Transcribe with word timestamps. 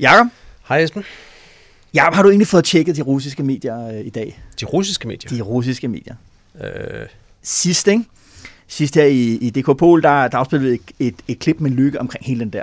Jakob, 0.00 0.26
Hej 0.68 0.78
Esben. 0.82 1.04
Jakob, 1.94 2.14
har 2.14 2.22
du 2.22 2.28
egentlig 2.28 2.46
fået 2.48 2.64
tjekket 2.64 2.96
de 2.96 3.02
russiske 3.02 3.42
medier 3.42 3.88
øh, 3.88 4.00
i 4.00 4.10
dag? 4.10 4.40
De 4.60 4.64
russiske 4.66 5.08
medier. 5.08 5.30
De 5.36 5.42
russiske 5.42 5.88
medier. 5.88 6.14
Øh, 6.64 7.06
Sidst, 7.42 7.88
ikke? 7.88 8.04
Sidst 8.68 8.94
her 8.94 9.04
i, 9.04 9.22
i 9.34 9.50
DK 9.50 9.78
Pol, 9.78 10.02
der, 10.02 10.28
der 10.28 10.38
afspillede 10.38 10.74
et, 10.74 10.80
et, 10.98 11.14
et 11.28 11.38
klip 11.38 11.60
med 11.60 11.70
Lykke 11.70 12.00
omkring 12.00 12.24
hele 12.24 12.40
den 12.40 12.50
der 12.50 12.62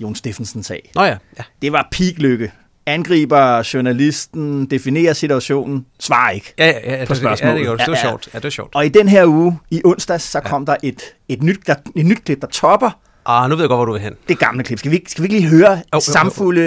Jon 0.00 0.14
Steffensen-sag. 0.14 0.90
nå 0.94 1.02
ja, 1.04 1.16
ja. 1.38 1.42
Det 1.62 1.72
var 1.72 1.88
peak 1.92 2.14
Lykke. 2.18 2.52
Angriber 2.86 3.70
journalisten, 3.74 4.66
definerer 4.66 5.12
situationen, 5.12 5.86
svarer 6.00 6.30
ikke. 6.30 6.54
Ja, 6.58 6.66
ja, 6.66 6.72
ja, 6.98 7.04
På 7.04 7.14
det, 7.14 7.20
ja, 7.22 7.24
spørgsmålet. 7.26 7.56
det, 7.60 7.66
er 7.66 7.76
det 7.76 7.86
var 7.86 7.92
Ja, 7.92 7.98
ja. 7.98 8.02
sjovt. 8.10 8.28
Ja, 8.34 8.38
det 8.38 8.44
var 8.44 8.50
sjovt. 8.50 8.74
Og 8.74 8.86
i 8.86 8.88
den 8.88 9.08
her 9.08 9.26
uge, 9.26 9.58
i 9.70 9.82
onsdags, 9.84 10.24
så 10.24 10.40
kom 10.40 10.66
der 10.66 10.76
et, 10.82 11.02
et, 11.28 11.42
nyt, 11.42 11.58
der, 11.66 11.74
et 11.96 12.06
nyt 12.06 12.24
klip, 12.24 12.40
der 12.40 12.46
topper 12.46 12.90
Ah, 13.26 13.48
nu 13.50 13.54
ved 13.56 13.62
jeg 13.64 13.68
godt, 13.68 13.78
hvor 13.78 13.84
du 13.84 13.92
vil 13.92 14.00
hen. 14.00 14.16
det 14.28 14.38
gamle 14.38 14.64
klip. 14.64 14.78
Skal 14.78 14.90
vi, 14.90 14.96
ikke- 14.96 15.10
skal 15.10 15.22
vi 15.22 15.26
ikke 15.28 15.38
lige 15.40 15.50
høre 15.56 15.74
jo. 15.94 16.00
samfulde 16.00 16.62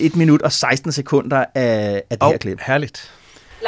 øh, 0.00 0.06
1 0.06 0.16
minut 0.16 0.42
og 0.42 0.52
16 0.52 0.92
sekunder 0.92 1.40
af, 1.54 2.02
af 2.10 2.16
det 2.18 2.22
Åh, 2.22 2.30
her 2.30 2.38
klip? 2.38 2.60
herligt. 2.70 3.10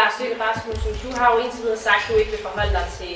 Lars 0.01 0.15
Løkke 0.21 0.37
Rasmussen, 0.45 0.93
du 1.05 1.09
har 1.19 1.27
jo 1.33 1.37
indtil 1.45 1.61
videre 1.65 1.81
sagt, 1.89 2.03
at 2.05 2.09
du 2.13 2.15
ikke 2.23 2.33
vil 2.35 2.43
forholde 2.49 2.73
dig 2.79 2.87
til 3.01 3.15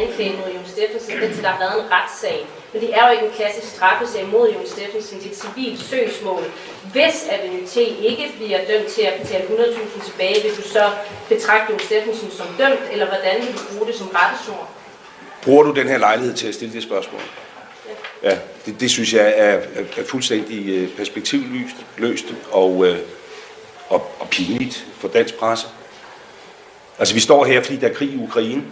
anklagen 0.00 0.34
mod 0.40 0.48
Jon 0.56 0.66
Steffensen, 0.74 1.12
indtil 1.24 1.42
der 1.46 1.52
har 1.54 1.60
været 1.64 1.76
en 1.82 1.86
retssag. 1.96 2.38
Men 2.72 2.78
det 2.82 2.90
er 2.96 3.02
jo 3.06 3.10
ikke 3.14 3.24
en 3.30 3.34
klassisk 3.40 3.68
straffesag 3.76 4.24
mod 4.34 4.44
Jon 4.54 4.66
Steffensen, 4.74 5.14
det 5.20 5.26
er 5.30 5.34
et 5.36 5.40
civilt 5.44 5.80
søgsmål. 5.92 6.42
Hvis 6.94 7.16
Avenue 7.34 7.64
T 7.72 7.76
ikke 8.10 8.24
bliver 8.38 8.60
dømt 8.70 8.88
til 8.96 9.04
at 9.10 9.14
betale 9.22 9.44
100.000 9.44 10.08
tilbage, 10.08 10.36
vil 10.44 10.52
du 10.58 10.64
så 10.76 10.84
betragte 11.32 11.66
Jon 11.72 11.82
Steffensen 11.88 12.28
som 12.38 12.46
dømt, 12.62 12.84
eller 12.94 13.06
hvordan 13.12 13.34
vil 13.42 13.52
du 13.58 13.62
bruge 13.70 13.86
det 13.90 13.96
som 14.00 14.08
rettesnor? 14.18 14.62
Bruger 15.44 15.62
du 15.68 15.70
den 15.80 15.86
her 15.92 15.98
lejlighed 16.06 16.32
til 16.40 16.46
at 16.50 16.54
stille 16.58 16.72
det 16.76 16.82
spørgsmål? 16.90 17.24
Ja, 18.24 18.38
det, 18.66 18.80
det 18.80 18.90
synes 18.90 19.12
jeg 19.12 19.32
er, 19.36 19.52
er, 19.52 19.84
er 19.96 20.04
fuldstændig 20.04 20.68
øh, 20.68 20.96
perspektivløst 20.96 21.76
løst 21.96 22.24
og, 22.50 22.86
øh, 22.86 22.98
og, 23.88 24.10
og 24.20 24.28
pinligt 24.30 24.86
for 24.98 25.08
dansk 25.08 25.34
presse. 25.34 25.66
Altså, 26.98 27.14
vi 27.14 27.20
står 27.20 27.44
her, 27.44 27.62
fordi 27.62 27.76
der 27.76 27.88
er 27.88 27.94
krig 27.94 28.08
i 28.12 28.16
Ukraine, 28.18 28.62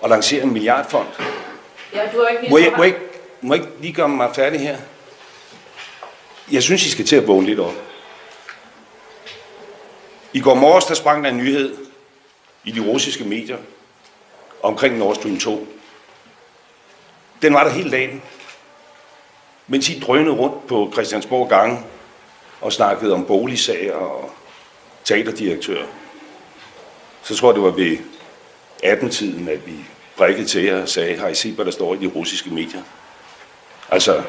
og 0.00 0.08
lancerer 0.10 0.42
en 0.42 0.52
milliardfond. 0.52 1.06
Ja, 1.94 2.00
du 2.14 2.20
har 2.22 2.28
ikke 2.28 2.50
Må 2.50 2.58
jeg, 2.58 2.72
må, 2.76 2.82
jeg, 2.82 2.86
ikke- 2.94 3.06
må 3.40 3.54
jeg 3.54 3.62
ikke 3.64 3.74
lige 3.80 3.92
gøre 3.92 4.08
mig 4.08 4.30
færdig 4.34 4.60
her? 4.60 4.76
Jeg 6.52 6.62
synes, 6.62 6.86
I 6.86 6.90
skal 6.90 7.04
til 7.06 7.16
at 7.16 7.26
vågne 7.26 7.46
lidt 7.46 7.60
op. 7.60 7.74
I 10.32 10.40
går 10.40 10.54
morges, 10.54 10.84
der 10.84 10.94
sprang 10.94 11.24
der 11.24 11.30
en 11.30 11.36
nyhed 11.36 11.76
i 12.64 12.70
de 12.70 12.80
russiske 12.80 13.24
medier 13.24 13.58
omkring 14.62 14.98
Nord 14.98 15.14
Stream 15.14 15.38
2. 15.40 15.66
Den 17.42 17.54
var 17.54 17.64
der 17.64 17.70
hele 17.70 17.90
dagen. 17.90 18.22
Mens 19.68 19.88
I 19.88 20.00
drønede 20.00 20.34
rundt 20.34 20.66
på 20.66 20.90
Christiansborg 20.92 21.48
gange 21.48 21.78
og 22.60 22.72
snakkede 22.72 23.12
om 23.14 23.24
boligsager 23.24 23.94
og 23.94 24.30
teaterdirektører, 25.04 25.86
så 27.22 27.36
tror 27.36 27.48
jeg, 27.50 27.54
det 27.54 27.62
var 27.62 27.70
ved 27.70 27.96
18-tiden, 28.84 29.48
at 29.48 29.66
vi 29.66 29.72
prikkede 30.18 30.46
til 30.46 30.62
jer 30.64 30.82
og 30.82 30.88
sagde, 30.88 31.16
har 31.18 31.28
I 31.28 31.34
set, 31.34 31.54
hvad 31.54 31.64
der 31.64 31.70
står 31.70 31.94
i 31.94 31.98
de 31.98 32.06
russiske 32.06 32.50
medier? 32.50 32.82
Altså, 33.90 34.22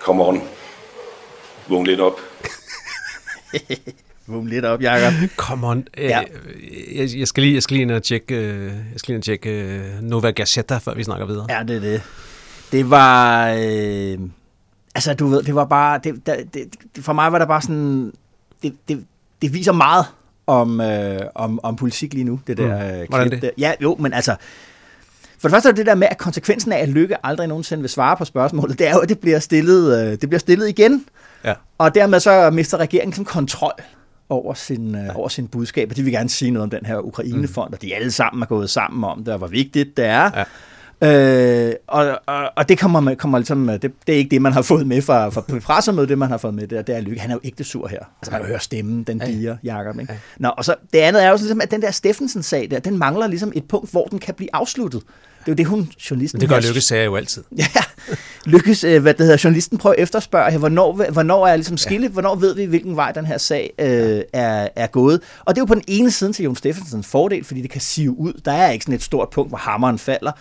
come 0.00 0.24
on. 0.24 0.42
Vågn 1.68 1.86
lidt 1.86 2.00
op. 2.00 2.20
Vum 4.26 4.46
lidt 4.46 4.64
op, 4.64 4.82
Jacob. 4.82 5.12
Come 5.36 5.66
on. 5.66 5.88
Øh, 5.96 6.04
Ja. 6.04 6.22
jeg, 6.94 7.08
jeg, 7.16 7.28
skal 7.28 7.42
lige, 7.42 7.54
jeg 7.54 7.62
skal 7.62 7.74
lige 7.74 7.82
ind 7.82 7.90
og 7.90 8.02
tjekke, 8.02 8.34
øh, 8.34 8.64
jeg 8.64 8.72
skal 8.96 9.12
lige 9.12 9.14
ind 9.14 9.20
og 9.20 9.24
tjekke 9.24 9.50
øh, 9.50 10.02
Nova 10.02 10.30
Gazeta, 10.30 10.78
før 10.78 10.94
vi 10.94 11.04
snakker 11.04 11.26
videre. 11.26 11.46
Ja, 11.50 11.62
det 11.62 11.76
er 11.76 11.80
det. 11.80 12.02
Det 12.72 12.90
var... 12.90 13.48
Øh, 13.58 14.18
altså, 14.94 15.14
du 15.14 15.26
ved, 15.26 15.42
det 15.42 15.54
var 15.54 15.64
bare... 15.64 16.00
Det, 16.04 16.26
det, 16.26 16.54
det, 16.54 17.04
for 17.04 17.12
mig 17.12 17.32
var 17.32 17.38
der 17.38 17.46
bare 17.46 17.62
sådan... 17.62 18.12
Det, 18.62 18.74
det, 18.88 19.04
det 19.42 19.54
viser 19.54 19.72
meget 19.72 20.06
om, 20.46 20.80
øh, 20.80 21.20
om, 21.34 21.60
om 21.62 21.76
politik 21.76 22.14
lige 22.14 22.24
nu, 22.24 22.40
det 22.46 22.56
der 22.56 22.66
Mm. 22.66 23.00
øh, 23.00 23.08
Hvordan 23.08 23.28
klip 23.28 23.32
det? 23.32 23.42
Der. 23.42 23.50
Ja, 23.58 23.72
jo, 23.80 23.96
men 24.00 24.12
altså... 24.12 24.36
For 25.38 25.48
det 25.48 25.54
første 25.54 25.68
er 25.68 25.72
det 25.72 25.86
der 25.86 25.94
med, 25.94 26.08
at 26.10 26.18
konsekvensen 26.18 26.72
af, 26.72 26.78
at 26.78 26.88
Lykke 26.88 27.26
aldrig 27.26 27.48
nogensinde 27.48 27.80
vil 27.80 27.90
svare 27.90 28.16
på 28.16 28.24
spørgsmålet, 28.24 28.78
det 28.78 28.88
er 28.88 28.92
jo, 28.92 28.98
at 28.98 29.08
det 29.08 29.18
bliver 29.18 29.38
stillet, 29.38 29.98
øh, 30.04 30.10
det 30.10 30.20
bliver 30.28 30.38
stillet 30.38 30.68
igen. 30.68 31.04
Ja. 31.44 31.54
Og 31.78 31.94
dermed 31.94 32.20
så 32.20 32.50
mister 32.50 32.76
regeringen 32.78 33.12
sådan 33.12 33.24
kontrol 33.24 33.72
over 34.28 34.54
sin, 34.54 34.94
øh, 34.94 35.16
over 35.16 35.28
sin 35.28 35.48
budskab, 35.48 35.90
og 35.90 35.96
de 35.96 36.02
vil 36.02 36.12
gerne 36.12 36.28
sige 36.28 36.50
noget 36.50 36.62
om 36.62 36.70
den 36.70 36.86
her 36.86 36.98
Ukrainefond, 36.98 37.72
og 37.72 37.82
de 37.82 37.94
alle 37.94 38.10
sammen 38.10 38.42
er 38.42 38.46
gået 38.46 38.70
sammen 38.70 39.04
om 39.04 39.24
det, 39.24 39.32
og 39.32 39.38
hvor 39.38 39.46
vigtigt 39.46 39.96
det 39.96 40.04
er. 40.04 40.30
Ja. 40.34 40.44
Øh, 41.02 41.72
og, 41.88 42.20
og, 42.26 42.50
og 42.56 42.68
det 42.68 42.78
kommer, 42.78 43.00
man, 43.00 43.16
kommer 43.16 43.38
ligesom, 43.38 43.66
det, 43.66 43.82
det 43.82 44.12
er 44.12 44.12
ikke 44.12 44.30
det, 44.30 44.42
man 44.42 44.52
har 44.52 44.62
fået 44.62 44.86
med 44.86 45.02
fra, 45.02 45.28
fra 45.28 45.44
pressemødet, 45.60 46.08
det 46.08 46.18
man 46.18 46.28
har 46.30 46.36
fået 46.38 46.54
med, 46.54 46.66
det 46.66 46.86
det 46.86 46.96
er 46.96 47.00
Lykke. 47.00 47.20
Han 47.20 47.30
er 47.30 47.34
jo 47.34 47.40
ægte 47.44 47.64
sur 47.64 47.86
her. 47.88 47.98
Altså 48.20 48.30
man 48.32 48.40
kan 48.40 48.48
høre 48.48 48.60
stemmen, 48.60 49.02
den 49.02 49.18
diger, 49.18 49.56
Jacob. 49.64 50.00
Ikke? 50.00 50.18
Nå, 50.38 50.48
og 50.48 50.64
så 50.64 50.74
det 50.92 50.98
andet 50.98 51.24
er 51.24 51.28
jo 51.30 51.36
ligesom, 51.36 51.60
at 51.60 51.70
den 51.70 51.82
der 51.82 51.90
Steffensen-sag 51.90 52.68
der, 52.70 52.78
den 52.78 52.98
mangler 52.98 53.26
ligesom 53.26 53.52
et 53.54 53.64
punkt, 53.64 53.90
hvor 53.90 54.04
den 54.04 54.18
kan 54.18 54.34
blive 54.34 54.48
afsluttet. 54.52 55.02
Det 55.40 55.48
er 55.48 55.52
jo 55.52 55.56
det, 55.56 55.66
hun, 55.66 55.90
journalisten... 56.10 56.36
Men 56.36 56.40
det 56.40 56.48
gør 56.48 56.56
her- 56.60 56.68
Lykke 56.68 56.80
sager 56.80 57.04
jo 57.04 57.16
altid. 57.16 57.42
Ja, 57.58 57.66
lykkes, 58.44 58.84
øh, 58.84 59.02
hvad 59.02 59.14
det 59.14 59.26
hedder, 59.26 59.40
journalisten 59.44 59.78
prøver 59.78 59.94
at 59.96 60.02
efterspørge, 60.02 60.50
her, 60.50 60.58
hvornår, 60.58 61.10
hvornår 61.12 61.46
er 61.46 61.56
ligesom 61.56 61.76
skille, 61.76 62.06
ja. 62.06 62.12
hvornår 62.12 62.34
ved 62.34 62.54
vi, 62.54 62.64
hvilken 62.64 62.96
vej 62.96 63.12
den 63.12 63.26
her 63.26 63.38
sag 63.38 63.72
øh, 63.78 64.22
er, 64.32 64.68
er 64.76 64.86
gået. 64.86 65.20
Og 65.44 65.54
det 65.54 65.58
er 65.60 65.62
jo 65.62 65.66
på 65.66 65.74
den 65.74 65.84
ene 65.86 66.10
side 66.10 66.32
til 66.32 66.42
Jon 66.44 66.56
Steffensens 66.56 67.06
fordel, 67.06 67.44
fordi 67.44 67.62
det 67.62 67.70
kan 67.70 67.80
sive 67.80 68.18
ud. 68.18 68.32
Der 68.44 68.52
er 68.52 68.70
ikke 68.70 68.82
sådan 68.84 68.94
et 68.94 69.02
stort 69.02 69.28
punkt, 69.30 69.50
hvor 69.50 69.58
hammeren 69.58 69.98
falder. 69.98 70.32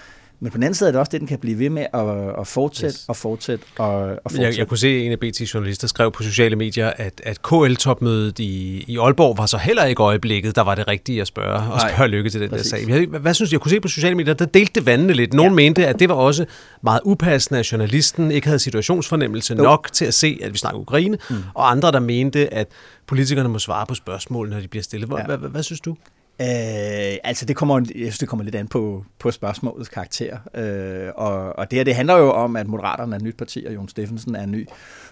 Men 0.44 0.52
på 0.52 0.58
den 0.58 0.64
anden 0.64 0.76
side 0.76 0.88
er 0.88 0.92
det 0.92 1.00
også 1.00 1.10
det, 1.12 1.20
den 1.20 1.28
kan 1.28 1.40
blive 1.40 1.60
ved 1.60 1.70
med 1.70 1.86
at, 1.94 2.40
at 2.40 2.48
fortsætte 2.48 2.94
Yes. 2.94 3.06
og 3.08 3.16
fortsætte 3.16 3.66
og, 3.78 3.88
og 3.88 4.20
fortsætte. 4.24 4.46
Jeg, 4.46 4.58
jeg 4.58 4.68
kunne 4.68 4.78
se, 4.78 4.88
at 4.88 5.02
en 5.06 5.12
af 5.12 5.18
BT's 5.26 5.52
journalister 5.54 5.88
skrev 5.88 6.12
på 6.12 6.24
sociale 6.24 6.56
medier, 6.56 6.92
at, 6.98 7.22
at 7.24 7.42
KL-topmødet 7.42 8.40
i, 8.40 8.84
i 8.88 8.98
Aalborg 8.98 9.38
var 9.38 9.46
så 9.46 9.58
heller 9.58 9.86
ikke 9.86 10.04
øjeblikket, 10.04 10.56
der 10.56 10.62
var 10.62 10.76
det 10.76 10.88
rigtige 10.88 11.22
at 11.22 11.28
spørge, 11.28 11.74
og 11.74 11.82
spørge 11.82 12.08
lykke 12.08 12.30
til 12.30 12.42
den 12.42 12.50
præcis. 12.50 12.72
der 12.72 12.78
sag. 12.78 13.08
Hvad, 13.08 13.20
hvad 13.20 13.34
synes 13.34 13.50
du? 13.50 13.54
Jeg 13.54 13.62
kunne 13.62 13.72
se 13.72 13.80
på 13.80 13.88
sociale 13.88 14.16
medier, 14.16 14.34
der 14.34 14.46
delte 14.46 14.72
det 14.76 14.86
vandene 14.86 15.14
lidt. 15.14 15.34
Nogle 15.34 15.52
ja. 15.52 15.56
mente, 15.56 15.88
at 15.88 16.00
det 16.00 16.10
var 16.10 16.16
også 16.16 16.46
meget 16.84 17.00
upassende, 17.06 17.60
at 17.60 17.72
journalisten 17.72 18.32
ikke 18.32 18.48
havde 18.48 18.60
situationsfornemmelse 18.60 19.56
Jo. 19.58 19.64
nok 19.64 19.90
til 19.94 20.06
at 20.06 20.14
se, 20.14 20.40
at 20.44 20.54
vi 20.54 20.58
snakker 20.58 20.80
Ukraine, 20.80 21.18
mm. 21.30 21.36
og 21.54 21.72
andre, 21.72 21.92
der 21.92 22.00
mente, 22.00 22.54
at 22.54 22.68
politikerne 23.08 23.50
må 23.50 23.60
svare 23.60 23.86
på 23.86 23.96
spørgsmål, 23.96 24.50
når 24.50 24.60
de 24.60 24.68
bliver 24.68 24.84
stillet. 24.84 25.10
Hvad, 25.10 25.18
ja. 25.18 25.26
hvad, 25.26 25.38
hvad, 25.38 25.50
hvad 25.50 25.64
synes 25.64 25.82
du? 25.82 25.96
Øh, 26.42 27.18
altså 27.24 27.46
det 27.46 27.56
kommer, 27.56 27.80
jeg 27.80 27.86
synes, 27.96 28.18
det 28.18 28.30
kommer 28.30 28.44
lidt 28.44 28.56
an 28.56 28.68
på, 28.68 29.06
på 29.20 29.32
spørgsmålets 29.32 29.90
karakter. 29.90 30.38
Øh, 30.56 31.12
og, 31.16 31.60
og 31.60 31.72
det 31.72 31.80
her, 31.80 31.84
det 31.84 31.96
handler 31.96 32.18
jo 32.18 32.32
om, 32.32 32.56
at 32.56 32.68
Moderaterne 32.68 33.16
er 33.16 33.18
et 33.18 33.24
nyt 33.24 33.38
parti, 33.38 33.66
og 33.68 33.74
Jon 33.74 33.90
Steffensen 33.90 34.36
er 34.36 34.44
en 34.44 34.52
ny 34.52 34.68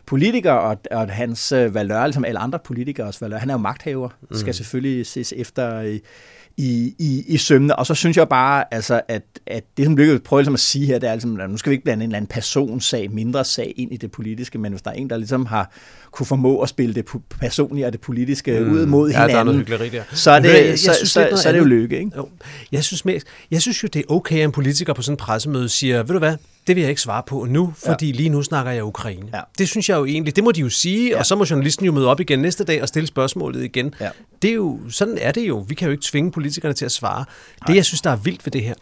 politiker, 0.06 0.52
og, 0.52 0.78
og 0.92 1.10
hans 1.10 1.52
øh, 1.52 1.74
valør, 1.74 2.06
ligesom 2.06 2.26
alle 2.26 2.40
andre 2.40 2.60
politikers 2.60 3.22
valør, 3.22 3.38
han 3.38 3.50
er 3.50 3.54
jo 3.54 3.58
magthaver, 3.58 4.10
mm. 4.22 4.36
skal 4.36 4.54
selvfølgelig 4.54 5.06
ses 5.06 5.34
efter 5.38 5.82
i, 5.82 6.00
i, 6.60 6.96
i, 7.00 7.24
i 7.28 7.38
sømne. 7.38 7.76
Og 7.76 7.86
så 7.86 7.96
synes 7.96 8.18
jeg 8.18 8.30
bare, 8.30 8.74
altså, 8.74 9.02
at, 9.08 9.22
at 9.48 9.64
det, 9.78 9.86
som 9.86 9.98
Lykke 9.98 10.20
prøver 10.20 10.42
ligesom 10.42 10.54
at 10.54 10.60
sige 10.60 10.86
her, 10.86 11.00
det 11.00 11.10
er, 11.10 11.14
ligesom, 11.14 11.40
at 11.40 11.50
nu 11.50 11.58
skal 11.58 11.70
vi 11.70 11.74
ikke 11.74 11.84
blande 11.84 12.04
en 12.04 12.10
eller 12.10 12.18
anden 12.18 12.30
personsag, 12.30 13.12
mindre 13.12 13.46
sag 13.46 13.74
ind 13.78 13.94
i 13.94 13.98
det 13.98 14.12
politiske, 14.12 14.58
men 14.58 14.72
hvis 14.72 14.82
der 14.82 14.92
er 14.92 14.96
en, 14.96 15.10
der 15.10 15.18
ligesom 15.18 15.46
har 15.46 15.72
kunne 16.12 16.28
formå 16.28 16.62
at 16.62 16.70
spille 16.70 16.96
det 16.96 17.06
personlige 17.40 17.86
og 17.86 17.92
det 17.92 18.02
politiske 18.02 18.60
mm. 18.60 18.72
ud 18.72 18.86
mod 18.86 19.10
Ja, 19.10 19.16
hinanden, 19.16 19.34
der 19.34 19.40
er 19.40 19.44
noget 19.44 19.60
hyggeleri 19.60 19.90
der. 19.90 20.04
så 20.12 20.32
er 20.32 20.40
det, 20.40 20.50
jeg 20.50 20.80
så, 20.80 20.94
synes 20.94 20.96
så, 20.96 21.02
lidt 21.02 21.12
så, 21.12 21.20
noget 21.20 21.40
så 21.40 21.48
er 21.50 21.52
det 21.54 21.60
jo 21.60 21.66
lykke, 21.66 22.00
ikke? 22.00 22.12
Jo. 22.18 22.30
Jeg 22.72 22.84
synes, 22.84 23.06
mest, 23.06 23.28
jeg 23.52 23.62
synes 23.62 23.84
jo, 23.84 23.88
det 23.94 24.00
er 24.00 24.14
okay, 24.14 24.38
at 24.38 24.44
en 24.44 24.52
politiker 24.52 24.94
på 24.94 25.02
sådan 25.02 25.14
en 25.14 25.18
pressemøde 25.18 25.70
siger, 25.70 25.98
ved 26.04 26.14
du 26.14 26.20
hvad, 26.20 26.36
det 26.70 26.76
vil 26.76 26.82
jeg 26.82 26.90
ikke 26.90 27.02
svare 27.02 27.24
på 27.28 27.46
nu, 27.50 27.74
fordi 27.86 28.12
ja. 28.12 28.16
lige 28.16 28.30
nu 28.30 28.44
snakker 28.44 28.72
jeg 28.72 28.84
Ukraine. 28.84 29.28
Ja. 29.34 29.40
Det 29.58 29.70
synes 29.70 29.90
jeg 29.90 29.98
jo 29.98 30.06
egentlig, 30.06 30.36
det 30.36 30.44
må 30.44 30.52
de 30.52 30.62
jo 30.62 30.70
sige, 30.70 31.10
ja. 31.10 31.20
og 31.20 31.26
så 31.26 31.36
må 31.36 31.46
journalisten 31.50 31.86
jo 31.86 31.92
møde 31.92 32.08
op 32.08 32.20
igen 32.20 32.40
næste 32.40 32.64
dag 32.64 32.82
og 32.82 32.88
stille 32.88 33.08
spørgsmålet 33.08 33.64
igen. 33.64 33.94
Ja. 34.00 34.10
Det 34.42 34.50
er 34.50 34.54
jo, 34.54 34.80
sådan 34.90 35.18
er 35.22 35.32
det 35.32 35.48
jo. 35.48 35.66
Vi 35.68 35.76
kan 35.76 35.86
jo 35.86 35.92
ikke 35.92 36.04
tvinge 36.12 36.32
politikerne 36.32 36.74
til 36.74 36.86
at 36.86 36.92
svare. 36.92 37.26
Det, 37.68 37.76
jeg 37.76 37.86
synes, 37.86 38.02
der 38.02 38.10
er 38.10 38.16
vildt 38.16 38.46
ved 38.46 38.52
det 38.52 38.64
her, 38.64 38.74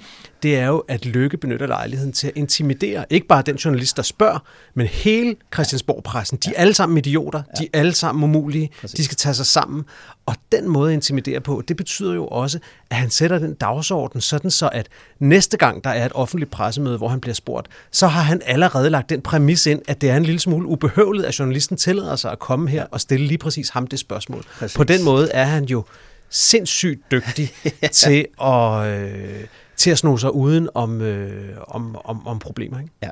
det 0.44 0.58
er 0.58 0.68
jo, 0.68 0.78
at 0.88 1.06
Lykke 1.06 1.38
benytter 1.38 1.68
lejligheden 1.68 2.14
til 2.14 2.28
at 2.28 2.34
intimidere 2.36 3.06
ikke 3.10 3.28
bare 3.28 3.42
den 3.42 3.56
journalist, 3.56 3.98
der 3.98 4.04
spørger, 4.04 4.40
men 4.74 4.88
hele 4.88 5.36
Christiansborg-pressen. 5.54 6.38
De 6.38 6.50
er 6.56 6.62
alle 6.62 6.74
sammen 6.74 6.98
idioter, 6.98 7.42
de 7.60 7.64
er 7.64 7.80
alle 7.80 7.94
sammen 7.94 8.24
umulige, 8.24 8.70
de 8.98 9.04
skal 9.04 9.18
tage 9.18 9.34
sig 9.34 9.46
sammen. 9.46 9.84
Og 10.26 10.36
den 10.52 10.68
måde 10.68 10.92
at 10.92 10.94
intimidere 10.94 11.42
på, 11.42 11.64
det 11.68 11.78
betyder 11.78 12.14
jo 12.14 12.28
også, 12.28 12.60
at 12.90 12.98
han 12.98 13.10
sætter 13.10 13.40
den 13.40 13.54
dagsorden 13.54 14.22
sådan 14.22 14.52
så, 14.52 14.70
at 14.74 14.88
næste 15.20 15.58
gang 15.58 15.84
der 15.84 15.90
er 15.90 16.06
et 16.06 16.12
offentligt 16.16 16.52
pressemøde, 16.52 16.98
hvor 16.98 17.08
han 17.08 17.22
bliver 17.22 17.36
spurgt, 17.36 17.68
så 17.92 18.08
har 18.08 18.22
han 18.22 18.42
allerede 18.46 18.90
lagt 18.90 19.10
den 19.10 19.22
præmis 19.22 19.66
ind, 19.66 19.82
at 19.88 20.02
det 20.02 20.10
er 20.10 20.18
en 20.18 20.24
lille 20.24 20.40
smule 20.40 20.68
ubehøveligt, 20.68 21.26
at 21.28 21.40
journalisten 21.40 21.78
tillader 21.78 22.16
sig 22.16 22.32
at 22.32 22.40
komme 22.40 22.70
her 22.70 22.86
og 22.92 23.02
stille 23.02 23.28
lige 23.28 23.38
præcis 23.38 23.70
ham 23.70 23.88
det 23.88 24.00
spørgsmål. 24.00 24.44
Præcis. 24.60 24.78
På 24.78 24.84
den 24.84 25.04
måde 25.04 25.32
er 25.32 25.44
han 25.44 25.66
jo 25.66 25.84
sindssygt 26.30 27.12
dygtig 27.12 27.52
til 27.92 28.28
at... 28.42 28.88
Øh, 28.88 29.44
til 29.78 29.90
at 29.92 29.98
sno 29.98 30.18
sig 30.18 30.36
uden 30.36 30.70
om, 30.74 31.02
øh, 31.02 31.58
om, 31.68 31.96
om, 32.04 32.28
om 32.28 32.40
problemer. 32.40 32.80
Ikke? 32.80 32.92
Ja. 33.04 33.10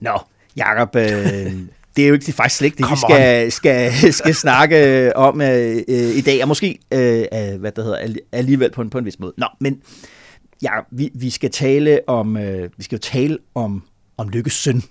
Nå, 0.00 0.18
Jacob, 0.56 0.96
øh, 0.96 1.04
det 1.96 2.04
er 2.04 2.08
jo 2.08 2.14
ikke, 2.14 2.26
det 2.26 2.32
er 2.32 2.36
faktisk 2.36 2.56
slet 2.56 2.66
ikke 2.66 2.76
det, 2.82 2.90
vi 2.90 2.96
skal, 2.96 3.52
skal, 3.52 3.92
skal 4.20 4.34
snakke 4.34 5.16
om 5.16 5.40
øh, 5.40 5.76
øh, 5.88 6.16
i 6.16 6.20
dag, 6.20 6.42
og 6.42 6.48
måske 6.48 6.78
øh, 6.92 7.24
øh, 7.34 7.60
hvad 7.60 7.72
det 7.72 7.84
hedder, 7.84 7.98
alli- 7.98 8.28
alligevel 8.32 8.70
på 8.70 8.82
en, 8.82 8.90
på 8.90 8.98
en 8.98 9.04
vis 9.04 9.18
måde. 9.18 9.32
Nå, 9.36 9.46
men 9.60 9.80
Jacob, 10.62 10.84
vi, 10.90 11.10
vi 11.14 11.30
skal 11.30 11.50
tale 11.50 12.00
om, 12.06 12.36
øh, 12.36 12.70
vi 12.76 12.82
skal 12.82 12.96
jo 12.96 13.00
tale 13.00 13.38
om, 13.54 13.82
om 14.16 14.28
Lykkes 14.28 14.52
søn, 14.52 14.82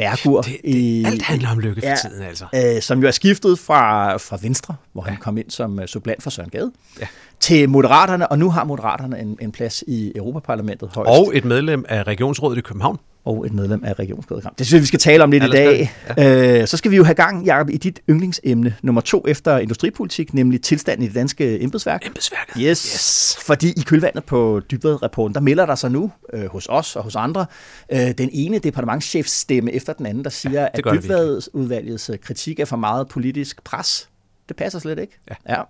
Bergur. 0.00 0.42
Det, 0.42 0.56
det, 0.64 1.06
alt 1.06 1.22
handler 1.22 1.50
om 1.50 1.58
lykke 1.58 1.80
for 1.80 1.88
ja, 1.88 1.96
tiden, 2.02 2.22
altså. 2.22 2.44
øh, 2.54 2.82
som 2.82 3.00
jo 3.00 3.06
er 3.06 3.10
skiftet 3.10 3.58
fra, 3.58 4.16
fra 4.16 4.38
Venstre, 4.42 4.74
hvor 4.92 5.02
han 5.02 5.16
kom 5.16 5.38
ind 5.38 5.50
som 5.50 5.78
uh, 5.78 5.84
supplant 5.86 6.22
for 6.22 6.30
Søren 6.30 6.50
Gade, 6.50 6.72
Ja. 7.00 7.06
Til 7.40 7.68
Moderaterne, 7.68 8.28
og 8.28 8.38
nu 8.38 8.50
har 8.50 8.64
Moderaterne 8.64 9.20
en, 9.20 9.38
en 9.40 9.52
plads 9.52 9.84
i 9.86 10.12
Europaparlamentet 10.16 10.90
højst. 10.94 11.08
Og 11.08 11.36
et 11.36 11.44
medlem 11.44 11.84
af 11.88 12.02
Regionsrådet 12.02 12.58
i 12.58 12.60
København. 12.60 12.98
og 13.24 13.46
et 13.46 13.52
medlem 13.52 13.84
af 13.84 13.98
Regionsrådet. 13.98 14.44
Det 14.58 14.66
synes 14.66 14.72
jeg, 14.72 14.80
vi 14.80 14.86
skal 14.86 14.98
tale 14.98 15.24
om 15.24 15.30
lidt 15.30 15.42
i 15.42 15.46
Ellers 15.46 15.88
dag. 16.16 16.60
Øh, 16.60 16.66
så 16.66 16.76
skal 16.76 16.90
vi 16.90 16.96
jo 16.96 17.04
have 17.04 17.14
gang, 17.14 17.46
Jacob, 17.46 17.70
i 17.70 17.76
dit 17.76 18.00
yndlingsemne 18.10 18.74
nummer 18.82 19.00
to 19.00 19.24
efter 19.28 19.58
industripolitik, 19.58 20.34
nemlig 20.34 20.62
tilstanden 20.62 21.04
i 21.04 21.06
det 21.06 21.14
danske 21.14 21.62
embedsværk. 21.62 22.06
Embedsværket. 22.06 22.54
Yes. 22.56 22.64
yes, 22.64 23.36
fordi 23.46 23.68
i 23.68 23.80
kølvandet 23.80 24.24
på 24.24 24.60
Dybvad-rapporten, 24.70 25.34
der 25.34 25.40
melder 25.40 25.66
der 25.66 25.74
sig 25.74 25.90
nu 25.90 26.10
øh, 26.32 26.46
hos 26.46 26.66
os 26.70 26.96
og 26.96 27.02
hos 27.02 27.16
andre 27.16 27.46
øh, 27.92 27.98
den 28.18 28.30
ene 28.32 28.58
departementschefs 28.58 29.32
stemme 29.32 29.72
efter 29.72 29.92
den 29.92 30.06
anden, 30.06 30.24
der 30.24 30.30
siger, 30.30 30.60
ja, 30.60 30.68
at 30.72 30.84
Dybvad-udvalgets 30.84 32.10
kritik 32.22 32.60
er 32.60 32.64
for 32.64 32.76
meget 32.76 33.08
politisk 33.08 33.64
pres. 33.64 34.08
Det 34.48 34.56
passer 34.56 34.78
slet 34.78 34.98
ikke. 34.98 35.18
Ja. 35.30 35.54
ja. 35.54 35.62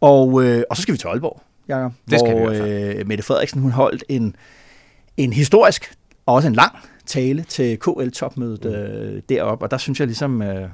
Og, 0.00 0.44
øh, 0.44 0.62
og 0.70 0.76
så 0.76 0.82
skal 0.82 0.92
vi 0.92 0.98
til 0.98 1.06
Aalborg, 1.08 1.40
Jacob, 1.68 1.92
Det 2.10 2.18
skal 2.20 2.34
vi 2.34 2.40
hvor 2.40 2.50
fald. 2.54 2.96
øh, 2.98 3.06
Mette 3.06 3.24
Frederiksen 3.24 3.60
hun 3.60 3.70
holdt 3.70 4.04
en, 4.08 4.36
en 5.16 5.32
historisk 5.32 5.94
og 6.26 6.34
også 6.34 6.48
en 6.48 6.54
lang 6.54 6.72
tale 7.06 7.42
til 7.42 7.78
KL-topmødet 7.78 8.64
Mm. 8.64 8.70
øh, 8.70 9.22
deroppe, 9.28 9.64
og 9.64 9.70
der 9.70 9.78
synes 9.78 9.98
jeg 10.00 10.06
ligesom, 10.06 10.42
øh, 10.42 10.68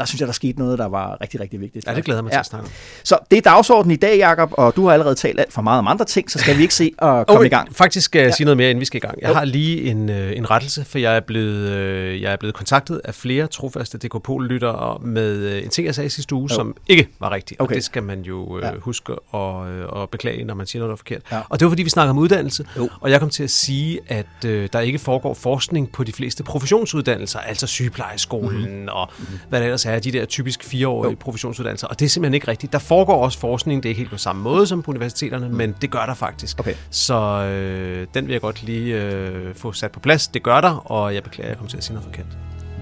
der 0.00 0.06
synes 0.06 0.20
jeg, 0.20 0.26
der 0.26 0.32
skete 0.32 0.58
noget, 0.58 0.78
der 0.78 0.86
var 0.88 1.18
rigtig, 1.20 1.40
rigtig 1.40 1.60
vigtigt. 1.60 1.86
Ja, 1.86 1.94
det 1.94 2.04
glæder 2.04 2.22
mig 2.22 2.32
til 2.32 2.38
at 2.38 2.46
snakke 2.46 2.66
om. 2.66 2.72
Så 3.04 3.18
det 3.30 3.36
er 3.36 3.40
dagsordenen 3.42 3.90
i 3.92 3.96
dag, 3.96 4.18
Jacob, 4.18 4.50
og 4.52 4.76
du 4.76 4.86
har 4.86 4.92
allerede 4.92 5.14
talt 5.14 5.40
alt 5.40 5.52
for 5.52 5.62
meget 5.62 5.78
om 5.78 5.88
andre 5.88 6.04
ting, 6.04 6.30
så 6.30 6.38
skal 6.38 6.56
vi 6.56 6.62
ikke 6.62 6.74
se 6.74 6.92
at 6.98 7.08
komme 7.26 7.40
Oh, 7.40 7.46
i 7.46 7.48
gang. 7.48 7.76
Faktisk 7.76 8.04
skal 8.04 8.22
jeg 8.22 8.34
sige 8.34 8.44
noget 8.44 8.56
mere, 8.56 8.70
inden 8.70 8.80
vi 8.80 8.84
skal 8.84 8.96
i 8.98 9.00
gang. 9.00 9.14
Jeg 9.22 9.28
Jo. 9.28 9.34
har 9.34 9.44
lige 9.44 9.82
en, 9.90 10.08
øh, 10.10 10.36
en 10.36 10.50
rettelse, 10.50 10.84
for 10.84 10.98
jeg 10.98 11.16
er, 11.16 11.20
blevet, 11.20 11.68
øh, 11.70 12.22
jeg 12.22 12.32
er 12.32 12.36
blevet 12.36 12.54
kontaktet 12.54 13.00
af 13.04 13.14
flere 13.14 13.46
trofaste 13.46 13.98
DK 13.98 14.22
Pol-lyttere 14.22 14.98
med 15.02 15.36
øh, 15.36 15.62
en 15.64 15.68
ting, 15.68 15.86
jeg 15.86 15.94
sagde 15.94 16.10
sidste 16.10 16.34
uge, 16.34 16.48
Jo. 16.50 16.54
som 16.54 16.76
ikke 16.88 17.08
var 17.20 17.30
rigtig. 17.32 17.60
Okay. 17.60 17.70
Og 17.70 17.74
det 17.76 17.84
skal 17.84 18.02
man 18.02 18.20
jo 18.22 18.58
øh, 18.58 18.62
Ja. 18.64 18.70
huske 18.80 19.12
at, 19.34 19.66
øh, 19.68 20.02
at 20.02 20.10
beklage, 20.10 20.44
når 20.44 20.54
man 20.54 20.66
siger 20.66 20.80
noget, 20.80 20.88
der 20.88 20.94
er 20.94 20.96
forkert. 20.96 21.22
Ja. 21.32 21.40
Og 21.48 21.60
det 21.60 21.66
var, 21.66 21.70
fordi 21.70 21.82
vi 21.82 21.90
snakker 21.90 22.10
om 22.10 22.18
uddannelse, 22.18 22.64
Jo. 22.76 22.88
og 23.00 23.10
jeg 23.10 23.20
kom 23.20 23.30
til 23.30 23.42
at 23.44 23.50
sige, 23.50 24.00
at 24.08 24.44
øh, 24.46 24.68
der 24.72 24.80
ikke 24.80 24.98
foregår 24.98 25.34
forskning 25.34 25.92
på 25.92 26.04
de 26.04 26.12
fleste 26.12 26.42
professionsuddannelser, 26.44 27.38
altså 27.38 27.66
sygeplejeskolen 27.66 28.60
Mhm. 28.62 28.70
mm-hmm. 28.70 28.88
og 28.90 29.08
hvad 29.48 29.60
der 29.60 29.66
ellers 29.66 29.86
er, 29.86 29.89
de 29.98 30.12
der 30.12 30.24
typisk 30.24 30.64
fireårige 30.64 31.16
professionsuddannelser. 31.16 31.86
Og 31.86 31.98
det 31.98 32.04
er 32.04 32.08
simpelthen 32.08 32.34
ikke 32.34 32.48
rigtigt. 32.48 32.72
Der 32.72 32.78
foregår 32.78 33.24
også 33.24 33.38
forskning, 33.38 33.82
det 33.82 33.88
er 33.88 33.90
ikke 33.90 33.98
helt 33.98 34.10
på 34.10 34.18
samme 34.18 34.42
måde 34.42 34.66
som 34.66 34.82
på 34.82 34.90
universiteterne, 34.90 35.48
mm. 35.48 35.54
men 35.54 35.74
det 35.80 35.90
gør 35.90 36.06
der 36.06 36.14
faktisk. 36.14 36.60
Okay. 36.60 36.74
Så 36.90 37.14
øh, 37.14 38.06
den 38.14 38.26
vil 38.26 38.32
jeg 38.32 38.40
godt 38.40 38.62
lige 38.62 39.02
øh, 39.02 39.54
få 39.54 39.72
sat 39.72 39.90
på 39.90 40.00
plads. 40.00 40.28
Det 40.28 40.42
gør 40.42 40.60
der, 40.60 40.90
og 40.90 41.14
jeg 41.14 41.22
beklager, 41.22 41.46
at 41.46 41.50
jeg 41.50 41.56
kommer 41.56 41.70
til 41.70 41.76
at 41.76 41.84
sige 41.84 41.94
noget 41.94 42.04
forkert. 42.04 42.26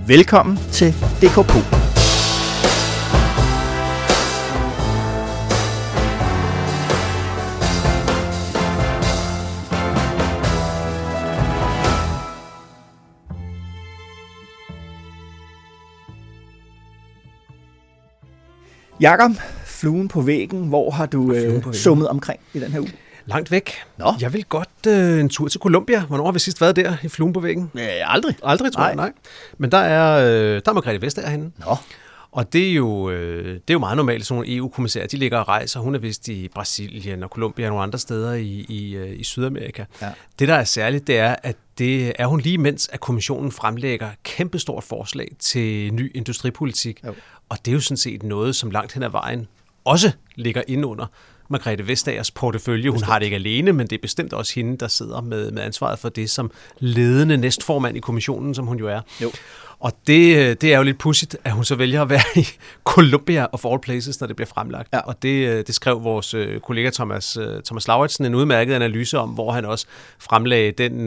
Velkommen 0.06 0.58
til 0.72 0.92
DKP. 0.92 1.97
Jakob, 19.00 19.30
fluen 19.64 20.08
på 20.08 20.20
væggen, 20.20 20.68
hvor 20.68 20.90
har 20.90 21.06
du 21.06 21.32
øh, 21.32 21.74
summet 21.74 22.08
omkring 22.08 22.40
i 22.54 22.60
den 22.60 22.72
her 22.72 22.80
uge? 22.80 22.92
Langt 23.26 23.50
væk. 23.50 23.72
Nå. 23.96 24.14
Jeg 24.20 24.32
vil 24.32 24.44
godt 24.44 24.86
øh, 24.88 25.20
en 25.20 25.28
tur 25.28 25.48
til 25.48 25.60
Colombia. 25.60 26.00
Hvornår 26.04 26.24
har 26.24 26.32
vi 26.32 26.38
sidst 26.38 26.60
været 26.60 26.76
der 26.76 26.96
i 27.02 27.08
fluen 27.08 27.32
på 27.32 27.40
væggen? 27.40 27.70
Øh, 27.74 27.82
aldrig. 28.14 28.36
Aldrig, 28.42 28.72
tror 28.72 28.86
jeg, 28.86 28.94
Nej. 28.94 29.04
nej. 29.06 29.12
Men 29.58 29.72
der 29.72 29.78
er, 29.78 30.26
øh, 30.26 30.62
der 30.64 30.70
er 30.70 30.72
Margrethe 30.72 31.02
Vestager 31.02 31.28
henne. 31.28 31.50
Nå. 31.66 31.76
Og 32.32 32.52
det 32.52 32.68
er, 32.68 32.72
jo, 32.72 33.10
øh, 33.10 33.44
det 33.54 33.60
er 33.68 33.74
jo 33.74 33.78
meget 33.78 33.96
normalt, 33.96 34.26
sådan 34.26 34.36
nogle 34.40 34.56
EU-kommissærer, 34.56 35.06
de 35.06 35.16
ligger 35.16 35.38
og 35.38 35.48
rejser. 35.48 35.80
Hun 35.80 35.94
er 35.94 35.98
vist 35.98 36.28
i 36.28 36.48
Brasilien 36.54 37.22
og 37.22 37.28
Colombia 37.28 37.64
og 37.66 37.68
nogle 37.70 37.82
andre 37.82 37.98
steder 37.98 38.32
i, 38.34 38.66
i, 38.68 38.94
øh, 38.96 39.20
i 39.20 39.24
Sydamerika. 39.24 39.84
Ja. 40.02 40.08
Det, 40.38 40.48
der 40.48 40.54
er 40.54 40.64
særligt, 40.64 41.06
det 41.06 41.18
er, 41.18 41.36
at 41.42 41.56
det 41.78 42.12
er 42.18 42.26
hun 42.26 42.40
lige 42.40 42.58
mens, 42.58 42.88
at 42.92 43.00
kommissionen 43.00 43.52
fremlægger 43.52 44.08
kæmpestort 44.22 44.84
forslag 44.84 45.28
til 45.38 45.94
ny 45.94 46.16
industripolitik. 46.16 47.00
Jo. 47.06 47.14
Og 47.48 47.58
det 47.64 47.70
er 47.70 47.74
jo 47.74 47.80
sådan 47.80 47.96
set 47.96 48.22
noget, 48.22 48.56
som 48.56 48.70
langt 48.70 48.92
hen 48.92 49.02
ad 49.02 49.10
vejen 49.10 49.48
også 49.84 50.12
ligger 50.34 50.62
inde 50.68 50.88
under 50.88 51.06
Margrethe 51.48 51.88
Vestagers 51.88 52.30
portefølje. 52.30 52.90
Hun 52.90 53.02
har 53.02 53.18
det 53.18 53.26
ikke 53.26 53.34
alene, 53.34 53.72
men 53.72 53.86
det 53.86 53.96
er 53.96 54.02
bestemt 54.02 54.32
også 54.32 54.54
hende, 54.54 54.76
der 54.76 54.88
sidder 54.88 55.20
med, 55.20 55.50
med 55.50 55.62
ansvaret 55.62 55.98
for 55.98 56.08
det 56.08 56.30
som 56.30 56.50
ledende 56.78 57.36
næstformand 57.36 57.96
i 57.96 58.00
kommissionen, 58.00 58.54
som 58.54 58.66
hun 58.66 58.78
jo 58.78 58.88
er. 58.88 59.00
Jo. 59.22 59.30
Og 59.80 59.92
det, 60.06 60.36
øh, 60.36 60.56
det 60.60 60.72
er 60.72 60.76
jo 60.76 60.82
lidt 60.82 60.98
pudsigt, 60.98 61.36
at 61.44 61.52
hun 61.52 61.64
så 61.64 61.74
vælger 61.74 62.02
at 62.02 62.08
være 62.10 62.20
i 62.42 62.46
Columbia 62.84 63.46
of 63.52 63.64
all 63.64 63.80
places, 63.80 64.20
når 64.20 64.26
det 64.26 64.36
bliver 64.36 64.46
fremlagt. 64.46 64.88
Ja. 64.92 64.98
Og 64.98 65.22
det, 65.22 65.48
øh, 65.48 65.66
det 65.66 65.74
skrev 65.74 66.04
vores 66.04 66.34
øh, 66.34 66.60
kollega 66.60 66.90
Thomas, 66.90 67.38
Thomas 67.64 67.88
Lauritsen 67.88 68.24
en 68.24 68.34
udmærket 68.34 68.74
analyse 68.74 69.18
om, 69.18 69.30
hvor 69.30 69.52
han 69.52 69.64
også 69.64 69.86
fremlagde 70.18 70.72
den, 70.72 71.06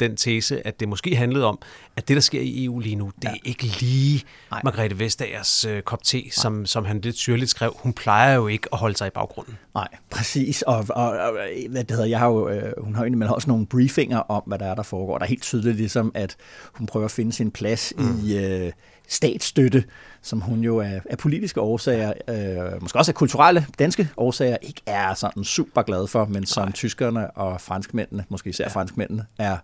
den 0.00 0.16
tese, 0.16 0.66
at 0.66 0.80
det 0.80 0.88
måske 0.88 1.16
handlede 1.16 1.44
om, 1.44 1.58
at 1.96 2.08
det, 2.08 2.14
der 2.14 2.20
sker 2.20 2.40
i 2.40 2.64
EU 2.64 2.78
lige 2.78 2.96
nu, 2.96 3.12
det 3.22 3.30
er 3.30 3.34
ikke 3.44 3.64
lige 3.80 4.22
Nej. 4.50 4.60
Margrethe 4.64 4.98
Vestagers 4.98 5.66
kop 5.84 6.02
te, 6.02 6.22
som, 6.32 6.66
som 6.66 6.84
han 6.84 7.00
lidt 7.00 7.16
syrligt 7.16 7.50
skrev. 7.50 7.76
Hun 7.78 7.92
plejer 7.92 8.34
jo 8.34 8.46
ikke 8.46 8.68
at 8.72 8.78
holde 8.78 8.96
sig 8.96 9.06
i 9.06 9.10
baggrunden. 9.10 9.58
Nej, 9.74 9.88
præcis. 10.10 10.62
Og, 10.62 10.86
og, 10.90 11.06
og 11.10 11.32
hvad 11.70 11.84
det 11.84 11.90
hedder, 11.90 12.08
jeg 12.08 12.18
har 12.18 12.26
jo, 12.26 12.48
øh, 12.48 12.72
hun 12.84 12.94
har 12.94 13.04
jo 13.04 13.34
også 13.34 13.48
nogle 13.48 13.66
briefinger 13.66 14.18
om, 14.18 14.42
hvad 14.46 14.58
der 14.58 14.66
er, 14.66 14.74
der 14.74 14.82
foregår. 14.82 15.18
Der 15.18 15.24
er 15.24 15.28
helt 15.28 15.42
tydeligt 15.42 15.76
ligesom, 15.76 16.12
at 16.14 16.36
hun 16.72 16.86
prøver 16.86 17.04
at 17.04 17.10
finde 17.10 17.32
sin 17.32 17.50
plads 17.50 17.92
mm. 17.98 18.03
I 18.24 18.36
øh, 18.38 18.72
statsstøtte, 19.08 19.84
som 20.22 20.40
hun 20.40 20.60
jo 20.60 20.80
af, 20.80 21.00
af 21.10 21.18
politiske 21.18 21.60
årsager, 21.60 22.12
øh, 22.28 22.82
måske 22.82 22.98
også 22.98 23.10
af 23.10 23.14
kulturelle 23.14 23.66
danske 23.78 24.08
årsager, 24.16 24.56
ikke 24.62 24.80
er 24.86 25.14
sådan 25.14 25.44
super 25.44 25.82
glad 25.82 26.06
for, 26.06 26.24
men 26.24 26.46
som 26.46 26.62
Nej. 26.64 26.72
tyskerne 26.72 27.30
og 27.30 27.60
franskmændene, 27.60 28.24
måske 28.28 28.50
især 28.50 28.64
ja. 28.64 28.70
franskmændene, 28.70 29.24
er, 29.38 29.56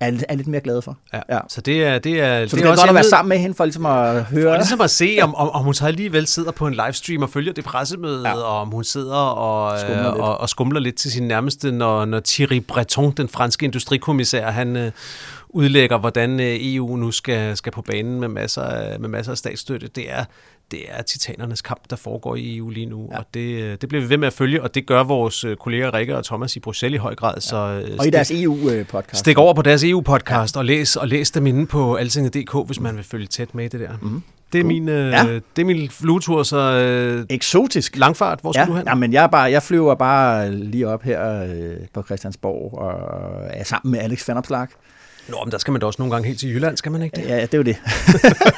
er, 0.00 0.12
er 0.28 0.34
lidt 0.34 0.46
mere 0.48 0.60
glade 0.60 0.82
for. 0.82 0.96
Ja. 1.12 1.20
ja. 1.30 1.38
Så 1.48 1.60
det 1.60 1.84
er, 1.84 1.98
det 1.98 2.20
er, 2.20 2.46
Så 2.46 2.56
det 2.56 2.64
er 2.64 2.70
er 2.70 2.76
godt 2.76 2.88
at 2.88 2.94
være 2.94 3.04
sammen 3.04 3.28
med 3.28 3.38
hende 3.38 3.54
for 3.54 3.64
ligesom 3.64 3.86
at 3.86 4.24
høre. 4.24 4.50
Og 4.50 4.56
ligesom 4.56 4.80
at 4.80 4.90
se, 4.90 5.18
om, 5.22 5.34
om, 5.34 5.50
om 5.50 5.64
hun 5.64 5.74
så 5.74 5.86
alligevel 5.86 6.26
sidder 6.26 6.50
på 6.52 6.66
en 6.66 6.74
livestream 6.74 7.22
og 7.22 7.30
følger 7.30 7.52
det 7.52 7.64
pressemøde, 7.64 8.28
Ja. 8.28 8.34
og 8.34 8.60
om 8.60 8.68
hun 8.68 8.84
sidder 8.84 9.16
og 9.16 9.78
Skumler 9.78 9.94
skumler, 9.96 10.12
lidt. 10.12 10.22
og, 10.22 10.38
og 10.38 10.48
skumler 10.48 10.80
lidt 10.80 10.96
til 10.96 11.12
sin 11.12 11.28
nærmeste, 11.28 11.72
når, 11.72 12.04
når 12.04 12.20
Thierry 12.24 12.56
Breton, 12.68 13.12
den 13.12 13.28
franske 13.28 13.64
industrikommissær, 13.64 14.50
han 14.50 14.76
øh, 14.76 14.90
udlægger, 15.54 15.98
hvordan 15.98 16.40
øh, 16.40 16.56
EU 16.60 16.96
nu 16.96 17.10
skal, 17.10 17.56
skal 17.56 17.72
på 17.72 17.82
banen 17.82 18.20
med 18.20 18.28
masser, 18.28 18.62
af, 18.62 19.00
med 19.00 19.08
masser 19.08 19.32
af 19.32 19.38
statsstøtte. 19.38 19.88
Det 19.88 20.10
er, 20.12 20.24
det 20.70 20.80
er 20.88 21.02
titanernes 21.02 21.62
kamp, 21.62 21.80
der 21.90 21.96
foregår 21.96 22.36
i 22.36 22.56
EU 22.56 22.70
lige 22.70 22.86
nu, 22.86 23.08
ja. 23.12 23.18
og 23.18 23.24
det, 23.34 23.62
øh, 23.62 23.76
det 23.80 23.88
bliver 23.88 24.02
vi 24.02 24.08
ved 24.08 24.16
med 24.16 24.26
at 24.26 24.32
følge, 24.32 24.62
og 24.62 24.74
det 24.74 24.86
gør 24.86 25.02
vores 25.02 25.44
øh, 25.44 25.56
kolleger 25.56 25.94
Rikke 25.94 26.16
og 26.16 26.24
Thomas 26.24 26.56
i 26.56 26.60
Bruxelles 26.60 26.98
i 26.98 27.00
høj 27.00 27.14
grad. 27.14 27.34
Ja. 27.34 27.40
Så, 27.40 27.56
Og 27.98 28.06
i 28.06 28.10
deres 28.10 28.30
EU-podcast. 28.30 29.16
Stik 29.18 29.38
over 29.38 29.54
på 29.54 29.62
deres 29.62 29.84
EU-podcast 29.84 30.54
ja. 30.56 30.58
og, 30.58 30.64
læs, 30.64 30.96
og 30.96 31.08
læs 31.08 31.30
dem 31.30 31.46
inde 31.46 31.66
på 31.66 31.94
altinget.dk, 31.94 32.66
hvis 32.66 32.80
man 32.80 32.96
vil 32.96 33.04
følge 33.04 33.26
tæt 33.26 33.54
med 33.54 33.64
i 33.64 33.68
det 33.68 33.80
der. 33.80 33.90
Mm. 34.02 34.22
Det, 34.52 34.60
er 34.60 34.64
min, 34.64 34.88
øh, 34.88 35.12
Ja. 35.12 35.24
det 35.56 35.62
er 35.62 35.64
min 35.64 35.90
fluetur, 35.90 36.42
så 36.42 36.56
øh, 36.56 37.26
Eksotisk. 37.30 37.96
langfart. 37.96 38.40
Hvor 38.40 38.52
skal 38.52 38.60
ja, 38.60 38.66
du 38.66 38.72
hen? 38.76 38.86
Ja, 38.86 38.94
men 38.94 39.12
jeg, 39.12 39.22
er 39.22 39.26
bare, 39.26 39.50
jeg 39.50 39.62
flyver 39.62 39.94
bare 39.94 40.52
lige 40.54 40.88
op 40.88 41.02
her 41.02 41.42
øh, 41.42 41.76
på 41.94 42.02
Christiansborg 42.02 42.78
og 42.78 42.94
er 43.50 43.64
sammen 43.64 43.92
med 43.92 44.00
Alex 44.00 44.28
Vanopslag. 44.28 44.66
Nå, 45.28 45.36
men 45.44 45.52
der 45.52 45.58
skal 45.58 45.72
man 45.72 45.80
da 45.80 45.86
også 45.86 46.02
nogle 46.02 46.14
gange 46.14 46.26
helt 46.26 46.40
til 46.40 46.50
Jylland, 46.54 46.76
skal 46.76 46.92
man 46.92 47.02
ikke 47.02 47.16
det? 47.16 47.28
Ja, 47.28 47.40
det 47.42 47.54
er 47.54 47.58
jo 47.58 47.64
det. 47.64 47.76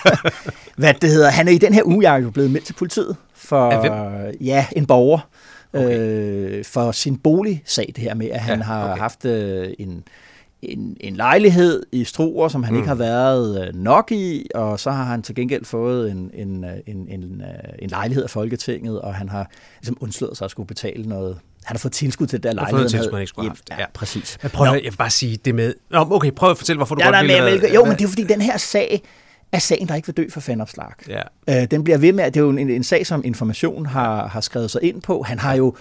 Hvad 0.76 0.94
det 0.94 1.10
hedder, 1.10 1.30
han 1.30 1.48
er 1.48 1.52
i 1.52 1.58
den 1.58 1.74
her 1.74 1.82
uge, 1.84 2.02
jeg 2.10 2.14
er 2.18 2.22
jo 2.22 2.30
blevet 2.30 2.50
meldt 2.50 2.66
til 2.66 2.72
politiet 2.72 3.16
for 3.34 3.70
Af 3.70 4.32
ja, 4.40 4.66
en 4.76 4.86
borger, 4.86 5.28
okay. 5.72 5.98
øh, 5.98 6.64
for 6.64 6.92
sin 6.92 7.16
boligsag, 7.16 7.92
det 7.96 8.04
her 8.04 8.14
med, 8.14 8.30
at 8.30 8.40
han 8.40 8.58
Ja, 8.58 8.64
har 8.64 8.90
okay. 8.90 9.00
haft 9.00 9.24
øh, 9.24 9.68
en, 9.78 10.04
en, 10.62 10.96
en 11.00 11.16
lejlighed 11.16 11.82
i 11.92 12.04
Struer, 12.04 12.48
som 12.48 12.62
han 12.62 12.72
mm. 12.72 12.78
ikke 12.78 12.88
har 12.88 12.94
været 12.94 13.68
øh, 13.68 13.74
nok 13.74 14.12
i, 14.12 14.46
og 14.54 14.80
så 14.80 14.90
har 14.90 15.04
han 15.04 15.22
til 15.22 15.34
gengæld 15.34 15.64
fået 15.64 16.10
en, 16.10 16.30
en, 16.34 16.64
øh, 16.64 16.70
en, 16.86 17.08
en, 17.08 17.40
øh, 17.40 17.72
en 17.78 17.90
lejlighed 17.90 18.24
af 18.24 18.30
Folketinget, 18.30 19.00
og 19.00 19.14
han 19.14 19.28
har 19.28 19.50
ligesom 19.80 19.96
undslået 20.00 20.36
sig 20.36 20.44
at 20.44 20.50
skulle 20.50 20.66
betale 20.66 21.08
noget. 21.08 21.38
Han 21.66 21.76
har 21.76 21.78
fået 21.78 21.92
tilskud 21.92 22.26
til 22.26 22.42
det 22.42 22.44
der 22.44 22.50
har 22.50 22.70
fået 22.70 22.70
lejlighed. 22.72 22.86
et 22.86 22.90
tilskud, 22.90 23.12
han 23.12 23.20
ikke 23.20 23.28
skulle 23.28 23.44
have 23.48 23.50
haft, 23.50 23.70
Ja, 23.70 23.76
ja. 23.80 23.84
præcis. 23.94 24.38
Men 24.42 24.50
prøv, 24.50 24.66
Nå. 24.66 24.72
at- 24.72 24.84
jeg 24.84 24.90
vil 24.92 24.96
bare 24.96 25.10
sige 25.10 25.36
det 25.44 25.54
med... 25.54 25.74
Nå, 25.90 26.06
okay, 26.10 26.30
prøv 26.30 26.50
at 26.50 26.58
fortælle, 26.58 26.78
hvorfor 26.78 26.94
du 26.94 27.00
Ja, 27.00 27.06
godt 27.06 27.12
nej, 27.12 27.20
vil... 27.22 27.28
men, 27.28 27.36
jeg 27.36 27.60
have- 27.60 27.74
jo, 27.74 27.84
men 27.84 27.92
det 27.92 28.00
er 28.00 28.04
jo 28.04 28.08
fordi, 28.08 28.24
den 28.24 28.40
her 28.40 28.56
sag 28.56 29.02
er 29.52 29.58
sagen, 29.58 29.88
der 29.88 29.94
ikke 29.94 30.06
vil 30.06 30.16
dø 30.16 30.24
for 30.30 30.40
fanopslag. 30.40 30.86
Ja. 31.08 31.22
Øh, 31.62 31.66
den 31.70 31.84
bliver 31.84 31.98
ved 31.98 32.12
med, 32.12 32.24
at 32.24 32.34
det 32.34 32.40
er 32.40 32.44
jo 32.44 32.50
en, 32.50 32.70
en 32.70 32.84
sag, 32.84 33.06
som 33.06 33.22
Information 33.24 33.86
har, 33.86 34.26
har 34.28 34.40
skrevet 34.40 34.70
sig 34.70 34.82
ind 34.82 35.02
på. 35.02 35.22
Han 35.22 35.38
har 35.38 35.54
jo 35.54 35.74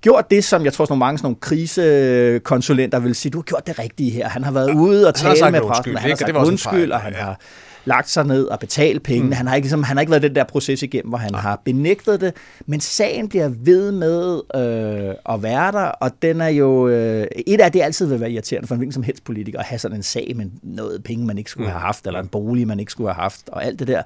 gjort 0.00 0.30
det, 0.30 0.44
som 0.44 0.64
jeg 0.64 0.72
tror, 0.72 0.84
sådan 0.84 0.98
mange 0.98 1.18
sådan 1.18 1.26
nogle 1.26 1.36
krisekonsulenter 1.40 2.98
vil 2.98 3.14
sige, 3.14 3.30
du 3.32 3.38
har 3.38 3.42
gjort 3.42 3.66
det 3.66 3.78
rigtige 3.78 4.10
her. 4.10 4.28
Han 4.28 4.44
har 4.44 4.50
været 4.52 4.74
ude 4.74 5.06
og 5.08 5.12
han 5.16 5.26
har 5.28 5.34
tale 5.34 5.50
med 5.52 5.60
præsten, 5.60 5.94
og 5.94 6.00
han 6.00 6.10
har 6.10 6.16
sagt 6.16 6.36
undskyld, 6.36 6.92
og 6.92 7.00
han 7.00 7.14
har 7.14 7.40
lagt 7.84 8.10
sig 8.10 8.26
ned 8.26 8.44
og 8.44 8.58
betalt 8.58 9.02
penge. 9.02 9.26
Mm. 9.26 9.32
Han, 9.32 9.46
har 9.46 9.54
ikke, 9.54 9.64
ligesom, 9.64 9.82
han 9.82 9.96
har 9.96 10.00
ikke 10.00 10.10
været 10.10 10.22
den 10.22 10.34
der 10.34 10.44
proces 10.44 10.82
igennem, 10.82 11.08
hvor 11.08 11.18
han 11.18 11.32
Nej. 11.32 11.40
har 11.40 11.62
benægtet 11.64 12.20
det, 12.20 12.34
men 12.66 12.80
sagen 12.80 13.28
bliver 13.28 13.48
ved 13.48 13.92
med 13.92 14.40
øh, 14.54 15.14
at 15.34 15.42
være 15.42 15.72
der, 15.72 15.84
og 15.84 16.10
den 16.22 16.40
er 16.40 16.48
jo... 16.48 16.88
Øh, 16.88 17.26
et 17.46 17.60
af 17.60 17.72
det 17.72 17.82
altid 17.82 18.06
vil 18.06 18.20
være 18.20 18.30
irriterende 18.30 18.68
for 18.68 18.74
en 18.74 18.78
hvilken 18.78 18.92
som 18.92 19.02
helst 19.02 19.24
politiker 19.24 19.58
at 19.58 19.64
have 19.64 19.78
sådan 19.78 19.96
en 19.96 20.02
sag 20.02 20.32
med 20.36 20.46
noget 20.62 21.04
penge, 21.04 21.26
man 21.26 21.38
ikke 21.38 21.50
skulle 21.50 21.70
have 21.70 21.80
haft, 21.80 22.06
eller 22.06 22.20
en 22.20 22.28
bolig, 22.28 22.66
man 22.66 22.80
ikke 22.80 22.92
skulle 22.92 23.12
have 23.12 23.22
haft, 23.22 23.48
og 23.48 23.64
alt 23.64 23.78
det 23.78 23.88
der. 23.88 24.02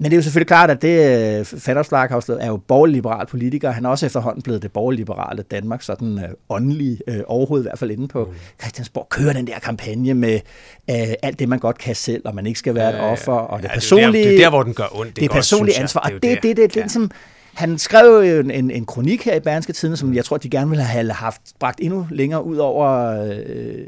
Men 0.00 0.04
det 0.04 0.12
er 0.12 0.16
jo 0.16 0.22
selvfølgelig 0.22 0.46
klart, 0.46 0.70
at 0.70 0.82
det 0.82 1.46
Fatterslag 1.46 2.08
er 2.40 2.46
jo 2.46 2.56
borgerlig-liberal 2.56 3.26
politiker. 3.26 3.70
Han 3.70 3.84
er 3.84 3.88
også 3.88 4.06
efterhånden 4.06 4.42
blevet 4.42 4.62
det 4.62 4.72
borgerlig-liberale 4.72 5.42
Danmark, 5.42 5.82
sådan 5.82 6.18
øh, 6.18 6.28
åndelig 6.48 6.98
øh, 7.08 7.20
overhovedet, 7.26 7.64
i 7.64 7.68
hvert 7.68 7.78
fald 7.78 7.90
inde 7.90 8.08
på 8.08 8.32
Christiansborg, 8.60 9.06
kører 9.10 9.32
den 9.32 9.46
der 9.46 9.58
kampagne 9.58 10.14
med 10.14 10.34
øh, 10.90 10.96
alt 11.22 11.38
det, 11.38 11.48
man 11.48 11.58
godt 11.58 11.78
kan 11.78 11.94
selv, 11.94 12.22
og 12.24 12.34
man 12.34 12.46
ikke 12.46 12.58
skal 12.58 12.74
være 12.74 12.94
et 12.94 13.00
offer, 13.00 13.32
og 13.32 13.62
det 13.62 13.68
Ja, 13.68 13.74
personlige... 13.74 14.12
Det 14.12 14.20
er, 14.20 14.22
der, 14.24 14.30
det 14.30 14.38
er 14.38 14.44
der, 14.44 14.50
hvor 14.50 14.62
den 14.62 14.74
gør 14.74 14.86
ondt. 14.98 15.16
det 15.16 15.18
er 15.18 15.22
ikke 15.22 15.34
også, 15.34 15.50
personligt 15.56 15.74
synes 15.74 15.78
jeg. 15.78 15.82
ansvar, 15.82 16.00
og 16.00 16.12
jo 16.12 16.18
det 16.18 16.30
er 16.30 16.34
det, 16.34 16.42
det, 16.42 16.56
det, 16.56 16.70
det 16.70 16.76
Ja. 16.76 16.80
ligesom, 16.82 17.10
han 17.54 17.78
skrev 17.78 18.06
jo 18.06 18.40
en, 18.40 18.50
en, 18.50 18.70
en 18.70 18.86
kronik 18.86 19.24
her 19.24 19.34
i 19.34 19.40
Berlingske 19.40 19.72
Tidende, 19.72 19.96
som 19.96 20.14
jeg 20.14 20.24
tror, 20.24 20.36
de 20.36 20.50
gerne 20.50 20.70
ville 20.70 20.84
have 20.84 21.12
haft 21.12 21.40
bragt 21.60 21.80
endnu 21.80 22.06
længere 22.10 22.44
ud 22.44 22.56
over, 22.56 22.88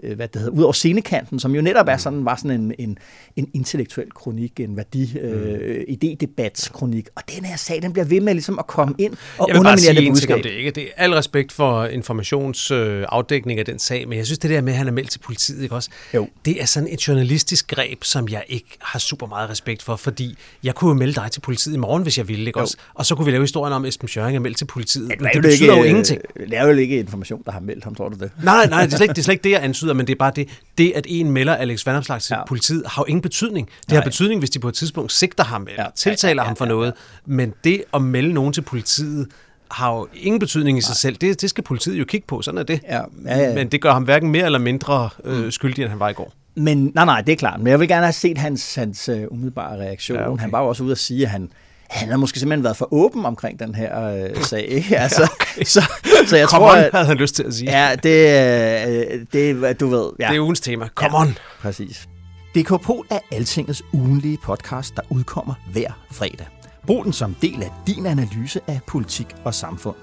øh, 0.02 0.16
hvad 0.16 0.28
det 0.28 0.40
hedder, 0.40 0.50
ud 0.50 0.62
over 0.62 0.72
scenekanten, 0.72 1.40
som 1.40 1.54
jo 1.54 1.62
netop 1.62 1.86
er 1.88 1.96
sådan, 1.96 2.24
var 2.24 2.36
sådan 2.36 2.60
en, 2.60 2.74
en, 2.78 2.98
en 3.36 3.50
intellektuel 3.54 4.10
kronik, 4.14 4.60
en 4.60 4.76
værdi, 4.76 5.18
øh, 5.18 5.84
idédebatskronik. 5.88 7.08
Og 7.16 7.22
den 7.36 7.44
her 7.44 7.56
sag, 7.56 7.82
den 7.82 7.92
bliver 7.92 8.06
ved 8.06 8.20
med 8.20 8.34
ligesom 8.34 8.58
at 8.58 8.66
komme 8.66 8.94
ind 8.98 9.12
og 9.38 9.48
Jeg 9.48 9.54
vil 9.54 9.62
bare 9.62 9.72
underminere 9.72 9.78
sige 9.78 9.94
det 9.94 9.98
en 9.98 10.04
ting 10.04 10.14
budskab. 10.14 10.44
det. 10.44 10.50
Ikke? 10.50 10.70
Det 10.70 10.82
er 10.82 11.04
al 11.04 11.12
respekt 11.14 11.52
for 11.52 11.84
informationsafdækning 11.84 13.58
øh, 13.58 13.60
af 13.60 13.64
den 13.64 13.78
sag, 13.78 14.08
men 14.08 14.18
jeg 14.18 14.26
synes, 14.26 14.38
det 14.38 14.50
der 14.50 14.60
med, 14.60 14.72
at 14.72 14.78
han 14.78 14.86
er 14.88 14.92
meldt 14.92 15.10
til 15.10 15.18
politiet, 15.18 15.62
ikke 15.62 15.74
også? 15.74 15.90
Jo. 16.14 16.28
det 16.44 16.62
er 16.62 16.66
sådan 16.66 16.88
et 16.92 17.08
journalistisk 17.08 17.68
greb, 17.68 18.04
som 18.04 18.28
jeg 18.28 18.44
ikke 18.48 18.78
har 18.80 18.98
super 18.98 19.26
meget 19.26 19.50
respekt 19.50 19.82
for, 19.82 19.96
fordi 19.96 20.36
jeg 20.64 20.74
kunne 20.74 20.88
jo 20.88 20.94
melde 20.94 21.14
dig 21.14 21.30
til 21.30 21.40
politiet 21.40 21.74
i 21.74 21.78
morgen, 21.78 22.02
hvis 22.02 22.18
jeg 22.18 22.28
ville, 22.28 22.46
ikke 22.46 22.60
også? 22.60 22.76
Og 22.94 23.06
så 23.06 23.14
kunne 23.14 23.24
vi 23.24 23.30
lave 23.30 23.42
historien 23.42 23.59
om, 23.68 23.84
at 23.84 23.88
Esben 23.88 24.08
Schøring 24.08 24.36
er 24.36 24.40
meldt 24.40 24.58
til 24.58 24.64
politiet. 24.64 25.08
Men 25.08 25.18
det, 25.18 25.36
er 25.36 25.40
betyder 25.42 25.66
jo 25.66 25.74
ikke, 25.76 25.88
ingenting. 25.88 26.20
Det 26.50 26.58
er 26.58 26.66
jo 26.66 26.76
ikke 26.76 26.98
information, 26.98 27.42
der 27.46 27.52
har 27.52 27.60
meldt 27.60 27.84
ham, 27.84 27.94
tror 27.94 28.08
du 28.08 28.16
det? 28.18 28.30
Nej, 28.44 28.66
nej, 28.66 28.84
det 28.84 28.92
er, 28.92 28.96
slet 28.96 29.00
ikke, 29.04 29.12
det 29.12 29.18
er 29.18 29.22
slet 29.22 29.32
ikke 29.32 29.44
det, 29.44 29.50
jeg 29.50 29.64
antyder, 29.64 29.94
men 29.94 30.06
det 30.06 30.12
er 30.12 30.18
bare 30.18 30.32
det, 30.36 30.48
det 30.78 30.92
at 30.96 31.06
en 31.08 31.30
melder 31.30 31.54
Alex 31.54 31.86
Vandomslag 31.86 32.20
til 32.20 32.32
Ja. 32.34 32.38
ja. 32.38 32.44
politiet, 32.46 32.82
har 32.86 33.02
jo 33.02 33.06
ingen 33.08 33.22
betydning. 33.22 33.66
Det 33.80 33.88
Nej. 33.88 33.96
har 33.96 34.04
betydning, 34.04 34.38
hvis 34.38 34.50
de 34.50 34.58
på 34.58 34.68
et 34.68 34.74
tidspunkt 34.74 35.12
sigter 35.12 35.44
ham 35.44 35.62
eller 35.62 35.74
Ja. 35.78 35.82
ja. 35.82 35.88
tiltaler 35.96 36.42
Ja, 36.42 36.44
ja, 36.44 36.46
ham 36.46 36.56
for 36.56 36.64
ja, 36.64 36.70
ja, 36.70 36.74
noget. 36.76 36.92
Men 37.26 37.54
det 37.64 37.82
at 37.94 38.02
melde 38.02 38.32
nogen 38.32 38.52
til 38.52 38.62
politiet, 38.62 39.28
har 39.70 39.92
jo 39.96 40.08
ingen 40.14 40.38
betydning 40.40 40.78
i 40.78 40.80
sig 40.80 40.96
selv. 40.96 41.16
Det, 41.16 41.40
det 41.42 41.50
skal 41.50 41.64
politiet 41.64 41.98
jo 41.98 42.04
kigge 42.04 42.26
på, 42.26 42.42
sådan 42.42 42.58
er 42.58 42.62
det. 42.62 42.80
Ja, 42.88 43.00
ja, 43.26 43.38
ja. 43.38 43.54
Men 43.54 43.68
det 43.68 43.80
gør 43.82 43.92
ham 43.92 44.02
hverken 44.02 44.30
mere 44.30 44.44
eller 44.46 44.58
mindre 44.58 45.08
øh, 45.24 45.52
skyldig, 45.52 45.82
end 45.82 45.90
han 45.90 46.00
var 46.00 46.08
i 46.08 46.12
går. 46.12 46.32
Men 46.54 46.92
nej, 46.94 47.04
nej, 47.04 47.20
det 47.20 47.32
er 47.32 47.36
klart. 47.36 47.60
Men 47.60 47.66
jeg 47.66 47.80
vil 47.80 47.88
gerne 47.88 48.02
have 48.06 48.12
set 48.12 48.38
hans, 48.38 48.74
hans 48.74 49.08
uh, 49.08 49.16
umiddelbare 49.30 49.78
reaktion. 49.78 50.16
Ja, 50.18 50.22
Ja, 50.24 50.30
okay. 50.30 50.40
Han 50.40 50.52
var 50.52 50.60
jo 50.60 50.66
også 50.68 50.82
ude 50.84 50.92
at 50.92 50.98
sige, 50.98 51.22
at 51.22 51.30
han, 51.30 51.48
han 51.90 52.08
havde 52.08 52.18
måske 52.18 52.38
simpelthen 52.38 52.64
været 52.64 52.76
for 52.76 52.88
åben 52.90 53.26
omkring 53.26 53.60
den 53.60 53.74
her 53.74 54.04
øh, 54.04 54.42
sag. 54.42 54.64
Ikke? 54.68 54.98
Altså, 54.98 55.22
ja, 55.22 55.28
okay. 55.32 55.64
så, 55.64 55.82
så 56.26 56.36
jeg 56.36 56.48
Come 56.48 56.64
tror, 56.64 56.72
on, 56.72 56.78
at, 56.78 56.90
havde 56.92 57.06
han 57.06 57.16
lyst 57.16 57.34
til 57.34 57.42
at 57.42 57.54
sige. 57.54 57.70
ja, 57.70 57.96
det, 57.96 59.12
øh, 59.12 59.26
det, 59.32 59.80
du 59.80 59.88
ved. 59.88 60.10
Ja, 60.18 60.28
Det 60.28 60.36
er 60.36 60.40
ugens 60.40 60.60
tema. 60.60 60.88
Come 60.94 61.16
on. 61.16 61.38
Præcis. 61.60 62.08
DK 62.54 62.82
Pol 62.82 63.06
er 63.10 63.18
Altingets 63.32 63.82
ugenlige 63.92 64.38
podcast, 64.42 64.96
der 64.96 65.02
udkommer 65.10 65.54
hver 65.72 65.90
fredag. 66.12 66.46
Brug 66.86 67.04
den 67.04 67.12
som 67.12 67.36
del 67.42 67.62
af 67.62 67.70
din 67.86 68.06
analyse 68.06 68.60
af 68.66 68.80
politik 68.86 69.26
og 69.44 69.54
samfund. 69.54 69.96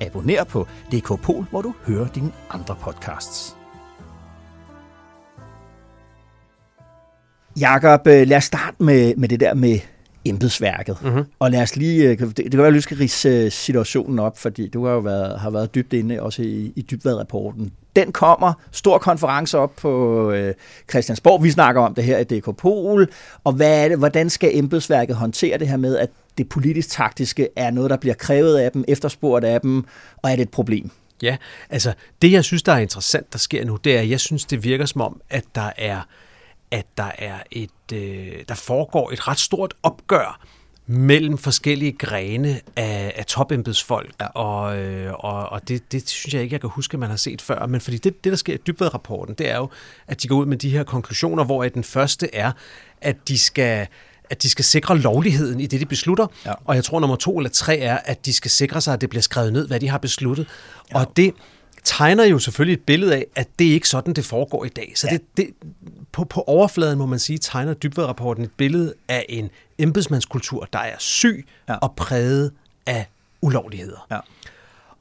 Abonner 0.00 0.44
på 0.44 0.66
DK 0.92 1.22
Pol, 1.22 1.46
hvor 1.50 1.62
du 1.62 1.74
hører 1.86 2.08
dine 2.08 2.32
andre 2.50 2.76
podcasts. 2.82 3.56
Jakob, 7.60 8.06
øh, 8.06 8.26
lad 8.26 8.36
os 8.36 8.44
starte 8.44 8.76
med, 8.82 9.16
med 9.16 9.28
det 9.28 9.40
der 9.40 9.54
med 9.54 9.78
embedsværket. 10.24 10.96
Mm-hmm. 11.02 11.24
Og 11.38 11.50
lad 11.50 11.62
os 11.62 11.76
lige, 11.76 12.08
øh, 12.08 12.18
det, 12.18 12.36
det 12.36 12.50
kan 12.50 12.58
være, 12.58 12.68
at 12.68 12.74
du 12.74 12.80
skal 12.80 12.96
rise 12.96 13.28
øh, 13.28 13.52
situationen 13.52 14.18
op, 14.18 14.38
fordi 14.38 14.68
du 14.68 14.86
har 14.86 14.92
jo 14.92 14.98
været, 14.98 15.40
har 15.40 15.50
været 15.50 15.74
dybt 15.74 15.92
inde 15.92 16.22
også 16.22 16.42
i, 16.42 16.72
i 16.76 16.82
dybvad-rapporten. 16.82 17.72
Den 17.96 18.12
kommer, 18.12 18.52
stor 18.72 18.98
konference 18.98 19.58
op 19.58 19.76
på 19.76 20.30
øh, 20.30 20.54
Christiansborg. 20.90 21.42
Vi 21.42 21.50
snakker 21.50 21.82
om 21.82 21.94
det 21.94 22.04
her 22.04 22.18
i 22.18 22.24
DK 22.24 22.56
Pol. 22.56 23.08
Og 23.44 23.52
hvad 23.52 23.84
er 23.84 23.88
det, 23.88 23.98
hvordan 23.98 24.30
skal 24.30 24.50
embedsværket 24.54 25.16
håndtere 25.16 25.58
det 25.58 25.68
her 25.68 25.76
med, 25.76 25.96
at 25.96 26.10
det 26.38 26.48
politisk-taktiske 26.48 27.48
er 27.56 27.70
noget, 27.70 27.90
der 27.90 27.96
bliver 27.96 28.14
krævet 28.14 28.58
af 28.58 28.72
dem, 28.72 28.84
efterspurgt 28.88 29.44
af 29.44 29.60
dem, 29.60 29.84
og 30.22 30.30
er 30.30 30.36
det 30.36 30.42
et 30.42 30.50
problem? 30.50 30.90
Ja, 31.22 31.36
altså 31.70 31.92
det 32.22 32.32
jeg 32.32 32.44
synes, 32.44 32.62
der 32.62 32.72
er 32.72 32.78
interessant, 32.78 33.32
der 33.32 33.38
sker 33.38 33.64
nu, 33.64 33.76
det 33.84 33.96
er, 33.96 34.00
at 34.00 34.10
jeg 34.10 34.20
synes, 34.20 34.44
det 34.44 34.64
virker 34.64 34.86
som 34.86 35.00
om, 35.00 35.20
at 35.30 35.44
der 35.54 35.70
er, 35.76 36.00
at 36.70 36.86
der 36.96 37.10
er 37.18 37.38
et, 37.50 37.70
øh, 37.92 38.32
der 38.48 38.54
foregår 38.54 39.10
et 39.10 39.28
ret 39.28 39.38
stort 39.38 39.74
opgør 39.82 40.40
mellem 40.90 41.38
forskellige 41.38 41.92
grene 41.92 42.60
af, 42.76 43.12
af 43.16 43.26
topembedsfolk, 43.26 44.14
ja. 44.20 44.26
og, 44.26 44.78
øh, 44.78 45.12
og, 45.14 45.48
og 45.48 45.68
det, 45.68 45.92
det 45.92 46.08
synes 46.08 46.34
jeg 46.34 46.42
ikke, 46.42 46.52
jeg 46.54 46.60
kan 46.60 46.70
huske, 46.70 46.94
at 46.94 46.98
man 46.98 47.10
har 47.10 47.16
set 47.16 47.42
før. 47.42 47.66
Men 47.66 47.80
fordi 47.80 47.98
det, 47.98 48.24
det 48.24 48.30
der 48.30 48.36
sker 48.36 48.54
i 48.54 48.58
Dybvad-rapporten, 48.66 49.34
det 49.34 49.50
er 49.50 49.56
jo, 49.56 49.68
at 50.06 50.22
de 50.22 50.28
går 50.28 50.36
ud 50.36 50.46
med 50.46 50.56
de 50.56 50.70
her 50.70 50.82
konklusioner, 50.82 51.44
hvor 51.44 51.64
den 51.64 51.84
første 51.84 52.34
er, 52.34 52.52
at 53.00 53.28
de 53.28 53.38
skal 53.38 53.86
at 54.30 54.42
de 54.42 54.50
skal 54.50 54.64
sikre 54.64 54.98
lovligheden 54.98 55.60
i 55.60 55.66
det, 55.66 55.80
de 55.80 55.86
beslutter. 55.86 56.26
Ja. 56.46 56.52
Og 56.64 56.74
jeg 56.74 56.84
tror, 56.84 57.00
nummer 57.00 57.16
to 57.16 57.38
eller 57.38 57.50
tre 57.50 57.78
er, 57.78 57.98
at 58.04 58.26
de 58.26 58.32
skal 58.32 58.50
sikre 58.50 58.80
sig, 58.80 58.94
at 58.94 59.00
det 59.00 59.10
bliver 59.10 59.22
skrevet 59.22 59.52
ned, 59.52 59.66
hvad 59.68 59.80
de 59.80 59.88
har 59.88 59.98
besluttet. 59.98 60.46
Ja. 60.90 60.98
Og 61.00 61.12
det 61.16 61.34
tegner 61.84 62.24
jo 62.24 62.38
selvfølgelig 62.38 62.72
et 62.74 62.86
billede 62.86 63.14
af, 63.14 63.26
at 63.36 63.48
det 63.58 63.66
er 63.68 63.72
ikke 63.72 63.88
sådan, 63.88 64.14
det 64.14 64.24
foregår 64.24 64.64
i 64.64 64.68
dag. 64.68 64.92
Så 64.96 65.08
Ja. 65.10 65.16
det, 65.16 65.22
det, 65.36 65.46
på, 66.18 66.24
på 66.24 66.44
overfladen, 66.46 66.98
må 66.98 67.06
man 67.06 67.18
sige, 67.18 67.38
tegner 67.38 67.74
Dybvad-rapporten 67.74 68.44
et 68.44 68.50
billede 68.56 68.94
af 69.08 69.26
en 69.28 69.50
embedsmandskultur, 69.78 70.68
der 70.72 70.78
er 70.78 70.94
syg 70.98 71.46
Ja. 71.68 71.72
ja. 71.72 71.78
og 71.78 71.94
præget 71.96 72.52
af 72.86 73.06
ulovligheder. 73.42 74.06
Ja. 74.10 74.18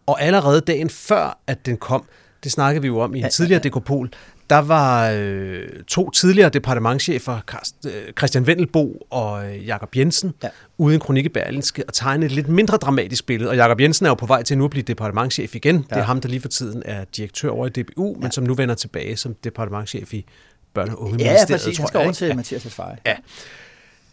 Og 0.06 0.22
allerede 0.22 0.62
dagen 0.62 0.90
før, 0.90 1.40
at 1.48 1.66
den 1.66 1.78
kom, 1.78 2.04
det 2.44 2.52
snakkede 2.52 2.82
vi 2.82 2.88
jo 2.88 3.00
om 3.00 3.16
i 3.16 3.18
en 3.18 3.24
Ja, 3.24 3.30
tidligere 3.30 3.64
dekopol, 3.64 4.10
der 4.50 4.58
var 4.58 5.12
øh, 5.16 5.68
to 5.88 6.10
tidligere 6.10 6.50
departementchefer, 6.50 7.40
øh, 7.86 7.92
Christian 8.18 8.48
Vendelbo 8.48 9.06
og 9.10 9.46
øh, 9.56 9.68
Jakob 9.68 9.96
Jensen, 9.96 10.34
Ja. 10.44 10.48
ja. 10.48 10.52
ude 10.78 10.94
i 10.94 10.96
en 10.96 11.00
kronik 11.02 11.26
i 11.26 11.30
Berlingske 11.30 11.84
og 11.88 11.94
tegne 11.94 12.26
et 12.26 12.32
lidt 12.32 12.48
mindre 12.48 12.78
dramatisk 12.78 13.26
billede. 13.26 13.50
Og 13.50 13.56
Jakob 13.56 13.82
Jensen 13.82 14.06
er 14.06 14.10
jo 14.10 14.16
på 14.16 14.26
vej 14.26 14.44
til 14.44 14.58
nu 14.58 14.64
at 14.66 14.72
blive 14.72 14.84
departementchef 14.84 15.56
igen. 15.56 15.76
Ja. 15.76 15.82
Det 15.96 16.02
er 16.02 16.06
ham, 16.06 16.22
der 16.22 16.30
lige 16.30 16.40
for 16.42 16.48
tiden 16.48 16.84
er 16.86 17.04
direktør 17.18 17.50
over 17.50 17.68
i 17.68 17.70
DBU, 17.70 18.14
ja. 18.16 18.22
men 18.22 18.32
som 18.32 18.44
nu 18.44 18.54
vender 18.54 18.76
tilbage 18.76 19.18
som 19.18 19.34
departementchef 19.44 20.14
i 20.14 20.26
Børne- 20.77 20.81
og 20.81 20.88
Ja, 20.89 20.96
Ungeministeriet, 21.05 21.48
præcis. 21.50 21.77
Han 21.77 21.84
tror 21.84 21.88
skal 21.88 21.98
jeg, 21.98 22.05
over 22.05 22.10
ikke? 22.12 22.17
til 22.17 22.27
Ja. 22.27 22.34
Mathias 22.36 22.63
Tesfaye. 22.63 22.96
Ja. 23.05 23.15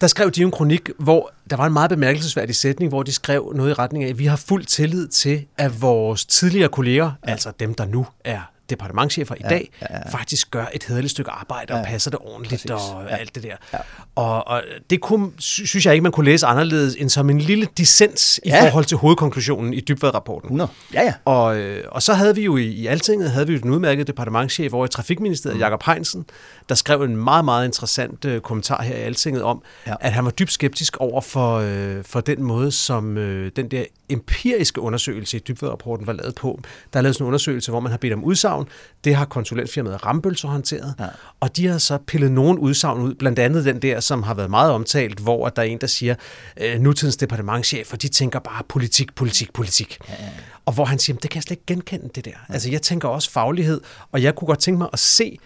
Der 0.00 0.06
skrev 0.06 0.30
de 0.30 0.42
en 0.42 0.50
kronik, 0.50 0.90
hvor 0.98 1.32
der 1.50 1.56
var 1.56 1.66
en 1.66 1.72
meget 1.72 1.90
bemærkelsesværdig 1.90 2.54
sætning, 2.56 2.88
hvor 2.88 3.02
de 3.02 3.12
skrev 3.12 3.52
noget 3.54 3.70
i 3.70 3.72
retning 3.74 4.04
af, 4.04 4.08
at 4.08 4.18
vi 4.18 4.26
har 4.26 4.36
fuld 4.36 4.64
tillid 4.64 5.08
til, 5.08 5.44
at 5.58 5.82
vores 5.82 6.24
tidligere 6.24 6.68
kolleger, 6.68 7.10
ja. 7.26 7.30
altså 7.30 7.52
dem, 7.60 7.74
der 7.74 7.84
nu 7.84 8.06
er 8.24 8.40
departementchefer 8.74 9.34
i 9.34 9.38
Ja, 9.44 9.48
dag, 9.48 9.70
ja, 9.82 9.86
ja. 9.90 10.08
faktisk 10.10 10.50
gør 10.50 10.64
et 10.74 10.84
hederligt 10.84 11.10
stykke 11.10 11.30
arbejde 11.30 11.72
og 11.72 11.78
Ja, 11.78 11.84
passer 11.84 12.10
det 12.10 12.20
ordentligt 12.22 12.50
præcis. 12.62 12.70
og 12.70 13.04
Ja. 13.10 13.16
alt 13.16 13.34
det 13.34 13.42
der. 13.42 13.56
Ja. 13.72 13.78
Og, 14.14 14.48
og 14.48 14.62
det 14.90 15.00
kunne, 15.00 15.30
sy- 15.38 15.62
synes 15.64 15.86
jeg 15.86 15.94
ikke, 15.94 16.02
man 16.02 16.12
kunne 16.12 16.24
læse 16.26 16.46
anderledes 16.46 16.94
end 16.98 17.10
som 17.10 17.30
en 17.30 17.38
lille 17.38 17.68
dissens 17.78 18.40
i 18.44 18.48
Ja. 18.48 18.64
forhold 18.68 18.84
til 18.84 18.96
hovedkonklusionen 18.96 19.74
i 19.74 19.80
Dybvad-rapporten. 19.80 20.46
100. 20.48 20.70
Ja, 20.94 21.02
ja. 21.02 21.12
Og, 21.24 21.56
øh, 21.58 21.84
og 21.90 22.02
så 22.02 22.14
havde 22.14 22.34
vi 22.34 22.42
jo 22.44 22.56
i, 22.56 22.64
i 22.66 22.86
Altinget, 22.86 23.30
havde 23.30 23.46
vi 23.46 23.52
jo 23.52 23.58
den 23.58 23.70
udmærkede 23.70 24.06
departementchef 24.06 24.72
over 24.72 24.86
i 24.86 24.88
Trafikministeriet, 24.88 25.56
mm. 25.56 25.60
Jakob 25.60 25.82
Heinsen, 25.86 26.24
der 26.68 26.74
skrev 26.74 27.02
en 27.02 27.16
meget, 27.16 27.44
meget 27.44 27.64
interessant 27.66 28.24
øh, 28.24 28.40
kommentar 28.40 28.82
her 28.82 28.94
i 28.96 29.00
Altinget 29.00 29.42
om, 29.42 29.62
ja. 29.86 29.94
at 30.00 30.12
han 30.12 30.24
var 30.24 30.30
dybt 30.30 30.52
skeptisk 30.52 30.96
over 30.96 31.20
for, 31.20 31.56
øh, 31.58 32.04
for 32.04 32.20
den 32.20 32.42
måde, 32.42 32.72
som 32.72 33.18
øh, 33.18 33.50
den 33.56 33.68
der 33.70 33.84
empiriske 34.08 34.80
undersøgelse 34.80 35.36
i 35.36 35.40
Dybvad-rapporten 35.40 36.06
var 36.06 36.12
lavet 36.12 36.34
på. 36.34 36.60
Der 36.92 36.98
er 36.98 37.02
lavet 37.02 37.14
sådan 37.14 37.24
en 37.24 37.26
undersøgelse, 37.26 37.70
hvor 37.70 37.80
man 37.80 37.90
har 37.90 37.98
bedt 37.98 38.12
om 38.12 38.24
udsagn 38.24 38.63
udsagn. 38.64 38.94
Det 39.04 39.14
har 39.14 39.24
konsulentfirmaet 39.24 40.06
Rambøl 40.06 40.36
så 40.36 40.48
håndteret. 40.48 40.94
Ja. 41.00 41.06
Og 41.40 41.56
de 41.56 41.66
har 41.66 41.78
så 41.78 41.98
pillet 41.98 42.32
nogle 42.32 42.60
udsagn 42.60 43.00
ud, 43.00 43.14
blandt 43.14 43.38
andet 43.38 43.64
den 43.64 43.82
der, 43.82 44.00
som 44.00 44.22
har 44.22 44.34
været 44.34 44.50
meget 44.50 44.72
omtalt, 44.72 45.18
hvor 45.18 45.48
der 45.48 45.62
er 45.62 45.66
en, 45.66 45.80
der 45.80 45.86
siger, 45.86 46.14
øh, 46.60 46.80
nutidens 46.80 47.16
departementchefer, 47.16 47.96
de 47.96 48.08
tænker 48.08 48.38
bare 48.38 48.62
politik, 48.68 49.14
politik, 49.14 49.52
politik. 49.52 49.98
Ja, 50.08 50.14
ja. 50.18 50.28
Og 50.66 50.72
hvor 50.72 50.84
han 50.84 50.98
siger, 50.98 51.16
det 51.16 51.30
kan 51.30 51.36
jeg 51.36 51.42
slet 51.42 51.56
ikke 51.56 51.66
genkende 51.66 52.08
det 52.14 52.24
der. 52.24 52.30
Ja. 52.30 52.54
Altså 52.54 52.70
jeg 52.70 52.82
tænker 52.82 53.08
også 53.08 53.30
faglighed, 53.30 53.80
og 54.12 54.22
jeg 54.22 54.34
kunne 54.34 54.46
godt 54.46 54.58
tænke 54.58 54.78
mig 54.78 54.88
at 54.92 54.98
se 54.98 55.38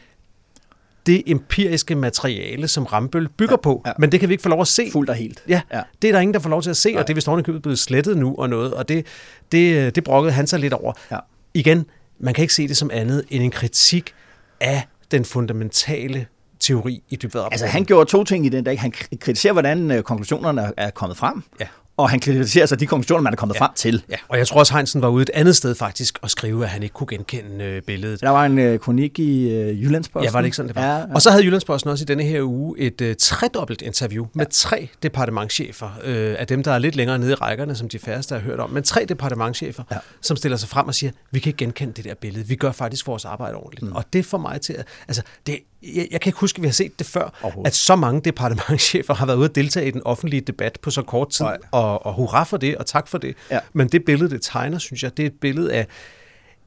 det 1.06 1.22
empiriske 1.26 1.94
materiale, 1.94 2.68
som 2.68 2.84
Rambøl 2.84 3.28
bygger 3.28 3.52
ja, 3.52 3.62
på, 3.62 3.82
ja. 3.86 3.92
men 3.98 4.12
det 4.12 4.20
kan 4.20 4.28
vi 4.28 4.34
ikke 4.34 4.42
få 4.42 4.48
lov 4.48 4.60
at 4.60 4.68
se. 4.68 4.88
Fuldt 4.92 5.10
og 5.10 5.16
helt. 5.16 5.42
Ja, 5.48 5.60
ja. 5.72 5.82
det 6.02 6.08
er 6.08 6.12
der 6.12 6.20
ingen, 6.20 6.34
der 6.34 6.40
får 6.40 6.50
lov 6.50 6.62
til 6.62 6.70
at 6.70 6.76
se, 6.76 6.92
Nej. 6.92 7.00
og 7.00 7.06
det 7.08 7.12
er 7.12 7.14
vist 7.14 7.28
ovenikøbet 7.28 7.62
blevet 7.62 7.78
slettet 7.78 8.16
nu 8.16 8.34
og 8.38 8.48
noget, 8.48 8.74
og 8.74 8.88
det, 8.88 9.06
det, 9.52 9.94
det 9.94 10.04
brokkede 10.04 10.32
han 10.32 10.46
sig 10.46 10.58
lidt 10.58 10.72
over. 10.72 10.92
Ja. 11.10 11.18
Igen, 11.54 11.86
man 12.20 12.34
kan 12.34 12.42
ikke 12.42 12.54
se 12.54 12.68
det 12.68 12.76
som 12.76 12.90
andet 12.92 13.24
end 13.30 13.44
en 13.44 13.50
kritik 13.50 14.14
af 14.60 14.86
den 15.10 15.24
fundamentale 15.24 16.26
teori 16.60 17.02
i 17.10 17.16
dybvad. 17.16 17.44
Altså 17.50 17.66
han 17.66 17.84
gjorde 17.84 18.10
to 18.10 18.24
ting 18.24 18.46
i 18.46 18.48
den 18.48 18.64
dag. 18.64 18.80
Han 18.80 18.92
kritiserer, 19.20 19.52
hvordan 19.52 19.90
øh, 19.90 20.02
konklusionerne 20.02 20.72
er 20.76 20.90
kommet 20.90 21.16
frem, 21.16 21.42
ja 21.60 21.66
og 21.98 22.10
han 22.10 22.20
kritiserer 22.20 22.66
sig 22.66 22.80
de 22.80 22.86
konklusioner, 22.86 23.22
man 23.22 23.32
er 23.32 23.36
kommet 23.36 23.54
ja. 23.54 23.60
frem 23.60 23.70
til. 23.74 24.02
Ja, 24.10 24.16
og 24.28 24.38
jeg 24.38 24.46
tror 24.46 24.58
også, 24.58 24.74
Heinsen 24.74 25.02
var 25.02 25.08
ude 25.08 25.22
et 25.22 25.30
andet 25.34 25.56
sted 25.56 25.74
faktisk 25.74 26.18
og 26.22 26.30
skrive, 26.30 26.64
at 26.64 26.70
han 26.70 26.82
ikke 26.82 26.92
kunne 26.92 27.06
genkende 27.06 27.64
øh, 27.64 27.82
billedet. 27.82 28.20
Der 28.20 28.30
var 28.30 28.46
en 28.46 28.58
øh, 28.58 28.78
kronik 28.78 29.18
i 29.18 29.50
øh, 29.50 29.82
Jyllandsposten. 29.82 30.24
Ja, 30.24 30.32
var 30.32 30.40
det 30.40 30.46
ikke 30.46 30.56
sådan, 30.56 30.68
det 30.68 30.76
var? 30.76 30.82
Ja, 30.82 30.96
ja. 30.96 31.04
Og 31.14 31.22
så 31.22 31.30
havde 31.30 31.44
Jyllandsposten 31.44 31.90
også 31.90 32.02
i 32.02 32.06
denne 32.06 32.22
her 32.22 32.42
uge 32.42 32.78
et 32.78 33.00
øh, 33.00 33.16
tredobbelt 33.18 33.82
interview 33.82 34.24
ja. 34.24 34.28
med 34.34 34.46
tre 34.50 34.88
departementchefer, 35.02 35.98
øh, 36.04 36.36
af 36.38 36.46
dem, 36.46 36.62
der 36.62 36.72
er 36.72 36.78
lidt 36.78 36.96
længere 36.96 37.18
nede 37.18 37.30
i 37.30 37.34
rækkerne, 37.34 37.74
som 37.74 37.88
de 37.88 37.98
færreste 37.98 38.34
har 38.34 38.40
hørt 38.40 38.60
om, 38.60 38.70
men 38.70 38.82
tre 38.82 39.04
departementchefer, 39.08 39.82
ja. 39.90 39.96
som 40.20 40.36
stiller 40.36 40.56
sig 40.56 40.68
frem 40.68 40.88
og 40.88 40.94
siger, 40.94 41.12
vi 41.30 41.40
kan 41.40 41.50
ikke 41.50 41.58
genkende 41.58 41.92
det 41.92 42.04
der 42.04 42.14
billede, 42.14 42.46
vi 42.46 42.54
gør 42.54 42.72
faktisk 42.72 43.06
vores 43.06 43.24
arbejde 43.24 43.54
ordentligt. 43.54 43.82
Mm. 43.82 43.92
Og 43.92 44.04
det 44.12 44.26
får 44.26 44.38
mig 44.38 44.60
til 44.60 44.72
at, 44.72 44.86
altså, 45.08 45.22
det, 45.46 45.58
jeg, 45.82 46.08
jeg 46.10 46.20
kan 46.20 46.30
ikke 46.30 46.38
huske, 46.40 46.58
at 46.58 46.62
vi 46.62 46.68
har 46.68 46.72
set 46.72 46.98
det 46.98 47.06
før, 47.06 47.40
at 47.64 47.74
så 47.74 47.96
mange 47.96 48.20
departementchefer 48.20 49.14
har 49.14 49.26
været 49.26 49.36
ude 49.36 49.44
at 49.48 49.54
deltage 49.54 49.88
i 49.88 49.90
den 49.90 50.02
offentlige 50.04 50.40
debat 50.40 50.78
på 50.82 50.90
så 50.90 51.02
kort 51.02 51.30
tid, 51.30 51.46
og, 51.70 52.06
og 52.06 52.14
hurra 52.14 52.44
for 52.44 52.56
det, 52.56 52.76
og 52.76 52.86
tak 52.86 53.08
for 53.08 53.18
det. 53.18 53.36
Ja. 53.50 53.58
Men 53.72 53.88
det 53.88 54.04
billede, 54.04 54.30
det 54.30 54.42
tegner, 54.42 54.78
synes 54.78 55.02
jeg, 55.02 55.16
det 55.16 55.22
er 55.22 55.26
et 55.26 55.40
billede 55.40 55.72
af 55.72 55.86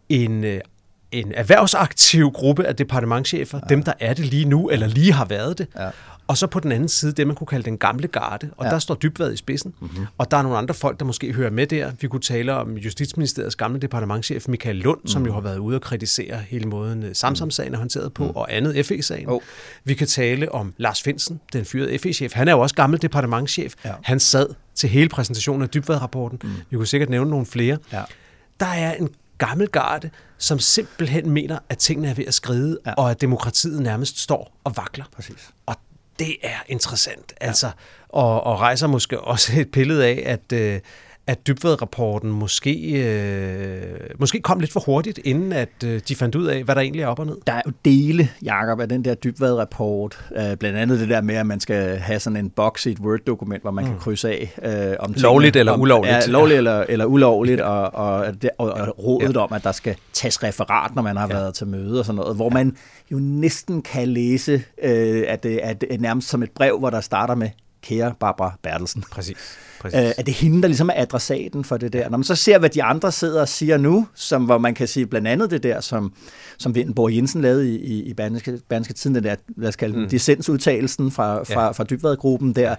en, 0.10 0.44
øh, 0.44 0.62
en 1.12 1.32
erhvervsaktiv 1.36 2.32
gruppe 2.32 2.66
af 2.66 2.76
departementchefer, 2.76 3.60
ja. 3.64 3.76
dem 3.76 3.84
der 3.84 3.94
er 4.00 4.14
det 4.14 4.26
lige 4.26 4.46
nu, 4.46 4.70
eller 4.70 4.88
lige 4.88 5.14
har 5.14 5.26
været 5.26 5.58
det, 5.58 5.68
ja. 5.80 5.90
Og 6.32 6.38
så 6.38 6.48
på 6.48 6.60
den 6.60 6.72
anden 6.72 6.90
side, 6.90 7.12
det 7.12 7.28
man 7.28 7.36
kunne 7.36 7.48
kalde 7.48 7.64
den 7.64 7.78
gamle 7.78 8.08
garde, 8.08 8.50
og 8.58 8.66
ja. 8.66 8.72
der 8.72 8.80
står 8.80 8.96
dybvad 8.96 9.34
i 9.34 9.38
spidsen. 9.38 9.74
Mm-hmm. 9.80 10.06
Og 10.18 10.32
der 10.32 10.38
er 10.38 10.42
nogle 10.42 10.58
andre 10.58 10.74
folk, 10.74 11.00
der 11.00 11.06
måske 11.06 11.34
hører 11.34 11.50
med 11.50 11.68
der. 11.68 11.92
Vi 12.02 12.08
kunne 12.08 12.22
tale 12.22 12.54
om 12.54 12.78
Justitsministeriets 12.78 13.56
gamle 13.56 13.80
departementchef 13.80 14.48
Michael 14.48 14.76
Lund, 14.76 15.00
mm. 15.02 15.08
som 15.08 15.26
jo 15.26 15.34
har 15.34 15.42
været 15.42 15.58
ude 15.58 15.76
og 15.76 15.82
kritisere 15.82 16.38
hele 16.48 16.66
måden 16.66 17.04
øh, 17.04 17.16
Samsam-sagen 17.16 17.74
er 17.74 17.78
håndteret 17.78 18.14
på, 18.14 18.24
mm. 18.24 18.30
og 18.30 18.56
andet 18.56 18.86
FE-sagen. 18.86 19.30
Oh. 19.30 19.42
Vi 19.84 19.94
kan 19.94 20.08
tale 20.08 20.52
om 20.52 20.74
Lars 20.78 21.02
Finsen, 21.02 21.40
den 21.54 21.66
fyrede 21.66 22.00
FE-chef. 22.00 22.34
Han 22.34 22.48
er 22.48 22.52
jo 22.52 22.60
også 22.60 22.76
gammel 22.76 23.02
departementchef. 23.02 23.74
Ja. 23.86 23.94
Han 24.04 24.20
sad 24.20 24.48
til 24.76 24.90
hele 24.90 25.10
præsentationen 25.10 25.62
af 25.62 25.70
dybvad-rapporten. 25.70 26.40
Mm. 26.44 26.50
Vi 26.70 26.78
kunne 26.78 26.88
sikkert 26.88 27.10
nævne 27.10 27.30
nogle 27.30 27.46
flere. 27.46 27.78
Ja. 27.94 28.02
Der 28.60 28.66
er 28.66 28.94
en 28.94 29.10
gammel 29.46 29.68
garde, 29.68 30.10
som 30.38 30.60
simpelthen 30.60 31.30
mener, 31.30 31.60
at 31.70 31.78
tingene 31.78 32.10
er 32.10 32.14
ved 32.14 32.26
at 32.26 32.34
skride, 32.34 32.80
ja. 32.86 32.94
og 32.94 33.12
at 33.12 33.22
demokratiet 33.22 33.82
nærmest 33.82 34.20
står 34.20 34.60
og 34.64 34.78
vakler. 34.78 35.06
Præcis. 35.16 35.50
Og 35.66 35.76
det 36.20 36.36
er 36.44 36.58
interessant. 36.68 37.34
Ja. 37.42 37.48
Altså, 37.48 37.72
og, 38.10 38.44
og 38.44 38.60
rejser 38.60 38.88
måske 38.88 39.20
også 39.20 39.60
et 39.60 39.72
billede 39.72 40.06
af, 40.06 40.24
at, 40.26 40.54
øh, 40.54 40.80
at 41.32 41.48
Dybvad-rapporten 41.48 42.32
måske, 42.32 43.04
øh, 43.04 43.84
måske 44.20 44.42
kom 44.42 44.60
lidt 44.60 44.72
for 44.72 44.80
hurtigt, 44.80 45.20
inden 45.24 45.54
at 45.54 45.70
øh, 45.86 46.02
de 46.08 46.16
fandt 46.16 46.36
ud 46.36 46.46
af, 46.46 46.64
hvad 46.64 46.76
der 46.76 46.82
egentlig 46.82 47.02
er 47.02 47.08
op 47.08 47.20
og 47.20 47.26
ned. 47.26 47.38
Der 47.48 47.54
er 47.54 47.62
jo 47.66 47.72
dele, 47.86 48.30
Jacob, 48.44 48.80
af 48.80 48.90
den 48.90 49.06
der 49.06 49.16
Dybvad-rapport. 49.16 50.20
Øh, 50.36 50.58
blandt 50.58 50.78
andet 50.78 51.00
det 51.00 51.10
der 51.10 51.22
med, 51.22 51.36
at 51.36 51.46
man 51.46 51.60
skal 51.60 51.98
have 51.98 52.20
sådan 52.20 52.38
en 52.38 52.50
box 52.50 52.86
i 52.86 52.92
et 52.92 53.00
Word-dokument, 53.00 53.62
hvor 53.62 53.72
man 53.72 53.84
mm. 53.84 53.90
kan 53.90 54.00
krydse 54.00 54.30
af. 54.30 54.54
Øh, 54.64 54.96
om 55.00 55.14
lovligt 55.18 55.56
eller 55.56 55.72
om, 55.72 55.82
ulovligt. 55.82 56.14
Ja, 56.14 56.32
lovligt 56.32 56.54
ja. 56.54 56.58
eller, 56.58 56.86
eller 56.90 57.06
ulovligt, 57.06 57.62
og, 57.62 57.96
og, 57.96 58.26
og, 58.58 58.72
og 58.72 59.04
rådet 59.04 59.36
ja. 59.36 59.40
om, 59.40 59.54
at 59.54 59.64
der 59.64 59.72
skal 59.72 59.96
tages 60.14 60.44
referat, 60.44 60.96
når 60.96 61.02
man 61.02 61.18
har 61.18 61.28
ja. 61.28 61.34
været 61.34 61.54
til 61.54 61.68
møde 61.68 62.00
og 62.00 62.06
sådan 62.06 62.16
noget, 62.16 62.36
hvor 62.36 62.50
ja. 62.50 62.54
man 62.54 62.76
jo 63.12 63.18
næsten 63.20 63.82
kan 63.82 64.08
læse, 64.08 64.64
øh, 64.84 65.24
at, 65.28 65.44
det, 65.44 65.58
at 65.58 65.82
det 65.82 65.94
er 65.94 65.98
nærmest 65.98 66.30
som 66.30 66.44
et 66.44 66.52
brev, 66.52 66.80
hvor 66.80 66.90
der 66.90 67.02
starter 67.02 67.36
med, 67.36 67.50
kære 67.82 68.14
Barbara 68.20 68.54
Bertelsen. 68.64 69.04
Præcis. 69.12 69.38
Præcis. 69.82 70.00
Øh, 70.00 70.12
er 70.18 70.24
det 70.24 70.34
hende, 70.34 70.62
der 70.62 70.68
ligesom 70.68 70.90
er 70.90 70.94
adressaten 71.02 71.64
for 71.64 71.78
det 71.78 71.94
der? 71.94 72.10
Når 72.10 72.18
man 72.18 72.24
så 72.24 72.36
ser, 72.36 72.60
hvad 72.60 72.70
de 72.70 72.84
andre 72.84 73.12
sidder 73.12 73.42
og 73.42 73.50
siger 73.50 73.78
nu, 73.78 74.08
som, 74.16 74.46
hvor 74.46 74.58
man 74.58 74.74
kan 74.74 74.88
sige 74.88 75.06
blandt 75.06 75.28
andet 75.28 75.52
det 75.52 75.64
der, 75.64 75.82
som, 75.82 76.14
som 76.58 76.76
Vindenborg 76.76 77.16
Jensen 77.16 77.42
lavede 77.42 77.76
i, 77.76 77.76
i, 77.76 78.04
i 78.04 78.14
Banske, 78.70 78.94
Tiden, 78.94 79.16
den 79.16 79.24
der, 79.24 79.36
lad 79.58 79.70
os 79.70 79.76
kalde 79.76 80.00
mm. 80.00 80.10
dissensudtalelsen 80.10 81.12
fra, 81.12 81.44
fra, 81.44 81.64
ja. 81.64 81.72
fra 81.72 81.84
Dybvad-gruppen 81.84 82.56
der, 82.56 82.76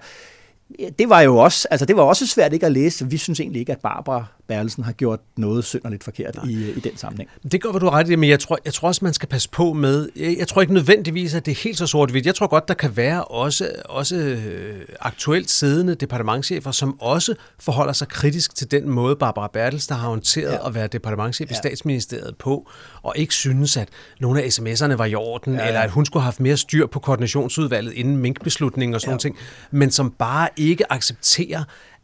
det 0.99 1.09
var 1.09 1.21
jo 1.21 1.37
også, 1.37 1.67
altså 1.71 1.85
det 1.85 1.95
var 1.95 2.03
også 2.03 2.27
svært 2.27 2.53
ikke 2.53 2.65
at 2.65 2.71
læse. 2.71 3.09
Vi 3.09 3.17
synes 3.17 3.39
egentlig 3.39 3.59
ikke, 3.59 3.71
at 3.71 3.79
Barbara 3.79 4.25
Berlsen 4.47 4.83
har 4.83 4.91
gjort 4.91 5.19
noget 5.37 5.63
synderligt 5.63 6.03
forkert 6.03 6.39
i, 6.47 6.69
i 6.69 6.79
den 6.79 6.97
sammenhæng. 6.97 7.29
Det 7.51 7.61
gør, 7.61 7.69
hvad 7.69 7.79
du 7.79 7.85
har 7.85 7.93
ret 7.93 8.09
i, 8.09 8.15
men 8.15 8.29
jeg 8.29 8.39
tror, 8.39 8.57
jeg 8.65 8.73
tror 8.73 8.87
også, 8.87 9.05
man 9.05 9.13
skal 9.13 9.29
passe 9.29 9.49
på 9.49 9.73
med, 9.73 10.09
jeg, 10.15 10.35
jeg 10.39 10.47
tror 10.47 10.61
ikke 10.61 10.73
nødvendigvis, 10.73 11.33
at 11.33 11.45
det 11.45 11.51
er 11.51 11.63
helt 11.63 11.77
så 11.77 11.87
sort-hvidt. 11.87 12.25
Jeg 12.25 12.35
tror 12.35 12.47
godt, 12.47 12.67
der 12.67 12.73
kan 12.73 12.97
være 12.97 13.23
også, 13.23 13.71
også 13.85 14.15
øh, 14.15 14.81
aktuelt 14.99 15.49
siddende 15.49 15.95
departementchefer, 15.95 16.71
som 16.71 17.01
også 17.01 17.35
forholder 17.59 17.93
sig 17.93 18.07
kritisk 18.07 18.55
til 18.55 18.71
den 18.71 18.89
måde, 18.89 19.15
Barbara 19.15 19.49
Bertels, 19.53 19.87
der 19.87 19.95
har 19.95 20.09
håndteret 20.09 20.51
ja. 20.51 20.67
at 20.67 20.75
være 20.75 20.87
departementchef 20.87 21.49
ja. 21.49 21.55
i 21.55 21.57
statsministeriet 21.57 22.35
på, 22.39 22.69
og 23.03 23.13
ikke 23.15 23.33
synes, 23.33 23.77
at 23.77 23.89
nogle 24.19 24.41
af 24.41 24.47
sms'erne 24.47 24.93
var 24.93 25.05
i 25.05 25.15
orden, 25.15 25.55
ja. 25.55 25.67
eller 25.67 25.79
at 25.79 25.89
hun 25.89 26.05
skulle 26.05 26.21
have 26.21 26.27
haft 26.27 26.39
mere 26.39 26.57
styr 26.57 26.87
på 26.87 26.99
koordinationsudvalget 26.99 27.93
inden 27.93 28.17
minkbeslutningen 28.17 28.95
og 28.95 29.01
sådan 29.01 29.19
ja. 29.23 29.29
noget 29.29 29.39
men 29.71 29.91
som 29.91 30.11
bare 30.11 30.49
ikke 30.57 30.93
accepterer, 30.93 31.63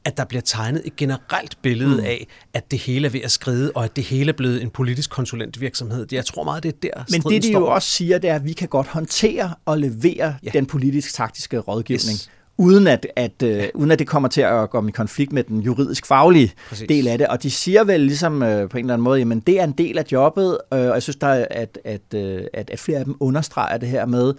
at 0.10 0.18
der 0.18 0.26
bliver 0.26 0.42
tegnet 0.42 0.82
et 0.86 0.96
generelt 0.96 1.58
billede 1.62 1.98
mm. 1.98 2.06
af, 2.06 2.28
at 2.54 2.72
det 2.72 2.80
hele 2.80 3.06
er 3.08 3.12
ved 3.12 3.22
at 3.24 3.32
skride, 3.32 3.72
og 3.76 3.84
at 3.84 3.96
det 3.96 4.04
hele 4.04 4.30
er 4.30 4.34
blevet 4.34 4.62
en 4.62 4.70
politisk 4.70 5.10
konsulentvirksomhed. 5.10 6.08
Jeg 6.12 6.26
tror 6.26 6.44
meget, 6.44 6.64
det 6.64 6.70
er 6.70 6.78
der, 6.82 7.04
Men 7.12 7.22
det, 7.22 7.44
de 7.44 7.52
jo 7.52 7.68
også 7.68 7.88
siger, 7.88 8.18
det 8.18 8.30
er, 8.30 8.36
at 8.36 8.46
vi 8.46 8.54
kan 8.54 8.68
godt 8.68 8.88
håndtere 8.88 9.54
og 9.66 9.78
levere 9.78 10.36
ja. 10.44 10.50
den 10.54 10.66
politisk-taktiske 10.66 11.60
rådgivning. 11.60 12.16
Yes 12.16 12.30
uden 12.60 12.88
at, 12.88 13.08
at, 13.16 13.44
uh, 13.44 13.50
uden 13.74 13.92
at 13.92 14.00
det 14.00 14.08
kommer 14.08 14.30
til 14.30 14.42
at 14.42 14.70
gå 14.70 14.88
i 14.88 14.92
konflikt 14.92 15.34
med 15.34 15.44
den 15.44 15.62
juridisk-faglige 15.62 16.54
del 16.90 17.08
af 17.08 17.18
det. 17.18 17.28
Og 17.28 17.44
de 17.44 17.52
siger 17.52 17.84
vel 17.84 18.00
ligesom 18.00 18.34
uh, 18.34 18.40
på 18.42 18.48
en 18.48 18.56
eller 18.56 18.94
anden 18.94 19.02
måde, 19.02 19.20
jamen 19.20 19.40
det 19.40 19.60
er 19.60 19.64
en 19.64 19.72
del 19.72 19.98
af 19.98 20.04
jobbet, 20.12 20.58
uh, 20.72 20.78
og 20.78 20.86
jeg 20.86 21.04
synes, 21.04 21.16
der 21.16 21.28
er, 21.28 21.48
at, 21.52 21.80
at, 21.84 22.02
uh, 22.16 22.22
at, 22.54 22.70
at 22.70 22.80
flere 22.80 23.00
af 23.00 23.06
dem 23.06 23.16
understreger 23.20 23.78
det 23.78 23.90
her 23.90 24.06
med, 24.06 24.34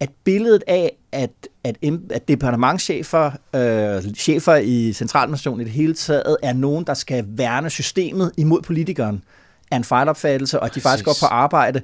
at 0.00 0.10
billedet 0.24 0.62
af, 0.66 0.96
at, 1.12 1.30
at, 1.64 1.76
at 2.10 2.28
departementchefer, 2.28 3.30
øh, 3.54 4.14
chefer 4.14 4.56
i 4.56 4.92
centralnationen 4.92 5.60
i 5.60 5.64
det 5.64 5.72
hele 5.72 5.94
taget, 5.94 6.36
er 6.42 6.52
nogen, 6.52 6.84
der 6.86 6.94
skal 6.94 7.24
værne 7.28 7.70
systemet 7.70 8.32
imod 8.36 8.62
politikeren, 8.62 9.22
er 9.70 9.76
en 9.76 9.84
fejlopfattelse, 9.84 10.60
og 10.60 10.66
at 10.66 10.74
de 10.74 10.80
faktisk 10.80 11.04
går 11.04 11.16
på 11.20 11.26
arbejde 11.26 11.80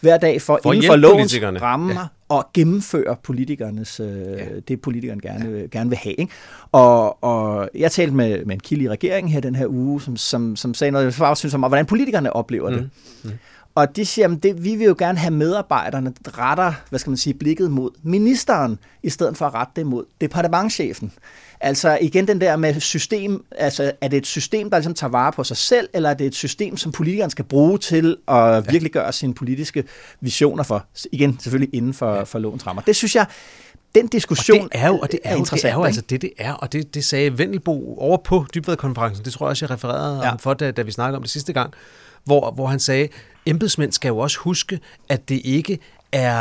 hver 0.00 0.18
dag 0.18 0.42
for, 0.42 0.60
for 0.62 0.72
inden 0.72 0.86
for 0.86 0.96
lovens 0.96 1.38
rammer 1.42 1.94
ja. 1.94 2.06
og 2.28 2.46
gennemføre 2.54 3.16
politikernes, 3.22 4.00
øh, 4.00 4.08
ja. 4.08 4.44
det 4.68 4.80
politikeren 4.80 5.20
gerne, 5.20 5.58
ja. 5.58 5.66
gerne 5.66 5.90
vil 5.90 5.98
have. 5.98 6.14
Ikke? 6.14 6.32
Og, 6.72 7.24
og 7.24 7.70
jeg 7.74 7.92
talte 7.92 8.14
med, 8.14 8.44
med 8.44 8.54
en 8.54 8.60
kilde 8.60 8.84
i 8.84 8.88
regeringen 8.88 9.32
her 9.32 9.40
den 9.40 9.54
her 9.54 9.66
uge, 9.66 10.02
som, 10.02 10.16
som, 10.16 10.56
som 10.56 10.74
sagde 10.74 10.90
noget, 10.90 11.20
jeg 11.20 11.36
synes 11.36 11.54
om, 11.54 11.60
hvordan 11.60 11.86
politikerne 11.86 12.32
oplever 12.32 12.70
mm. 12.70 12.76
det. 12.76 12.90
Mm. 13.24 13.30
Og 13.78 13.96
de 13.96 14.06
siger, 14.06 14.28
at 14.28 14.42
det, 14.42 14.64
vi 14.64 14.76
vil 14.76 14.86
jo 14.86 14.94
gerne 14.98 15.18
have 15.18 15.30
medarbejderne 15.30 16.12
retter, 16.38 16.72
hvad 16.88 16.98
skal 16.98 17.10
man 17.10 17.16
sige, 17.16 17.34
blikket 17.34 17.70
mod 17.70 17.90
ministeren, 18.02 18.78
i 19.02 19.10
stedet 19.10 19.36
for 19.36 19.46
at 19.46 19.54
rette 19.54 19.72
det 19.76 19.86
mod 19.86 20.04
departementchefen. 20.20 21.12
Altså 21.60 21.98
igen 22.00 22.28
den 22.28 22.40
der 22.40 22.56
med 22.56 22.80
system, 22.80 23.44
altså 23.50 23.92
er 24.00 24.08
det 24.08 24.16
et 24.16 24.26
system, 24.26 24.70
der 24.70 24.78
ligesom 24.78 24.94
tager 24.94 25.10
vare 25.10 25.32
på 25.32 25.44
sig 25.44 25.56
selv, 25.56 25.88
eller 25.94 26.10
er 26.10 26.14
det 26.14 26.26
et 26.26 26.34
system, 26.34 26.76
som 26.76 26.92
politikeren 26.92 27.30
skal 27.30 27.44
bruge 27.44 27.78
til 27.78 28.16
at 28.28 28.34
ja. 28.34 28.60
virkelig 28.60 28.92
gøre 28.92 29.12
sine 29.12 29.34
politiske 29.34 29.84
visioner 30.20 30.62
for, 30.62 30.86
igen 31.12 31.38
selvfølgelig 31.40 31.74
inden 31.74 31.94
for, 31.94 32.14
ja. 32.14 32.22
for 32.22 32.38
lovens 32.38 32.66
rammer. 32.66 32.82
Det 32.82 32.96
synes 32.96 33.14
jeg, 33.14 33.26
den 33.94 34.06
diskussion 34.06 34.62
og 34.62 34.72
det 34.72 34.80
er 34.80 34.88
jo, 34.88 34.98
og 34.98 35.12
det 35.12 35.20
er, 35.24 35.36
jo, 35.36 35.44
det 35.44 35.64
er 35.64 35.72
jo 35.72 35.84
altså 35.84 36.00
det, 36.00 36.22
det 36.22 36.30
er, 36.38 36.52
og 36.52 36.72
det, 36.72 36.94
det 36.94 37.04
sagde 37.04 37.38
Vendelbo 37.38 37.94
over 37.98 38.16
på 38.16 38.46
Dybvad-konferencen, 38.54 39.24
det 39.24 39.32
tror 39.32 39.46
jeg 39.46 39.50
også, 39.50 39.64
jeg 39.64 39.70
refererede 39.70 40.20
ja. 40.22 40.32
om 40.32 40.38
for, 40.38 40.54
da, 40.54 40.70
da 40.70 40.82
vi 40.82 40.90
snakkede 40.90 41.16
om 41.16 41.22
det 41.22 41.30
sidste 41.30 41.52
gang, 41.52 41.72
hvor, 42.24 42.50
hvor 42.50 42.66
han 42.66 42.80
sagde, 42.80 43.08
embedsmænd 43.48 43.92
skal 43.92 44.08
jo 44.08 44.18
også 44.18 44.38
huske, 44.38 44.80
at 45.08 45.28
det 45.28 45.40
ikke 45.44 45.78
er, 46.12 46.40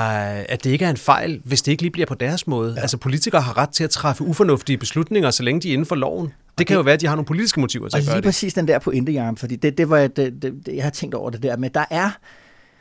at 0.50 0.64
det 0.64 0.70
ikke 0.70 0.86
er 0.86 0.90
en 0.90 0.98
fejl, 0.98 1.42
hvis 1.44 1.62
det 1.62 1.72
ikke 1.72 1.84
lige 1.84 1.92
bliver 1.92 2.06
på 2.06 2.16
deres 2.16 2.48
måde. 2.48 2.74
Ja. 2.74 2.82
Altså 2.82 2.98
politikere 2.98 3.42
har 3.42 3.58
ret 3.58 3.70
til 3.70 3.84
at 3.84 3.90
træffe 3.90 4.24
ufornuftige 4.24 4.78
beslutninger, 4.78 5.32
så 5.32 5.44
længe 5.44 5.62
de 5.62 5.70
er 5.70 5.74
inden 5.74 5.86
for 5.86 5.96
loven. 5.96 6.34
Det 6.58 6.68
kan 6.68 6.76
jo 6.76 6.82
være, 6.82 6.94
at 6.94 7.02
de 7.02 7.08
har 7.08 7.16
nogle 7.16 7.26
politiske 7.26 7.60
motiver 7.60 7.90
til 7.90 7.98
at 7.98 8.02
gøre 8.02 8.06
det. 8.06 8.10
Og 8.10 8.16
lige 8.16 8.28
præcis 8.28 8.54
den 8.54 8.68
der 8.68 8.80
pointe, 8.80 9.12
Jan, 9.12 9.38
fordi 9.38 9.56
det, 9.56 9.78
det 9.78 9.90
var, 9.90 10.08
det, 10.08 10.42
det, 10.42 10.68
jeg 10.68 10.84
har 10.84 10.90
tænkt 10.90 11.16
over 11.16 11.30
det 11.30 11.44
der 11.44 11.58
med, 11.58 11.70
der 11.70 11.86
er, 11.90 12.10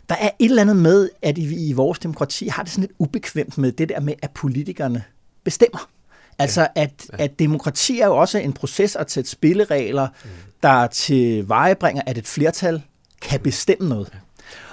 der 0.08 0.14
er 0.14 0.30
et 0.38 0.48
eller 0.50 0.62
andet 0.62 0.76
med, 0.76 1.08
at 1.22 1.36
vi 1.36 1.66
i 1.68 1.72
vores 1.72 1.98
demokrati 1.98 2.48
har 2.48 2.62
det 2.62 2.72
sådan 2.72 2.82
lidt 2.82 2.92
ubekvemt 2.98 3.58
med 3.58 3.72
det 3.72 3.88
der 3.88 4.00
med, 4.00 4.14
at 4.22 4.30
politikerne 4.30 5.02
bestemmer. 5.44 5.88
Altså, 6.38 6.60
ja. 6.60 6.82
at, 6.82 7.06
at 7.12 7.38
demokrati 7.38 8.00
er 8.00 8.06
jo 8.06 8.16
også 8.16 8.38
en 8.38 8.52
proces 8.52 8.96
at 8.96 9.10
sætte 9.10 9.30
spilleregler, 9.30 10.08
mm. 10.24 10.30
der 10.62 10.86
til 10.86 11.48
vejebringer, 11.48 12.02
at 12.06 12.18
et 12.18 12.26
flertal 12.26 12.82
kan 13.26 13.40
bestemme 13.40 13.88
noget. 13.88 14.12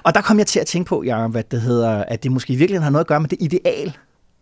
Og 0.04 0.16
der 0.16 0.22
kom 0.22 0.38
jeg 0.38 0.48
til 0.48 0.60
at 0.60 0.68
tænke 0.68 0.88
på, 0.88 1.04
Jacob, 1.04 1.32
hvad 1.32 1.44
det 1.44 1.62
hedder, 1.62 2.04
at 2.08 2.24
det 2.24 2.32
måske 2.32 2.54
i 2.54 2.56
virkeligheden 2.56 2.84
har 2.84 2.92
noget 2.92 3.04
at 3.04 3.08
gøre 3.08 3.20
med 3.20 3.30
det 3.30 3.38
ideal, 3.42 3.98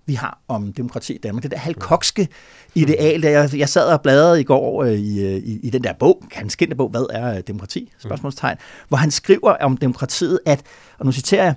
vi 0.05 0.13
har 0.13 0.39
om 0.47 0.73
demokrati 0.73 1.13
i 1.13 1.17
Danmark. 1.17 1.43
Det 1.43 1.51
der 1.51 1.57
halvkokske 1.57 2.27
ideal, 2.75 3.23
der 3.23 3.29
jeg, 3.29 3.49
jeg 3.57 3.69
sad 3.69 3.87
og 3.93 4.01
bladrede 4.01 4.41
i 4.41 4.43
går 4.43 4.83
øh, 4.83 4.93
i, 4.93 5.25
øh, 5.25 5.35
i, 5.35 5.59
i 5.63 5.69
den 5.69 5.83
der 5.83 5.93
bog, 5.93 6.23
hans 6.31 6.55
kendte 6.55 6.75
bog, 6.75 6.89
hvad 6.89 7.05
er 7.09 7.35
øh, 7.37 7.41
demokrati? 7.47 7.91
Spørgsmålstegn. 7.99 8.57
Hvor 8.87 8.97
han 8.97 9.11
skriver 9.11 9.51
om 9.51 9.77
demokratiet, 9.77 10.39
at, 10.45 10.61
og 10.99 11.05
nu 11.05 11.11
citerer 11.11 11.43
jeg, 11.43 11.55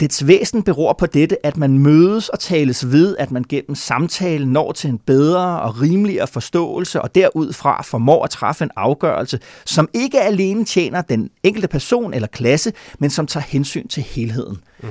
Dets 0.00 0.26
væsen 0.26 0.62
beror 0.62 0.92
på 0.92 1.06
dette, 1.06 1.46
at 1.46 1.56
man 1.56 1.78
mødes 1.78 2.28
og 2.28 2.38
tales 2.38 2.92
ved, 2.92 3.16
at 3.16 3.30
man 3.30 3.44
gennem 3.48 3.74
samtale 3.74 4.46
når 4.46 4.72
til 4.72 4.90
en 4.90 4.98
bedre 4.98 5.60
og 5.60 5.80
rimeligere 5.80 6.26
forståelse, 6.26 7.02
og 7.02 7.14
derudfra 7.14 7.82
formår 7.82 8.24
at 8.24 8.30
træffe 8.30 8.64
en 8.64 8.70
afgørelse, 8.76 9.38
som 9.64 9.88
ikke 9.94 10.20
alene 10.20 10.64
tjener 10.64 11.02
den 11.02 11.30
enkelte 11.42 11.68
person 11.68 12.14
eller 12.14 12.28
klasse, 12.28 12.72
men 12.98 13.10
som 13.10 13.26
tager 13.26 13.44
hensyn 13.44 13.88
til 13.88 14.02
helheden. 14.02 14.58
Mm. 14.82 14.88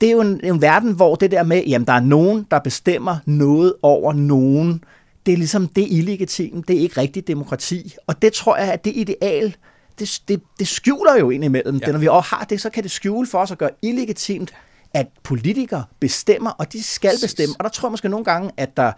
Det 0.00 0.06
er 0.06 0.12
jo 0.12 0.20
en, 0.20 0.40
en 0.44 0.62
verden, 0.62 0.92
hvor 0.92 1.14
det 1.14 1.30
der 1.30 1.42
med, 1.42 1.64
jamen 1.66 1.86
der 1.86 1.92
er 1.92 2.00
nogen, 2.00 2.46
der 2.50 2.58
bestemmer 2.58 3.16
noget 3.26 3.74
over 3.82 4.12
nogen, 4.12 4.84
det 5.26 5.32
er 5.32 5.36
ligesom, 5.36 5.68
det 5.68 5.86
illegitimt, 5.90 6.68
det 6.68 6.76
er 6.76 6.80
ikke 6.80 7.00
rigtigt 7.00 7.28
demokrati. 7.28 7.94
Og 8.06 8.22
det 8.22 8.32
tror 8.32 8.56
jeg, 8.56 8.72
at 8.72 8.84
det 8.84 8.92
ideal, 8.96 9.56
det, 10.00 10.22
det, 10.28 10.42
det 10.58 10.68
skjuler 10.68 11.18
jo 11.18 11.30
indimellem. 11.30 11.76
Ja. 11.76 11.86
Det, 11.86 11.94
når 11.94 12.00
vi 12.00 12.08
også 12.08 12.34
har 12.34 12.44
det, 12.44 12.60
så 12.60 12.70
kan 12.70 12.82
det 12.82 12.90
skjule 12.90 13.26
for 13.26 13.38
os 13.38 13.50
at 13.50 13.58
gøre 13.58 13.70
illegitimt, 13.82 14.52
at 14.94 15.06
politikere 15.22 15.84
bestemmer, 16.00 16.50
og 16.50 16.72
de 16.72 16.82
skal 16.82 17.12
bestemme. 17.22 17.54
Og 17.58 17.64
der 17.64 17.70
tror 17.70 17.88
jeg 17.88 17.90
måske 17.90 18.08
nogle 18.08 18.24
gange, 18.24 18.50
at 18.56 18.76
der 18.76 18.92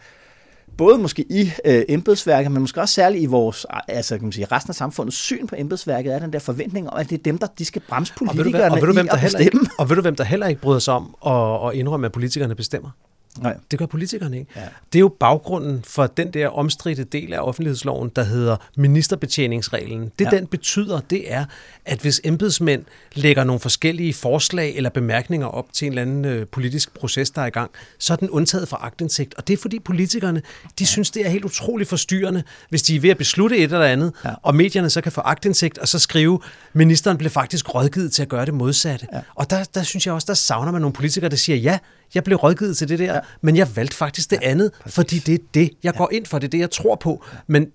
både 0.79 0.99
måske 0.99 1.25
i 1.33 1.53
øh, 1.65 1.83
embedsværket, 1.89 2.53
men 2.53 2.61
måske 2.61 2.81
også 2.81 2.95
særligt 2.95 3.23
i 3.23 3.27
vores, 3.27 3.67
altså 3.89 4.17
kan 4.17 4.25
man 4.25 4.33
sige, 4.33 4.47
resten 4.53 4.71
af 4.71 4.75
samfundets 4.75 5.17
syn 5.17 5.47
på 5.47 5.55
embedsværket, 5.59 6.15
er 6.15 6.19
den 6.19 6.33
der 6.33 6.39
forventning 6.39 6.91
om, 6.91 6.99
at 6.99 7.11
det 7.11 7.19
er 7.19 7.23
dem, 7.23 7.39
der 7.39 7.47
de 7.47 7.65
skal 7.65 7.83
bremse 7.89 8.15
politikerne 8.15 8.65
og 8.65 8.77
ved 8.77 8.81
du, 8.81 8.87
og 8.87 8.87
ved 8.87 8.87
du, 8.87 8.93
hvem, 8.93 9.09
der 9.09 9.17
heller 9.17 9.39
ikke, 9.39 9.59
Og 9.79 9.89
ved 9.89 9.97
du, 9.97 10.03
hvem 10.03 10.17
der 10.17 10.25
heller 10.25 10.47
ikke 10.47 10.61
bryder 10.61 10.79
sig 10.79 10.95
om 10.95 11.15
at, 11.27 11.69
at 11.69 11.75
indrømme, 11.75 12.07
at 12.07 12.13
politikerne 12.13 12.55
bestemmer? 12.55 12.91
Nej. 13.39 13.57
Det 13.71 13.79
gør 13.79 13.87
politikerne 13.87 14.39
ikke. 14.39 14.51
Ja. 14.57 14.61
Det 14.93 14.99
er 14.99 15.01
jo 15.01 15.09
baggrunden 15.21 15.83
for 15.87 16.07
den 16.07 16.31
der 16.31 16.49
omstridte 16.49 17.05
del 17.05 17.33
af 17.33 17.41
offentlighedsloven, 17.41 18.11
der 18.17 18.23
hedder 18.23 18.57
ministerbetjeningsreglen. 18.77 20.13
Det 20.19 20.25
ja. 20.25 20.37
den 20.37 20.47
betyder, 20.47 21.01
det 21.01 21.33
er, 21.33 21.45
at 21.85 22.01
hvis 22.01 22.21
embedsmænd 22.25 22.85
lægger 23.15 23.45
nogle 23.45 23.61
forskellige 23.61 24.15
forslag 24.15 24.77
eller 24.77 24.91
bemærkninger 24.91 25.47
op 25.47 25.73
til 25.73 25.87
en 25.87 25.93
eller 25.93 26.03
anden 26.03 26.25
øh, 26.25 26.47
politisk 26.47 26.95
proces, 26.95 27.31
der 27.31 27.43
er 27.43 27.47
i 27.47 27.51
gang, 27.51 27.71
så 27.99 28.13
er 28.13 28.17
den 28.17 28.31
undtaget 28.31 28.69
fra 28.69 28.79
agtindsigt. 28.81 29.35
Og 29.35 29.49
det 29.49 29.55
er 29.55 29.59
fordi 29.59 29.79
politikerne, 29.79 30.43
de 30.65 30.71
ja. 30.81 30.85
synes, 30.85 31.11
det 31.11 31.27
er 31.27 31.31
helt 31.31 31.45
utroligt 31.45 31.89
forstyrrende, 31.91 32.43
hvis 32.69 32.83
de 32.83 32.97
er 32.97 33.01
ved 33.01 33.11
at 33.11 33.19
beslutte 33.19 33.57
et 33.57 33.63
eller 33.73 33.87
andet, 33.87 34.13
ja. 34.25 34.31
og 34.43 34.55
medierne 34.55 34.91
så 34.91 35.01
kan 35.01 35.13
få 35.13 35.21
agtindsigt 35.21 35.79
og 35.79 35.89
så 35.89 35.99
skrive, 35.99 36.41
ministeren 36.73 37.19
blev 37.19 37.31
faktisk 37.31 37.75
rådgivet 37.75 38.13
til 38.13 38.23
at 38.23 38.29
gøre 38.29 38.47
det 38.47 38.55
modsatte. 38.55 39.07
Ja. 39.13 39.21
Og 39.35 39.51
der, 39.51 39.65
der 39.75 39.83
synes 39.83 40.07
jeg 40.07 40.15
også, 40.15 40.27
der 40.27 40.35
savner 40.35 40.73
man 40.73 40.81
nogle 40.81 40.93
politikere, 40.93 41.31
der 41.31 41.37
siger, 41.37 41.57
ja, 41.57 41.79
jeg 42.15 42.25
blev 42.25 42.39
rådgivet 42.39 42.77
til 42.77 42.89
det 42.89 42.99
der, 42.99 43.15
ja. 43.15 43.21
men 43.41 43.57
jeg 43.57 43.77
valgte 43.77 43.97
faktisk 43.97 44.31
det 44.31 44.39
ja, 44.43 44.49
andet, 44.49 44.73
præcis. 44.81 44.95
fordi 44.95 45.19
det 45.19 45.35
er 45.35 45.45
det, 45.55 45.71
jeg 45.83 45.93
ja. 45.95 45.99
går 45.99 46.09
ind 46.13 46.27
for, 46.27 46.39
det 46.39 46.47
er 46.47 46.51
det, 46.51 46.59
jeg 46.59 46.71
tror 46.71 46.95
på. 46.95 47.25
Men 47.47 47.67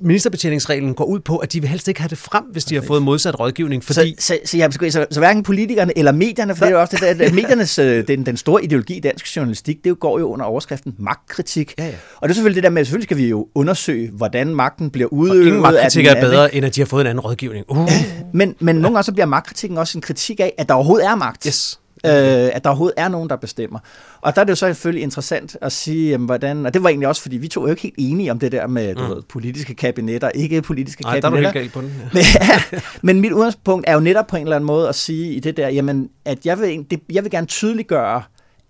ministerbetjeningsreglen 0.00 0.94
går 0.94 1.04
ud 1.04 1.20
på, 1.20 1.36
at 1.36 1.52
de 1.52 1.60
vil 1.60 1.70
helst 1.70 1.88
ikke 1.88 2.00
have 2.00 2.08
det 2.08 2.18
frem, 2.18 2.44
hvis 2.52 2.64
de 2.64 2.74
har 2.74 2.82
fået 2.82 3.02
modsat 3.02 3.40
rådgivning. 3.40 3.84
Fordi... 3.84 4.14
Så, 4.18 4.26
så, 4.26 4.38
så, 4.44 4.56
ja, 4.56 4.70
så, 4.70 5.06
så, 5.10 5.20
hverken 5.20 5.42
politikerne 5.42 5.98
eller 5.98 6.12
medierne, 6.12 6.56
for 6.56 6.64
det 6.64 6.72
er 6.72 6.76
jo 6.76 6.80
også 6.80 6.96
det, 7.00 7.18
der, 7.18 7.32
mediernes, 7.42 7.78
øh, 7.78 8.08
den, 8.08 8.26
den 8.26 8.36
store 8.36 8.64
ideologi 8.64 8.96
i 8.96 9.00
dansk 9.00 9.36
journalistik, 9.36 9.84
det 9.84 10.00
går 10.00 10.18
jo 10.18 10.28
under 10.28 10.44
overskriften 10.44 10.94
magtkritik. 10.98 11.74
Ja, 11.78 11.84
ja. 11.84 11.92
Og 12.16 12.28
det 12.28 12.30
er 12.30 12.34
selvfølgelig 12.34 12.56
det 12.56 12.62
der 12.62 12.70
med, 12.70 12.80
at 12.80 12.86
selvfølgelig 12.86 13.06
skal 13.06 13.16
vi 13.16 13.28
jo 13.28 13.48
undersøge, 13.54 14.10
hvordan 14.10 14.54
magten 14.54 14.90
bliver 14.90 15.08
udøvet. 15.12 15.40
Og 15.40 15.46
ingen 15.46 15.62
magtkritik 15.62 16.06
er 16.06 16.20
bedre, 16.20 16.54
end 16.54 16.66
at 16.66 16.74
de 16.74 16.80
har 16.80 16.86
fået 16.86 17.00
en 17.00 17.06
anden 17.06 17.20
rådgivning. 17.20 17.64
Uh. 17.68 17.90
men, 18.32 18.54
men 18.60 18.76
nogle 18.76 18.96
gange 18.96 19.04
så 19.04 19.12
bliver 19.12 19.26
magtkritikken 19.26 19.78
også 19.78 19.98
en 19.98 20.02
kritik 20.02 20.40
af, 20.40 20.52
at 20.58 20.68
der 20.68 20.74
overhovedet 20.74 21.06
er 21.06 21.14
magt. 21.14 21.44
Yes 21.44 21.80
øh, 22.06 22.50
at 22.54 22.64
der 22.64 22.70
overhovedet 22.70 22.94
er 22.96 23.08
nogen, 23.08 23.28
der 23.28 23.36
bestemmer. 23.36 23.78
Og 24.20 24.34
der 24.34 24.40
er 24.40 24.44
det 24.44 24.50
jo 24.50 24.56
så 24.56 24.66
selvfølgelig 24.66 25.02
interessant 25.02 25.56
at 25.60 25.72
sige, 25.72 26.10
jamen, 26.10 26.26
hvordan, 26.26 26.66
og 26.66 26.74
det 26.74 26.82
var 26.82 26.88
egentlig 26.88 27.08
også, 27.08 27.22
fordi 27.22 27.36
vi 27.36 27.48
to 27.48 27.60
er 27.60 27.66
jo 27.66 27.70
ikke 27.70 27.82
helt 27.82 27.94
enige 27.98 28.30
om 28.30 28.38
det 28.38 28.52
der 28.52 28.66
med 28.66 28.94
mm. 28.94 29.00
du 29.00 29.14
ved, 29.14 29.22
politiske 29.22 29.74
kabinetter, 29.74 30.28
ikke 30.28 30.62
politiske 30.62 31.02
Nej, 31.02 31.20
kabinetter. 31.20 31.40
Der 31.40 31.48
er 31.48 31.52
du 31.52 31.58
helt 31.58 31.72
på 31.72 31.80
den. 31.80 31.92
Ja. 32.14 32.20
men, 33.02 33.16
men 33.16 33.20
mit 33.20 33.32
udgangspunkt 33.32 33.88
er 33.88 33.94
jo 33.94 34.00
netop 34.00 34.26
på 34.26 34.36
en 34.36 34.42
eller 34.42 34.56
anden 34.56 34.66
måde 34.66 34.88
at 34.88 34.94
sige 34.94 35.32
i 35.32 35.40
det 35.40 35.56
der, 35.56 35.68
jamen, 35.68 36.08
at 36.24 36.46
jeg 36.46 36.58
vil, 36.58 36.86
det, 36.90 37.00
jeg 37.12 37.22
vil 37.22 37.30
gerne 37.30 37.46
tydeliggøre, 37.46 38.22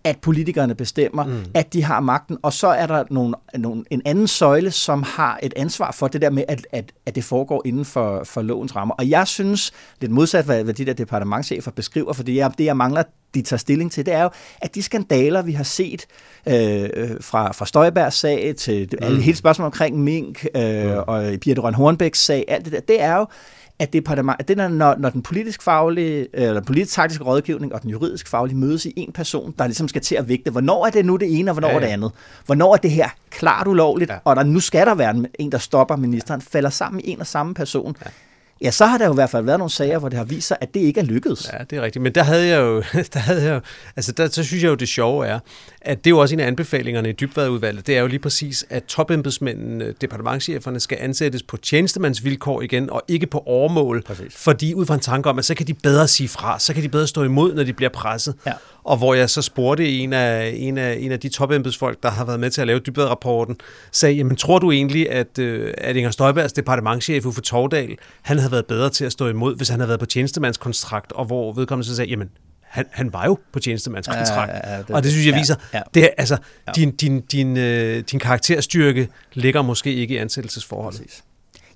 at 0.05 0.19
politikerne 0.19 0.75
bestemmer, 0.75 1.25
mm. 1.25 1.45
at 1.55 1.73
de 1.73 1.85
har 1.85 2.01
magten, 2.01 2.39
og 2.43 2.53
så 2.53 2.67
er 2.67 2.87
der 2.87 3.05
nogle, 3.11 3.35
nogle, 3.55 3.85
en 3.91 4.03
anden 4.05 4.29
søjle, 4.29 4.71
som 4.71 5.03
har 5.03 5.39
et 5.43 5.53
ansvar 5.57 5.93
for 5.93 6.09
det 6.09 6.23
der 6.23 6.31
med, 6.31 6.45
at, 6.49 6.67
at, 6.73 6.93
at 7.07 7.15
det 7.15 7.25
foregår 7.25 7.63
inden 7.65 7.85
for, 7.85 8.25
for 8.25 8.43
lovens 8.43 8.77
rammer. 8.77 8.95
Og 8.95 9.11
jeg 9.11 9.27
synes, 9.27 9.73
lidt 10.01 10.13
modsat 10.13 10.45
hvad, 10.45 10.65
hvad 10.65 10.75
de 10.75 10.87
der 10.87 10.93
departementchefer 10.93 11.71
beskriver, 11.71 12.13
for 12.13 12.23
det, 12.23 12.35
jeg, 12.35 12.53
det 12.59 12.65
jeg 12.65 12.77
mangler, 12.77 13.03
de 13.35 13.43
tager 13.43 13.59
stilling 13.59 13.93
til, 13.93 14.07
det 14.07 14.15
er 14.15 14.23
jo, 14.23 14.31
at 14.63 14.75
de 14.75 14.83
skandaler, 14.83 15.43
vi 15.43 15.53
har 15.53 15.65
set 15.65 16.07
øh, 16.49 16.89
fra, 17.21 17.53
fra 17.53 17.67
Støjbergs 17.67 18.17
sag 18.17 18.55
til 18.59 18.89
mm. 18.93 18.99
alle, 19.07 19.23
hele 19.23 19.37
spørgsmålet 19.37 19.67
omkring 19.67 19.99
Mink 19.99 20.47
øh, 20.57 20.85
mm. 20.85 20.99
og 21.07 21.33
Birte 21.41 21.61
Røn 21.61 21.75
Hornbæks 21.75 22.25
sag, 22.25 22.45
alt 22.49 22.65
det 22.65 22.73
der, 22.73 22.81
det 22.81 23.03
er 23.03 23.17
jo, 23.17 23.27
at 23.79 23.93
departement, 23.93 24.37
at 24.41 24.49
det 24.49 24.57
der, 24.57 24.69
når, 24.69 24.95
når 24.99 25.11
den 25.11 25.23
politisk 25.23 25.63
faglige, 25.63 26.27
eller 26.33 26.61
politisk 26.61 26.95
taktiske 26.95 27.25
rådgivning 27.25 27.75
og 27.75 27.83
den 27.83 27.91
juridisk 27.91 28.29
faglige 28.29 28.57
mødes 28.57 28.87
i 28.87 28.93
en 28.97 29.13
person, 29.13 29.55
der 29.59 29.67
ligesom 29.67 29.89
skal 29.89 30.03
til 30.03 30.15
at 30.15 30.29
vægte, 30.29 30.51
hvornår 30.51 30.87
er 30.87 30.91
det 30.91 31.07
nu 31.07 31.17
det 31.17 31.39
ene, 31.39 31.51
og 31.51 31.53
hvornår 31.53 31.69
ja, 31.69 31.75
ja. 31.75 31.81
er 31.81 31.87
det 31.87 31.93
andet? 31.93 32.13
Hvornår 32.47 32.73
er 32.73 32.77
det 32.77 32.91
her 32.91 33.09
klart 33.31 33.67
ulovligt, 33.67 34.11
ja. 34.11 34.19
og 34.25 34.37
der 34.37 34.43
nu 34.43 34.61
skal 34.61 34.87
der 34.87 34.95
være 34.95 35.25
en, 35.39 35.53
der 35.53 35.59
stopper 35.59 35.97
ministeren, 35.97 36.41
falder 36.41 36.71
sammen 36.71 37.01
i 37.05 37.11
en 37.11 37.21
og 37.21 37.27
samme 37.27 37.55
person. 37.55 37.97
Ja 38.05 38.11
ja, 38.65 38.71
så 38.71 38.87
har 38.87 38.99
der 38.99 39.07
jo 39.07 39.13
i 39.13 39.15
hvert 39.15 39.31
fald 39.31 39.45
været 39.45 39.59
nogle 39.59 39.71
sager, 39.71 39.99
hvor 39.99 40.09
det 40.09 40.19
har 40.19 40.25
vist 40.25 40.49
sig, 40.49 40.57
at 40.61 40.75
det 40.75 40.81
ikke 40.81 41.01
er 41.01 41.05
lykkedes. 41.05 41.51
Ja, 41.53 41.65
det 41.71 41.79
er 41.79 41.83
rigtigt. 41.83 42.03
Men 42.03 42.15
der 42.15 42.23
havde 42.23 42.47
jeg 42.47 42.61
jo, 42.61 42.83
der 43.15 43.19
havde 43.19 43.43
jeg 43.43 43.55
jo, 43.55 43.61
altså 43.97 44.13
der, 44.13 44.29
så 44.29 44.45
synes 44.45 44.63
jeg 44.63 44.71
jo, 44.71 44.75
det 44.75 44.89
sjove 44.89 45.27
er, 45.27 45.39
at 45.81 45.99
det 46.05 46.07
er 46.07 46.11
jo 46.11 46.19
også 46.19 46.35
en 46.35 46.41
af 46.41 46.47
anbefalingerne 46.47 47.09
i 47.09 47.13
dybvadudvalget, 47.13 47.87
det 47.87 47.97
er 47.97 48.01
jo 48.01 48.07
lige 48.07 48.19
præcis, 48.19 48.65
at 48.71 48.85
topembedsmændene, 48.85 49.95
departementcheferne, 50.01 50.81
skal 50.81 50.99
ansættes 51.01 51.43
på 51.43 51.57
tjenestemandsvilkår 51.57 52.63
igen, 52.63 52.91
og 52.91 53.03
ikke 53.09 53.27
på 53.27 53.43
overmål. 53.47 54.03
Præcis. 54.03 54.35
Fordi 54.37 54.75
ud 54.75 54.87
fra 54.87 54.95
en 54.95 55.01
tanke 55.01 55.31
om, 55.31 55.39
at 55.39 55.45
så 55.45 55.55
kan 55.55 55.67
de 55.67 55.75
bedre 55.75 56.09
sige 56.09 56.29
fra, 56.29 56.59
så 56.59 56.75
kan 56.75 56.83
de 56.83 56.89
bedre 56.89 57.07
stå 57.07 57.23
imod, 57.23 57.55
når 57.55 57.65
de 57.65 57.73
bliver 57.73 57.91
presset. 57.91 58.35
Ja. 58.47 58.53
Og 58.85 58.97
hvor 58.97 59.15
jeg 59.15 59.31
så 59.31 59.43
spurgte 59.43 59.89
en 59.89 60.13
af, 60.13 60.55
en 60.57 60.79
af, 60.79 60.97
en 61.01 61.13
af 61.13 61.21
de 61.21 61.29
topembedsfolk, 61.29 62.03
der 62.03 62.11
har 62.11 62.25
været 62.25 62.41
med 62.41 62.51
til 62.51 62.61
at 62.61 62.67
lave 62.67 62.79
dybvadrapporten, 62.79 63.57
sagde, 63.93 64.15
jamen 64.15 64.37
tror 64.37 64.59
du 64.59 64.73
egentlig, 64.73 65.11
at, 65.11 65.39
øh, 65.39 65.75
at 65.79 65.97
Inger 65.97 66.11
Støjbergs 66.11 66.53
departementchef 66.53 67.27
Uffe 67.27 67.41
Tordal, 67.41 67.97
han 68.23 68.39
havde 68.39 68.53
været 68.53 68.67
bedre 68.67 68.91
til 68.91 69.05
at 69.05 69.13
stå 69.13 69.29
imod, 69.29 69.57
hvis 69.57 69.69
han 69.69 69.81
havde 69.81 69.89
været 69.89 70.01
på 70.01 70.07
tjenestemandskontrakt, 70.07 71.13
og 71.13 71.25
hvor 71.25 71.53
vedkommende 71.53 71.89
så 71.89 71.97
sagde, 71.97 72.11
jamen 72.11 72.29
han, 72.63 72.87
han 72.91 73.13
var 73.13 73.25
jo 73.25 73.39
på 73.53 73.59
tjenestemandskontrakt. 73.59 74.53
Ja, 74.53 74.71
ja, 74.71 74.75
ja, 74.75 74.79
det, 74.79 74.91
og 74.91 75.03
det 75.03 75.13
synes 75.13 75.27
jeg 75.27 75.35
viser, 75.35 75.55
ja, 75.73 75.79
ja. 75.79 75.83
det 75.95 76.11
altså, 76.19 76.39
ja. 76.67 76.73
din, 76.73 76.97
din, 76.97 77.21
din, 77.21 77.57
øh, 77.57 78.05
din 78.11 78.19
karakterstyrke 78.19 79.09
ligger 79.33 79.63
måske 79.63 79.95
ikke 79.95 80.15
i 80.15 80.17
ansættelsesforholdet. 80.17 81.01
Præcis. 81.01 81.25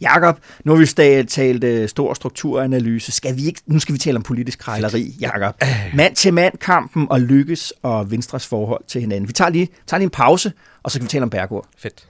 Jakob, 0.00 0.38
nu 0.64 0.72
har 0.72 0.78
vi 0.78 1.24
talt 1.24 1.64
uh, 1.64 1.88
stor 1.88 2.14
strukturanalyse. 2.14 3.12
Skal 3.12 3.36
vi 3.36 3.46
ikke, 3.46 3.60
nu 3.66 3.78
skal 3.78 3.92
vi 3.92 3.98
tale 3.98 4.16
om 4.16 4.22
politisk 4.22 4.58
krejleri, 4.58 5.14
Jakob. 5.20 5.54
Ja. 5.62 5.76
Mand 5.94 6.16
til 6.16 6.34
mand 6.34 6.58
kampen 6.58 7.06
og 7.10 7.20
lykkes 7.20 7.72
og 7.82 8.10
Venstres 8.10 8.46
forhold 8.46 8.84
til 8.88 9.00
hinanden. 9.00 9.28
Vi 9.28 9.32
tager 9.32 9.50
lige, 9.50 9.68
tager 9.86 9.98
lige 9.98 10.04
en 10.04 10.10
pause, 10.10 10.52
og 10.82 10.90
så 10.90 10.98
kan 10.98 11.04
vi 11.04 11.08
tale 11.08 11.22
om 11.22 11.30
Bergård. 11.30 11.66
Fedt. 11.78 12.07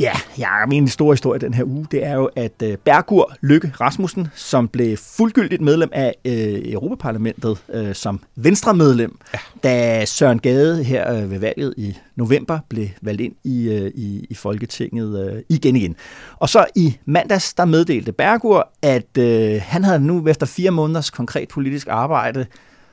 Ja, 0.00 0.12
ja, 0.38 0.66
min 0.66 0.88
store 0.88 1.12
historie 1.12 1.40
den 1.40 1.54
her 1.54 1.64
uge, 1.64 1.86
det 1.90 2.06
er 2.06 2.14
jo, 2.14 2.30
at 2.36 2.62
uh, 2.64 2.74
Bergur 2.84 3.32
Lykke 3.40 3.72
Rasmussen, 3.80 4.28
som 4.34 4.68
blev 4.68 4.96
fuldgyldigt 4.96 5.62
medlem 5.62 5.88
af 5.92 6.14
uh, 6.24 6.72
Europaparlamentet 6.72 7.58
uh, 7.68 7.92
som 7.92 8.20
venstremedlem, 8.36 9.18
ja. 9.34 9.38
da 9.62 10.04
Søren 10.04 10.38
Gade 10.38 10.84
her 10.84 11.22
uh, 11.22 11.30
ved 11.30 11.38
valget 11.38 11.74
i 11.76 11.96
november 12.16 12.58
blev 12.68 12.88
valgt 13.02 13.20
ind 13.20 13.34
i, 13.44 13.68
uh, 13.68 13.86
i, 13.94 14.26
i 14.30 14.34
Folketinget 14.34 15.32
uh, 15.32 15.38
igen 15.48 15.76
igen. 15.76 15.96
Og 16.36 16.48
så 16.48 16.64
i 16.76 16.98
mandags, 17.04 17.54
der 17.54 17.64
meddelte 17.64 18.12
Bergur, 18.12 18.68
at 18.82 19.18
uh, 19.18 19.62
han 19.62 19.84
havde 19.84 20.00
nu 20.00 20.28
efter 20.28 20.46
fire 20.46 20.70
måneders 20.70 21.10
konkret 21.10 21.48
politisk 21.48 21.86
arbejde 21.90 22.46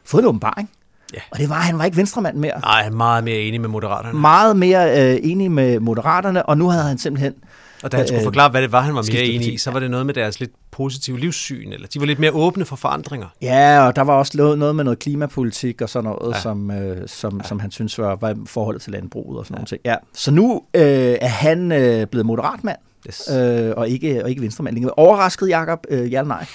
fået 0.06 0.22
en 0.22 0.28
åbenbaring. 0.28 0.70
Ja. 1.14 1.20
Og 1.32 1.38
det 1.38 1.50
var, 1.50 1.56
han 1.56 1.78
var 1.78 1.86
ikke 1.86 1.98
venstremand 1.98 2.38
mere. 2.38 2.60
Nej, 2.60 2.90
meget 2.90 3.24
mere 3.24 3.40
enig 3.40 3.62
med 3.62 3.70
moderaterne. 3.70 4.20
Meget 4.20 4.58
mere 4.58 5.14
øh, 5.14 5.20
enig 5.24 5.52
med 5.52 5.80
moderaterne, 5.80 6.46
og 6.46 6.58
nu 6.58 6.70
havde 6.70 6.84
han 6.84 6.98
simpelthen... 6.98 7.34
Og 7.84 7.92
da 7.92 7.98
han 7.98 8.08
skulle 8.08 8.20
øh, 8.20 8.24
forklare, 8.24 8.50
hvad 8.50 8.62
det 8.62 8.72
var, 8.72 8.82
han 8.82 8.96
var 8.96 9.06
mere 9.14 9.24
enig 9.24 9.54
i, 9.54 9.58
så 9.58 9.72
var 9.72 9.80
det 9.80 9.92
noget 9.92 10.06
med 10.06 10.14
deres 10.14 10.40
lidt 10.40 10.52
positive 10.72 11.20
livssyn, 11.20 11.74
eller 11.74 11.88
de 11.88 12.00
var 12.00 12.06
lidt 12.06 12.20
mere 12.20 12.32
åbne 12.32 12.66
for 12.66 12.76
forandringer. 12.76 13.28
Ja, 13.42 13.88
og 13.88 13.96
der 13.96 14.02
var 14.02 14.14
også 14.14 14.38
noget 14.38 14.76
med 14.76 14.84
noget 14.84 15.00
klimapolitik 15.00 15.82
og 15.82 15.90
sådan 15.90 16.10
noget, 16.10 16.36
ja. 16.36 16.42
som, 16.42 16.72
øh, 16.72 17.08
som, 17.08 17.38
ja. 17.38 17.48
som 17.48 17.60
han 17.60 17.72
synes 17.72 18.00
var, 18.00 18.16
var 18.16 18.36
forholdet 18.46 18.82
til 18.82 18.92
landbruget 18.92 19.40
og 19.40 19.46
sådan 19.46 19.58
ja. 19.58 19.66
noget. 19.72 19.82
Ja. 19.86 19.96
Så 20.14 20.32
nu 20.32 20.62
øh, 20.74 21.18
er 21.22 21.28
han 21.28 21.72
øh, 21.72 22.08
blevet 22.08 22.26
moderatmand, 22.26 22.78
yes. 23.08 23.30
øh, 23.38 23.74
og, 23.78 23.90
ikke, 23.90 24.24
og 24.24 24.30
ikke 24.30 24.42
venstremand 24.42 24.76
længere. 24.76 24.94
Overrasket, 24.98 25.50
Jacob? 25.50 25.86
Øh, 25.90 26.14
ja 26.14 26.20
eller 26.20 26.24
nej? 26.24 26.46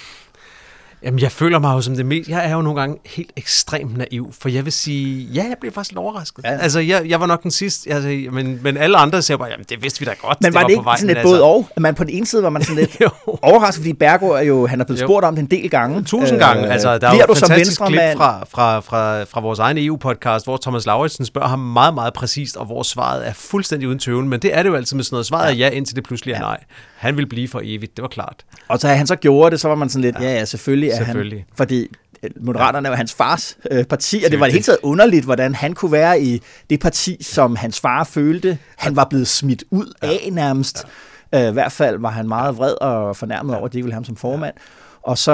Jamen, 1.05 1.21
jeg 1.21 1.33
føler 1.33 1.59
mig 1.59 1.75
jo 1.75 1.81
som 1.81 1.97
det 1.97 2.07
mest... 2.07 2.29
Jeg 2.29 2.51
er 2.51 2.55
jo 2.55 2.63
nogle 2.63 2.81
gange 2.81 2.97
helt 3.07 3.33
ekstremt 3.37 3.97
naiv, 3.97 4.33
for 4.41 4.49
jeg 4.49 4.65
vil 4.65 4.73
sige, 4.73 5.25
ja, 5.25 5.45
jeg 5.49 5.57
blev 5.61 5.73
faktisk 5.73 5.91
lidt 5.91 5.99
overrasket. 5.99 6.45
Ja. 6.45 6.59
Altså, 6.59 6.81
jeg, 6.81 7.03
jeg 7.09 7.21
var 7.21 7.27
nok 7.27 7.43
den 7.43 7.51
sidste, 7.51 7.91
altså, 7.91 8.09
men, 8.33 8.61
men 8.63 8.77
alle 8.77 8.97
andre 8.97 9.23
siger 9.23 9.37
bare, 9.37 9.49
jamen, 9.49 9.67
det 9.69 9.83
vidste 9.83 10.01
vi 10.01 10.07
da 10.07 10.15
godt. 10.23 10.39
Men 10.41 10.55
var 10.55 10.61
det, 10.61 10.67
det 10.67 10.73
ikke 10.73 10.85
var 10.85 10.97
sådan 10.97 11.07
lidt 11.07 11.19
altså. 11.19 11.33
både 11.33 11.43
og? 11.43 11.69
At 11.77 11.83
man 11.83 11.95
på 11.95 12.05
den 12.05 12.13
ene 12.13 12.27
side 12.27 12.43
var 12.43 12.51
man 12.51 12.63
sådan 12.63 12.77
lidt 12.77 13.03
overrasket, 13.43 13.83
fordi 13.83 13.93
Bergo 13.93 14.29
er 14.29 14.41
jo, 14.41 14.67
han 14.67 14.81
er 14.81 14.85
blevet 14.85 15.01
Jo. 15.01 15.07
spurgt 15.07 15.25
om 15.25 15.35
det 15.35 15.43
en 15.43 15.51
del 15.51 15.71
gange. 15.71 16.03
Tusind 16.05 16.39
gange. 16.39 16.69
Altså, 16.69 16.99
der 16.99 17.09
er 17.09 17.15
jo 17.15 17.33
et 17.33 17.39
fantastisk 17.39 17.81
klip 17.81 18.01
fra, 18.17 18.45
fra, 18.51 18.81
fra, 18.81 19.23
fra 19.23 19.41
vores 19.41 19.59
egen 19.59 19.79
EU-podcast, 19.79 20.47
hvor 20.47 20.57
Thomas 20.63 20.87
Lauritsen 20.87 21.25
spørger 21.25 21.49
ham 21.49 21.59
meget, 21.59 21.95
meget 21.95 22.13
præcist, 22.13 22.57
og 22.57 22.67
hvor 22.67 22.83
svaret 22.83 23.29
er 23.29 23.33
fuldstændig 23.33 23.89
uden 23.89 23.99
tøven. 23.99 24.29
Men 24.29 24.41
det 24.41 24.57
er 24.57 24.63
det 24.63 24.71
jo 24.71 24.75
altid 24.75 24.97
med 24.97 25.05
sådan 25.05 25.15
noget. 25.15 25.27
Svaret 25.27 25.51
er 25.51 25.55
ja, 25.55 25.69
indtil 25.69 25.97
det 25.97 26.05
pludselig 26.05 26.35
er 26.35 26.41
nej. 26.41 26.59
Han 27.03 27.17
vil 27.17 27.27
blive 27.27 27.49
for 27.49 27.61
evigt, 27.65 27.97
det 27.97 28.03
var 28.03 28.09
klart. 28.09 28.45
Og 28.69 28.79
så 28.79 28.89
han 28.89 29.07
så 29.07 29.17
gjorde 29.17 29.51
det, 29.51 29.61
så 29.61 29.69
var 29.69 29.75
man 29.75 29.89
sådan 29.89 30.03
lidt, 30.03 30.17
ja, 30.21 30.33
ja 30.33 30.45
selvfølgelig 30.45 30.91
er 30.91 30.97
Selvfølgelig. 30.97 31.39
han. 31.39 31.57
Fordi 31.57 31.89
øh, 32.23 32.31
Moderaterne 32.41 32.89
var 32.89 32.97
hans 32.97 33.15
fars 33.15 33.57
øh, 33.71 33.85
parti, 33.85 34.23
og 34.25 34.31
det 34.31 34.41
var 34.41 34.47
det 34.47 34.53
hele 34.53 34.65
taget 34.65 34.79
underligt, 34.83 35.25
hvordan 35.25 35.55
han 35.55 35.73
kunne 35.75 35.93
være 35.93 36.23
i 36.23 36.43
det 36.71 36.81
parti, 36.81 37.23
som 37.23 37.57
hans 37.57 37.81
far 37.81 38.05
følte, 38.05 38.59
han 38.77 38.97
var 38.97 39.05
blevet 39.05 39.29
smidt 39.29 39.65
ud 39.71 39.93
af 40.03 40.29
nærmest. 40.33 40.87
Øh, 41.35 41.49
I 41.49 41.53
hvert 41.53 41.73
fald 41.73 41.99
var 41.99 42.11
han 42.11 42.29
meget 42.29 42.57
vred 42.57 42.75
og 42.81 43.17
fornærmet 43.17 43.57
over, 43.57 43.67
at 43.67 43.73
de 43.73 43.79
ikke 43.79 43.85
ville 43.85 43.93
have 43.95 43.99
ham 43.99 44.05
som 44.05 44.17
formand. 44.17 44.55
Og 45.03 45.19
så, 45.19 45.33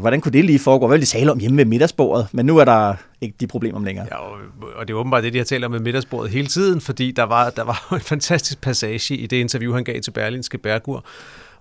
hvordan 0.00 0.20
kunne 0.20 0.32
det 0.32 0.44
lige 0.44 0.58
foregå? 0.58 0.86
Hvad 0.86 0.98
ville 0.98 1.06
de 1.06 1.10
tale 1.10 1.32
om 1.32 1.38
hjemme 1.38 1.58
ved 1.58 1.64
middagsbordet? 1.64 2.28
Men 2.32 2.46
nu 2.46 2.58
er 2.58 2.64
der 2.64 2.94
ikke 3.20 3.36
de 3.40 3.46
problemer 3.46 3.80
længere. 3.80 4.06
Ja, 4.10 4.16
og, 4.16 4.38
og 4.76 4.88
det 4.88 4.94
er 4.94 4.98
åbenbart 4.98 5.22
det, 5.24 5.32
de 5.32 5.38
har 5.38 5.44
talt 5.44 5.64
om 5.64 5.70
med 5.70 5.80
middagsbordet 5.80 6.30
hele 6.30 6.46
tiden, 6.46 6.80
fordi 6.80 7.10
der 7.10 7.22
var, 7.22 7.50
der 7.50 7.64
var 7.64 7.88
en 7.94 8.00
fantastisk 8.00 8.60
passage 8.60 9.16
i 9.16 9.26
det 9.26 9.36
interview, 9.36 9.74
han 9.74 9.84
gav 9.84 10.00
til 10.00 10.10
Berlinske 10.10 10.58
Bergur, 10.58 11.04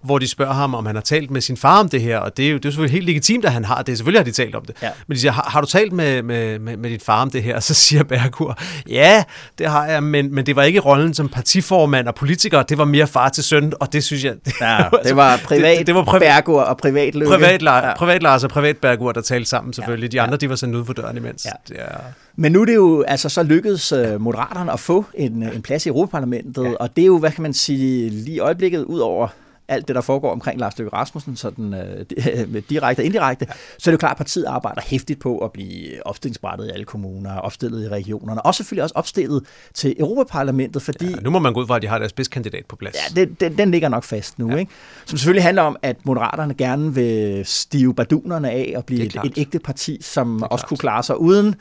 hvor 0.03 0.19
de 0.19 0.27
spørger 0.27 0.53
ham, 0.53 0.75
om 0.75 0.85
han 0.85 0.95
har 0.95 1.01
talt 1.01 1.31
med 1.31 1.41
sin 1.41 1.57
far 1.57 1.79
om 1.79 1.89
det 1.89 2.01
her, 2.01 2.17
og 2.17 2.37
det 2.37 2.45
er 2.45 2.49
jo, 2.49 2.57
det 2.57 2.65
er 2.65 2.69
jo 2.69 2.71
selvfølgelig 2.71 2.93
helt 2.93 3.05
legitimt, 3.05 3.45
at 3.45 3.51
han 3.51 3.65
har 3.65 3.81
det. 3.81 3.97
Selvfølgelig 3.97 4.19
har 4.19 4.25
de 4.25 4.31
talt 4.31 4.55
om 4.55 4.65
det. 4.65 4.75
Ja. 4.81 4.89
Men 5.07 5.15
de 5.15 5.21
siger, 5.21 5.31
har, 5.31 5.49
har 5.49 5.61
du 5.61 5.67
talt 5.67 5.93
med, 5.93 6.23
med, 6.23 6.59
med, 6.59 6.77
med 6.77 6.89
din 6.89 6.99
far 6.99 7.21
om 7.21 7.29
det 7.29 7.43
her? 7.43 7.55
Og 7.55 7.63
så 7.63 7.73
siger 7.73 8.03
Bergur, 8.03 8.57
ja, 8.89 9.23
det 9.57 9.67
har 9.67 9.85
jeg, 9.85 10.03
men, 10.03 10.35
men 10.35 10.45
det 10.45 10.55
var 10.55 10.63
ikke 10.63 10.79
rollen 10.79 11.13
som 11.13 11.29
partiformand 11.29 12.07
og 12.07 12.15
politiker, 12.15 12.63
det 12.63 12.77
var 12.77 12.85
mere 12.85 13.07
far 13.07 13.29
til 13.29 13.43
søn, 13.43 13.73
og 13.79 13.93
det 13.93 14.03
synes 14.03 14.23
jeg... 14.23 14.35
Ja, 14.61 14.83
det 15.03 15.15
var 15.15 15.37
privat 15.43 15.77
det, 15.79 15.87
det 15.87 15.95
var 15.95 16.03
privat, 16.03 16.43
Bergur 16.43 16.61
og 16.61 16.77
privat 16.77 17.15
Løkke. 17.15 17.33
privat, 17.33 17.61
ja. 17.61 17.93
Privat 17.97 18.23
Lars 18.23 18.43
og 18.43 18.49
privat 18.49 18.77
Bergur, 18.77 19.11
der 19.11 19.21
talte 19.21 19.49
sammen 19.49 19.73
selvfølgelig. 19.73 20.11
De 20.11 20.21
andre, 20.21 20.37
de 20.37 20.49
var 20.49 20.55
sendt 20.55 20.75
ud 20.75 20.85
for 20.85 20.93
døren 20.93 21.17
imens. 21.17 21.45
Ja. 21.45 21.75
Ja. 21.75 21.87
Men 22.35 22.51
nu 22.51 22.61
er 22.61 22.65
det 22.65 22.75
jo 22.75 23.01
altså 23.07 23.29
så 23.29 23.43
lykkedes 23.43 23.93
uh, 23.93 24.21
Moderaterne 24.21 24.71
at 24.71 24.79
få 24.79 25.05
en, 25.13 25.43
en 25.43 25.61
plads 25.61 25.85
i 25.85 25.89
Europaparlamentet, 25.89 26.63
ja. 26.63 26.73
og 26.79 26.95
det 26.95 27.01
er 27.01 27.05
jo, 27.05 27.17
hvad 27.17 27.31
kan 27.31 27.41
man 27.41 27.53
sige, 27.53 28.09
lige 28.09 28.35
i 28.35 28.39
øjeblikket, 28.39 28.83
ud 28.83 28.99
over 28.99 29.27
alt 29.71 29.87
det, 29.87 29.95
der 29.95 30.01
foregår 30.01 30.31
omkring 30.31 30.59
Lars 30.59 30.77
Løkke 30.77 30.95
Rasmussen, 30.95 31.35
sådan 31.35 31.65
med 32.53 32.61
direkte 32.61 33.01
og 33.01 33.05
indirekte, 33.05 33.45
ja. 33.49 33.53
så 33.77 33.89
er 33.89 33.91
det 33.91 33.93
jo 33.93 33.97
klart, 33.97 34.11
at 34.11 34.17
partiet 34.17 34.45
arbejder 34.45 34.81
hæftigt 34.85 35.19
på 35.19 35.37
at 35.37 35.51
blive 35.51 36.07
opstillingsbrættet 36.07 36.67
i 36.67 36.69
alle 36.69 36.85
kommuner, 36.85 37.37
opstillet 37.37 37.85
i 37.85 37.87
regionerne, 37.87 38.45
og 38.45 38.55
selvfølgelig 38.55 38.83
også 38.83 38.93
opstillet 38.95 39.43
til 39.73 39.95
Europaparlamentet, 39.99 40.81
fordi 40.81 41.05
Ja, 41.05 41.15
nu 41.21 41.29
må 41.29 41.39
man 41.39 41.53
gå 41.53 41.61
ud 41.61 41.67
fra, 41.67 41.75
at 41.75 41.81
de 41.81 41.87
har 41.87 41.97
deres 41.97 42.09
spidskandidat 42.09 42.65
på 42.65 42.75
plads. 42.75 42.95
Ja, 42.95 43.21
det, 43.21 43.39
den, 43.39 43.57
den 43.57 43.71
ligger 43.71 43.89
nok 43.89 44.03
fast 44.03 44.39
nu, 44.39 44.51
ja. 44.51 44.55
ikke? 44.55 44.71
Som 45.05 45.17
selvfølgelig 45.17 45.43
handler 45.43 45.61
om, 45.61 45.75
at 45.81 46.05
Moderaterne 46.05 46.53
gerne 46.53 46.95
vil 46.95 47.45
stive 47.45 47.95
bardunerne 47.95 48.51
af 48.51 48.73
og 48.75 48.85
blive 48.85 49.03
et, 49.03 49.15
et 49.23 49.33
ægte 49.37 49.59
parti, 49.59 49.97
som 50.01 50.43
også 50.43 50.49
klart. 50.49 50.67
kunne 50.69 50.77
klare 50.77 51.03
sig 51.03 51.19
uden 51.19 51.55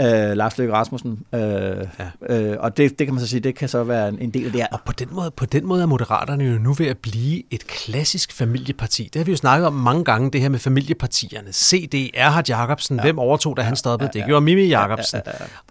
øh, 0.00 0.36
Lars 0.36 0.58
Løkke 0.58 0.74
Rasmussen. 0.74 1.18
Øh, 1.34 1.40
Ja. 1.40 2.34
øh, 2.36 2.56
og 2.60 2.76
det, 2.76 2.98
det 2.98 3.06
kan 3.06 3.14
man 3.14 3.20
så 3.20 3.26
sige, 3.26 3.40
det 3.40 3.54
kan 3.54 3.68
så 3.68 3.84
være 3.84 4.08
en, 4.08 4.18
en 4.20 4.30
del 4.30 4.46
af 4.46 4.52
det 4.52 4.60
her. 4.60 4.68
Og 4.72 4.80
på 4.86 4.92
den, 4.92 5.08
måde, 5.12 5.30
på 5.30 5.46
den 5.46 5.66
måde 5.66 5.82
er 5.82 5.86
Moderaterne 5.86 6.44
jo 6.44 6.58
nu 6.58 6.72
ved 6.72 6.86
at 6.86 6.98
blive 6.98 7.42
et 7.50 7.66
klassisk 7.66 8.32
familieparti. 8.32 9.02
Det 9.12 9.16
har 9.20 9.24
vi 9.24 9.30
jo 9.30 9.36
snakket 9.36 9.66
om 9.66 9.72
mange 9.72 10.04
gange, 10.04 10.30
det 10.30 10.40
her 10.40 10.48
med 10.48 10.58
familiepartierne. 10.58 11.52
CD, 11.52 12.10
Erhard 12.14 12.48
Jacobsen, 12.48 12.96
ja. 12.96 13.02
hvem 13.02 13.18
overtog, 13.18 13.56
da 13.56 13.62
han 13.62 13.76
stoppede? 13.76 14.10
Det 14.12 14.24
gjorde 14.26 14.44
Mimi 14.44 14.62
Jacobsen. 14.66 15.20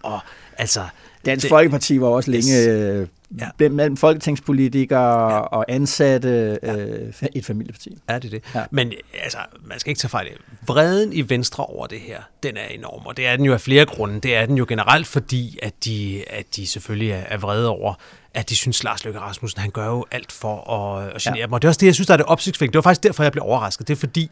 Og 0.02 0.20
altså... 0.58 0.80
Dansk 1.26 1.42
det- 1.42 1.48
Folkeparti 1.48 2.00
var 2.00 2.06
også 2.06 2.30
længe 2.30 2.62
øh, 2.68 3.06
Ja. 3.38 3.48
ja. 3.60 3.68
mellem 3.68 3.96
folketingspolitikere 3.96 5.32
ja. 5.32 5.38
og 5.38 5.64
ansatte 5.68 6.58
øh, 6.62 7.12
et 7.34 7.44
familieparti. 7.44 7.98
Er 8.08 8.18
det 8.18 8.32
det? 8.32 8.44
Ja. 8.54 8.60
Ja. 8.60 8.66
Men 8.70 8.92
altså, 9.22 9.38
man 9.64 9.80
skal 9.80 9.90
ikke 9.90 9.98
tage 9.98 10.08
fejl. 10.08 10.28
Vreden 10.66 11.12
i 11.12 11.28
Venstre 11.28 11.64
over 11.66 11.86
det 11.86 12.00
her, 12.00 12.22
den 12.42 12.56
er 12.56 12.66
enorm, 12.66 13.06
og 13.06 13.16
det 13.16 13.26
er 13.26 13.36
den 13.36 13.44
jo 13.44 13.52
af 13.52 13.60
flere 13.60 13.84
grunde. 13.84 14.20
Det 14.20 14.36
er 14.36 14.46
den 14.46 14.58
jo 14.58 14.66
generelt, 14.68 15.06
fordi 15.06 15.58
at 15.62 15.84
de, 15.84 16.24
at 16.30 16.56
de 16.56 16.66
selvfølgelig 16.66 17.10
er, 17.10 17.22
er 17.26 17.36
vrede 17.36 17.68
over, 17.68 17.94
at 18.34 18.50
de 18.50 18.56
synes, 18.56 18.84
Lars 18.84 19.04
Løkke 19.04 19.20
Rasmussen, 19.20 19.60
han 19.60 19.70
gør 19.70 19.86
jo 19.86 20.06
alt 20.10 20.32
for 20.32 20.70
at, 20.70 21.12
at 21.14 21.22
genere 21.22 21.38
ja. 21.38 21.44
dem. 21.44 21.52
Og 21.52 21.62
det 21.62 21.68
er 21.68 21.70
også 21.70 21.78
det, 21.78 21.86
jeg 21.86 21.94
synes, 21.94 22.06
der 22.06 22.12
er 22.12 22.16
det 22.16 22.26
opsigtsvækkende. 22.26 22.72
Det 22.72 22.78
var 22.78 22.90
faktisk 22.90 23.02
derfor, 23.02 23.22
jeg 23.22 23.32
blev 23.32 23.44
overrasket. 23.44 23.88
Det 23.88 23.94
er 23.94 23.98
fordi, 23.98 24.30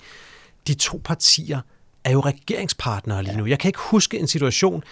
de 0.67 0.75
to 0.75 1.01
partier 1.05 1.61
er 2.05 2.11
jo 2.11 2.21
regeringspartnere 2.21 3.23
lige 3.23 3.37
nu. 3.37 3.47
Jeg 3.47 3.59
kan 3.59 3.69
ikke 3.69 3.79
huske 3.79 4.19
en 4.19 4.27
situation 4.27 4.85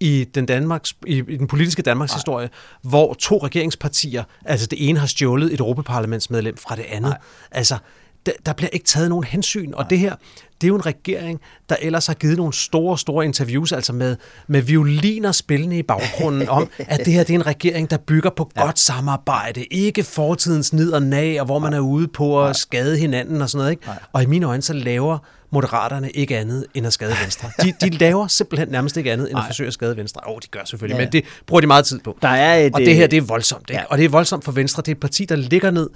i 0.00 0.26
den, 0.34 0.46
Danmarks, 0.46 0.96
i, 1.06 1.22
i 1.28 1.36
den 1.36 1.46
politiske 1.46 1.82
Danmarks 1.82 2.12
historie, 2.12 2.50
hvor 2.82 3.14
to 3.14 3.38
regeringspartier, 3.38 4.24
altså 4.44 4.66
det 4.66 4.88
ene 4.88 4.98
har 4.98 5.06
stjålet 5.06 5.52
et 5.52 5.60
Europaparlamentsmedlem 5.60 6.56
fra 6.56 6.76
det 6.76 6.84
andet. 6.88 7.10
Nej. 7.10 7.18
Altså, 7.50 7.78
der, 8.26 8.32
der 8.46 8.52
bliver 8.52 8.70
ikke 8.72 8.86
taget 8.86 9.08
nogen 9.08 9.24
hensyn, 9.24 9.72
og 9.74 9.90
det 9.90 9.98
her, 9.98 10.14
det 10.60 10.66
er 10.66 10.68
jo 10.68 10.74
en 10.74 10.86
regering, 10.86 11.40
der 11.68 11.76
ellers 11.82 12.06
har 12.06 12.14
givet 12.14 12.36
nogle 12.36 12.52
store, 12.52 12.98
store 12.98 13.24
interviews, 13.24 13.72
altså 13.72 13.92
med, 13.92 14.16
med 14.46 14.62
violiner 14.62 15.32
spillende 15.32 15.78
i 15.78 15.82
baggrunden, 15.82 16.48
om, 16.48 16.68
at 16.78 17.00
det 17.04 17.12
her 17.12 17.24
det 17.24 17.30
er 17.30 17.38
en 17.38 17.46
regering, 17.46 17.90
der 17.90 17.96
bygger 17.96 18.30
på 18.30 18.50
ja. 18.56 18.64
godt 18.64 18.78
samarbejde, 18.78 19.64
ikke 19.64 20.02
fortidens 20.02 20.72
nid 20.72 20.92
og 20.92 21.02
nag, 21.02 21.40
og 21.40 21.46
hvor 21.46 21.58
man 21.58 21.72
er 21.72 21.80
ude 21.80 22.08
på 22.08 22.44
at 22.44 22.56
skade 22.56 22.98
hinanden 22.98 23.42
og 23.42 23.50
sådan 23.50 23.58
noget. 23.58 23.70
Ikke? 23.70 23.90
Og 24.12 24.22
i 24.22 24.26
mine 24.26 24.46
øjne, 24.46 24.62
så 24.62 24.72
laver 24.72 25.18
Moderaterne 25.56 26.10
ikke 26.10 26.38
andet 26.38 26.66
end 26.74 26.86
at 26.86 26.92
skade 26.92 27.14
Venstre. 27.22 27.50
De, 27.62 27.72
de 27.80 27.90
laver 27.90 28.26
simpelthen 28.26 28.68
nærmest 28.68 28.96
ikke 28.96 29.12
andet 29.12 29.30
end 29.30 29.38
at 29.38 29.44
forsøge 29.46 29.66
at 29.66 29.72
skade 29.72 29.96
Venstre. 29.96 30.20
Åh, 30.26 30.32
oh, 30.32 30.38
de 30.42 30.48
gør 30.48 30.64
selvfølgelig, 30.64 30.94
ja. 30.94 31.00
Ja. 31.00 31.06
men 31.06 31.12
det 31.12 31.24
bruger 31.46 31.60
de 31.60 31.66
meget 31.66 31.84
tid 31.84 31.98
på. 31.98 32.18
Der 32.22 32.28
er 32.28 32.54
et, 32.54 32.74
og 32.74 32.80
det 32.80 32.94
her, 32.94 33.04
øh, 33.04 33.10
det 33.10 33.16
er 33.16 33.20
voldsomt. 33.20 33.70
Ikke? 33.70 33.74
Ja. 33.74 33.80
ja. 33.80 33.86
Og 33.90 33.98
det 33.98 34.04
er 34.04 34.08
voldsomt 34.08 34.44
for 34.44 34.52
Venstre. 34.52 34.82
Det 34.82 34.88
er 34.88 34.94
et 34.94 35.00
parti, 35.00 35.24
der 35.24 35.36
ligger 35.36 35.70
ned, 35.70 35.90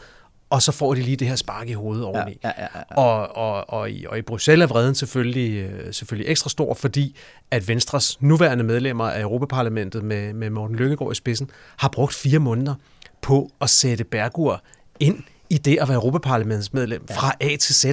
og 0.50 0.62
så 0.62 0.72
får 0.72 0.94
de 0.94 1.02
lige 1.02 1.16
det 1.16 1.28
her 1.28 1.36
spark 1.36 1.68
i 1.68 1.72
hovedet 1.72 2.04
oveni. 2.04 2.38
ja, 2.44 2.50
ja, 2.58 2.66
ja. 2.74 2.96
Og, 2.96 3.36
og, 3.36 3.70
og, 3.70 3.90
i, 3.90 4.06
og 4.08 4.18
i 4.18 4.22
Bruxelles 4.22 4.64
er 4.64 4.68
vreden 4.68 4.94
selvfølgelig, 4.94 5.58
øh, 5.58 5.94
selvfølgelig 5.94 6.30
ekstra 6.30 6.50
stor, 6.50 6.74
fordi 6.74 7.16
at 7.50 7.68
Venstres 7.68 8.22
nuværende 8.22 8.64
medlemmer 8.64 9.10
af 9.10 9.20
Europaparlamentet 9.20 10.02
med, 10.02 10.32
med 10.32 10.50
Morten 10.50 10.76
Lykkegaard 10.76 11.12
i 11.12 11.14
spidsen 11.14 11.50
har 11.76 11.88
brugt 11.88 12.14
fire 12.14 12.38
måneder 12.38 12.74
på 13.22 13.50
at 13.60 13.70
sætte 13.70 14.04
Bergur 14.04 14.62
ind 15.00 15.22
i 15.50 15.58
det 15.58 15.78
at 15.80 15.88
være 15.88 15.96
Europaparlamentsmedlem 15.96 17.04
ja. 17.10 17.14
fra 17.14 17.32
A 17.40 17.56
til 17.56 17.74
Z, 17.74 17.84
ja. 17.84 17.92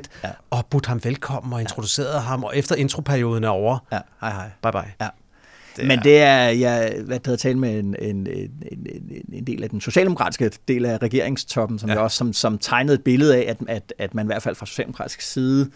og 0.50 0.66
budt 0.66 0.86
ham 0.86 1.04
velkommen 1.04 1.54
og 1.54 1.62
introduceret 1.62 2.14
ja. 2.14 2.20
ham, 2.20 2.44
og 2.44 2.58
efter 2.58 2.76
introperioden 2.76 3.44
er 3.44 3.50
over, 3.50 3.78
Ja, 3.92 4.00
hej 4.22 4.32
hej. 4.32 4.50
bye 4.64 4.72
bye. 4.72 4.94
Ja. 5.02 5.08
Men 5.88 6.00
det 6.00 6.22
er, 6.22 6.44
jeg 6.44 6.94
hvad 7.06 7.20
det 7.20 7.28
hedder, 7.28 7.38
talt 7.38 7.58
med 7.58 7.80
en, 7.80 7.96
en, 8.02 8.28
en, 8.28 8.52
en, 8.72 9.26
en 9.34 9.44
del 9.48 9.64
af 9.64 9.70
den 9.70 9.82
socialdemokratiske 9.82 10.52
del 10.68 10.86
af 10.86 10.98
regeringstoppen, 11.02 11.80
som, 11.80 11.90
Ja. 11.90 11.96
ja. 11.96 12.02
også, 12.02 12.18
som, 12.18 12.34
som 12.34 12.58
tegnede 12.58 12.96
et 12.96 13.04
billede 13.04 13.36
af, 13.36 13.46
at, 13.50 13.58
at, 13.68 13.94
at 13.98 14.16
man 14.16 14.26
i 14.26 14.28
hvert 14.28 14.44
fald 14.44 14.56
fra 14.56 14.66
socialdemokratisk 14.66 15.22
side 15.22 15.70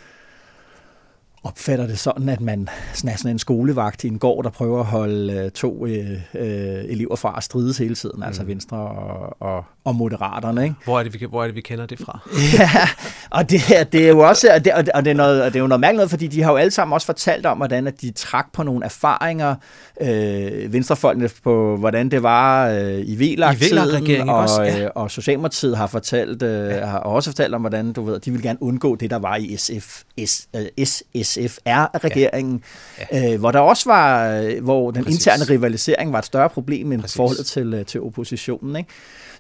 opfatter 1.44 1.88
det 1.88 2.00
sådan, 2.00 2.30
at 2.30 2.42
man 2.42 2.70
sådan 2.94 3.14
er 3.14 3.18
sådan 3.18 3.32
en 3.32 3.40
skolevagt 3.40 4.04
i 4.04 4.08
en 4.08 4.20
gård, 4.20 4.44
der 4.44 4.50
prøver 4.50 4.80
at 4.80 4.86
holde 4.86 5.34
øh, 5.34 5.52
to 5.52 5.86
øh, 5.86 6.12
øh, 6.34 6.84
elever 6.86 7.16
fra 7.16 7.34
at 7.38 7.44
strides 7.44 7.78
hele 7.78 7.96
tiden, 7.96 8.18
mm. 8.18 8.24
altså 8.24 8.44
Venstre 8.44 8.78
og, 8.78 9.38
og, 9.40 9.66
og 9.84 9.96
Moderaterne. 9.96 10.64
Ikke? 10.64 10.76
Hvor 10.84 11.00
er, 11.00 11.04
det, 11.04 11.14
vi, 11.22 11.26
hvor 11.30 11.44
er 11.44 11.48
det, 11.48 11.56
vi 11.56 11.62
kender 11.62 11.86
det 11.86 12.00
fra? 12.00 12.20
Ja, 12.60 12.88
og 13.30 13.50
det, 13.50 13.62
det 13.92 14.06
er 14.06 14.10
jo 14.10 14.20
også, 14.20 14.48
og 14.56 14.66
det, 14.66 14.74
og 14.74 15.06
det, 15.06 15.12
er 15.12 15.14
noget, 15.14 15.44
og 15.44 15.48
det 15.48 15.56
er 15.56 15.60
jo 15.60 15.68
noget 15.68 15.80
mærkeligt, 15.80 15.98
noget, 15.98 16.10
fordi 16.10 16.28
de 16.28 16.42
har 16.42 16.52
jo 16.52 16.58
alle 16.58 16.72
sammen 16.72 16.94
også 16.94 17.06
fortalt 17.06 17.46
om, 17.46 17.58
hvordan 17.58 17.88
at 17.88 18.02
de 18.02 18.12
trak 18.12 18.54
på 18.54 18.64
nogle 18.64 18.86
erfaringer, 18.86 19.56
øh, 20.02 20.74
venstrefolkene 20.74 21.30
på, 21.44 21.78
hvordan 21.78 22.12
det 22.12 22.24
var 22.24 22.70
øh, 22.70 23.00
i 23.00 23.16
VLAG-tiden, 23.16 24.30
og, 24.30 24.38
også? 24.38 24.62
Ja. 24.62 24.84
øh, 24.84 24.90
og 24.96 25.12
Socialdemokratiet 25.12 25.78
har 25.78 25.88
fortalt, 25.88 26.44
øh, 26.44 26.70
ja. 26.70 26.86
har 26.86 27.00
også 27.00 27.30
fortalt 27.30 27.56
om, 27.56 27.62
hvordan 27.62 27.94
du 27.94 28.04
ved, 28.06 28.20
de 28.20 28.32
vil 28.32 28.42
gerne 28.42 28.64
undgå 28.64 28.96
det, 28.96 29.10
der 29.10 29.20
var 29.20 29.36
i 29.36 29.58
SF, 29.58 30.02
S, 30.26 30.48
øh, 30.56 30.86
SSFR-regeringen, 30.86 32.64
ja. 33.00 33.20
Ja. 33.20 33.34
Øh, 33.34 33.40
hvor 33.40 33.52
der 33.52 33.60
også 33.60 33.90
var, 33.90 34.30
øh, 34.30 34.64
hvor 34.64 34.92
den 34.92 35.04
Præcis. 35.04 35.26
interne 35.26 35.44
rivalisering 35.50 36.14
var 36.14 36.20
et 36.20 36.26
større 36.26 36.50
problem 36.50 36.92
end 36.92 37.02
Præcis. 37.02 37.16
forholdet 37.16 37.46
til, 37.46 37.74
øh, 37.74 37.86
til 37.86 38.02
oppositionen. 38.02 38.76
Ikke? 38.76 38.90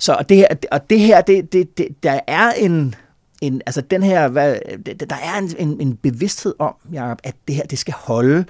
Så 0.02 0.14
og 0.14 0.30
det 0.30 0.38
her, 0.38 0.48
og 0.72 0.90
det 0.90 1.00
her 1.00 1.22
det, 1.22 1.54
det, 1.54 1.78
det, 1.78 1.88
der 2.04 2.20
er 2.28 2.52
en, 2.52 2.96
en, 3.42 3.62
altså 3.66 3.82
den 3.82 4.04
her, 4.04 4.28
hvad, 4.28 4.56
der 5.10 5.16
er 5.16 5.38
en, 5.38 5.56
en, 5.60 5.82
en 5.82 5.96
bevidsthed 5.96 6.54
om, 6.60 6.74
Jacob, 6.94 7.20
at 7.24 7.36
det 7.48 7.56
her, 7.56 7.64
det 7.64 7.80
skal 7.80 7.94
holde, 7.98 8.46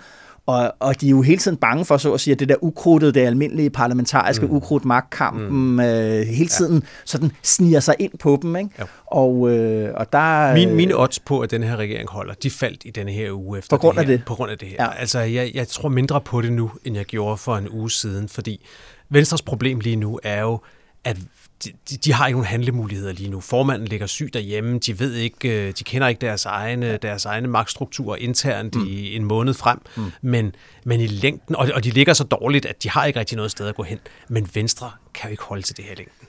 og, 0.46 0.74
og 0.80 1.02
de 1.02 1.06
er 1.06 1.10
jo 1.10 1.22
hele 1.22 1.38
tiden 1.38 1.58
bange 1.58 1.86
for, 1.86 1.98
så 1.98 2.14
at 2.14 2.20
sige, 2.22 2.32
at 2.32 2.40
det 2.40 2.50
der 2.50 2.56
ukrudtet, 2.62 3.16
det 3.16 3.22
almindelige 3.22 3.70
parlamentariske 3.70 4.46
mm. 4.46 4.52
ukrudt 4.52 4.86
magtkampen, 4.86 5.48
mm. 5.48 5.80
øh, 5.80 6.26
hele 6.28 6.50
tiden 6.50 6.76
ja. 6.76 6.88
sådan 7.06 7.32
sniger 7.44 7.80
sig 7.80 7.96
ind 8.00 8.12
på 8.20 8.40
dem, 8.42 8.56
ikke? 8.56 8.70
Jo. 8.80 8.86
Og, 9.06 9.52
øh, 9.52 9.94
og 9.96 10.14
der... 10.14 10.54
Min, 10.54 10.76
mine 10.76 11.00
odds 11.00 11.20
på, 11.20 11.40
at 11.40 11.52
denne 11.52 11.68
her 11.68 11.76
regering 11.76 12.10
holder, 12.10 12.34
de 12.34 12.50
faldt 12.50 12.82
i 12.86 12.90
denne 12.90 13.12
her 13.12 13.32
uge 13.32 13.58
efter 13.58 13.78
På 13.78 13.82
grund 13.82 13.96
det 13.96 14.02
af 14.02 14.08
her. 14.08 14.18
det? 14.18 14.26
På 14.26 14.36
grund 14.36 14.52
af 14.52 14.58
det 14.58 14.68
her. 14.68 14.76
Ja. 14.80 14.84
Ja. 14.84 15.00
Altså, 15.00 15.20
jeg, 15.20 15.52
jeg 15.54 15.68
tror 15.68 15.90
mindre 15.90 16.22
på 16.22 16.42
det 16.42 16.54
nu, 16.54 16.72
end 16.86 16.96
jeg 16.96 17.06
gjorde 17.06 17.38
for 17.38 17.58
en 17.58 17.70
uge 17.70 17.92
siden, 17.92 18.30
fordi 18.30 18.66
Venstres 19.10 19.42
problem 19.42 19.80
lige 19.80 19.96
nu 19.96 20.20
er 20.24 20.42
jo, 20.42 20.60
at 21.04 21.18
de, 21.64 21.98
de 21.98 22.14
har 22.14 22.28
ikke 22.28 22.36
nogen 22.36 22.48
handlemuligheder 22.48 23.14
lige 23.14 23.30
nu. 23.30 23.40
Formanden 23.40 23.88
ligger 23.88 24.08
syg 24.08 24.34
derhjemme, 24.34 24.80
de 24.80 25.00
ved 25.00 25.14
ikke, 25.14 25.68
øh, 25.68 25.74
de 25.80 25.84
kender 25.84 26.08
ikke 26.08 26.22
deres 26.22 26.46
egne, 26.46 26.98
deres 26.98 27.26
egne 27.26 27.48
magtstrukturer 27.48 28.16
internt 28.16 28.76
mm. 28.76 28.88
i 28.88 29.16
en 29.16 29.24
måned 29.26 29.54
frem, 29.54 29.80
mm. 29.98 30.12
men, 30.22 30.56
men 30.84 31.00
i 31.02 31.08
længden, 31.08 31.56
og, 31.56 31.70
og 31.74 31.84
de 31.84 31.90
ligger 31.90 32.14
så 32.14 32.24
dårligt, 32.24 32.66
at 32.66 32.84
de 32.84 32.90
har 32.90 33.06
ikke 33.06 33.20
rigtig 33.20 33.36
noget 33.36 33.52
sted 33.52 33.68
at 33.68 33.76
gå 33.76 33.84
hen, 33.84 34.00
men 34.28 34.50
Venstre 34.54 34.92
kan 35.14 35.30
jo 35.30 35.32
ikke 35.32 35.44
holde 35.44 35.62
til 35.62 35.78
det 35.78 35.86
her 35.86 35.96
længden. 35.96 36.21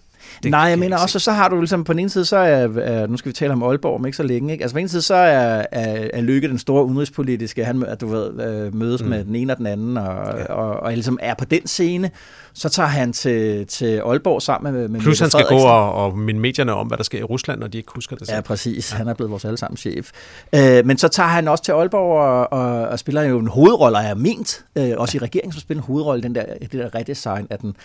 Det 0.42 0.50
Nej, 0.50 0.60
jeg 0.60 0.78
mener 0.78 0.98
også, 0.98 1.18
så 1.18 1.32
har 1.32 1.48
du 1.48 1.58
ligesom 1.58 1.84
på 1.84 1.92
den 1.92 1.98
ene 1.98 2.10
side, 2.10 2.24
så 2.24 2.36
er, 2.36 2.68
er 2.76 3.06
nu 3.06 3.16
skal 3.16 3.28
vi 3.28 3.32
tale 3.32 3.52
om 3.52 3.62
Aalborg 3.62 3.94
om 3.94 4.06
ikke 4.06 4.16
så 4.16 4.22
længe, 4.22 4.52
ikke? 4.52 4.62
altså 4.62 4.74
på 4.74 4.78
den 4.78 4.82
ene 4.82 4.88
side, 4.88 5.02
så 5.02 5.14
er, 5.14 5.66
er, 5.72 6.08
er 6.12 6.20
Lykke 6.20 6.48
den 6.48 6.58
store 6.58 6.84
udenrigspolitiske, 6.84 7.64
han 7.64 7.82
at 7.82 8.00
du 8.00 8.06
ved, 8.06 8.40
øh, 8.40 8.74
mødes 8.74 9.02
mm. 9.02 9.08
med 9.08 9.24
den 9.24 9.36
ene 9.36 9.52
og 9.52 9.58
den 9.58 9.66
anden, 9.66 9.96
og, 9.96 10.04
ja. 10.04 10.52
og, 10.52 10.70
og, 10.70 10.80
og 10.80 10.92
ligesom 10.92 11.18
er 11.22 11.34
på 11.34 11.44
den 11.44 11.66
scene, 11.66 12.10
så 12.54 12.68
tager 12.68 12.88
han 12.88 13.12
til, 13.12 13.66
til 13.66 13.98
Aalborg 13.98 14.42
sammen 14.42 14.72
med, 14.72 14.88
med 14.88 15.00
Plus 15.00 15.20
han 15.20 15.30
skal 15.30 15.46
gå 15.48 15.54
og, 15.54 15.94
og 15.94 16.18
minde 16.18 16.40
medierne 16.40 16.74
om, 16.74 16.86
hvad 16.86 16.98
der 16.98 17.04
sker 17.04 17.18
i 17.18 17.22
Rusland, 17.22 17.60
når 17.60 17.66
de 17.66 17.78
ikke 17.78 17.92
husker 17.94 18.16
det 18.16 18.26
selv. 18.26 18.36
Ja, 18.36 18.40
præcis. 18.40 18.92
Ja. 18.92 18.96
Han 18.96 19.08
er 19.08 19.14
blevet 19.14 19.30
vores 19.30 19.44
allesammen 19.44 19.76
chef. 19.76 20.10
Øh, 20.54 20.86
men 20.86 20.98
så 20.98 21.08
tager 21.08 21.28
han 21.28 21.48
også 21.48 21.64
til 21.64 21.72
Aalborg 21.72 22.20
og, 22.20 22.52
og, 22.52 22.88
og 22.88 22.98
spiller 22.98 23.22
jo 23.22 23.38
en 23.38 23.46
hovedrolle, 23.46 23.98
og 23.98 24.04
er 24.04 24.14
ment, 24.14 24.64
øh, 24.76 24.92
også 24.96 25.18
i 25.18 25.20
regeringen, 25.20 25.52
som 25.52 25.60
spiller 25.60 25.82
en 25.82 25.86
hovedrolle, 25.86 26.22
den 26.22 26.34
der, 26.34 26.44
det 26.60 26.72
der 26.72 26.94
redesign 26.94 27.46
af 27.50 27.58
den, 27.58 27.76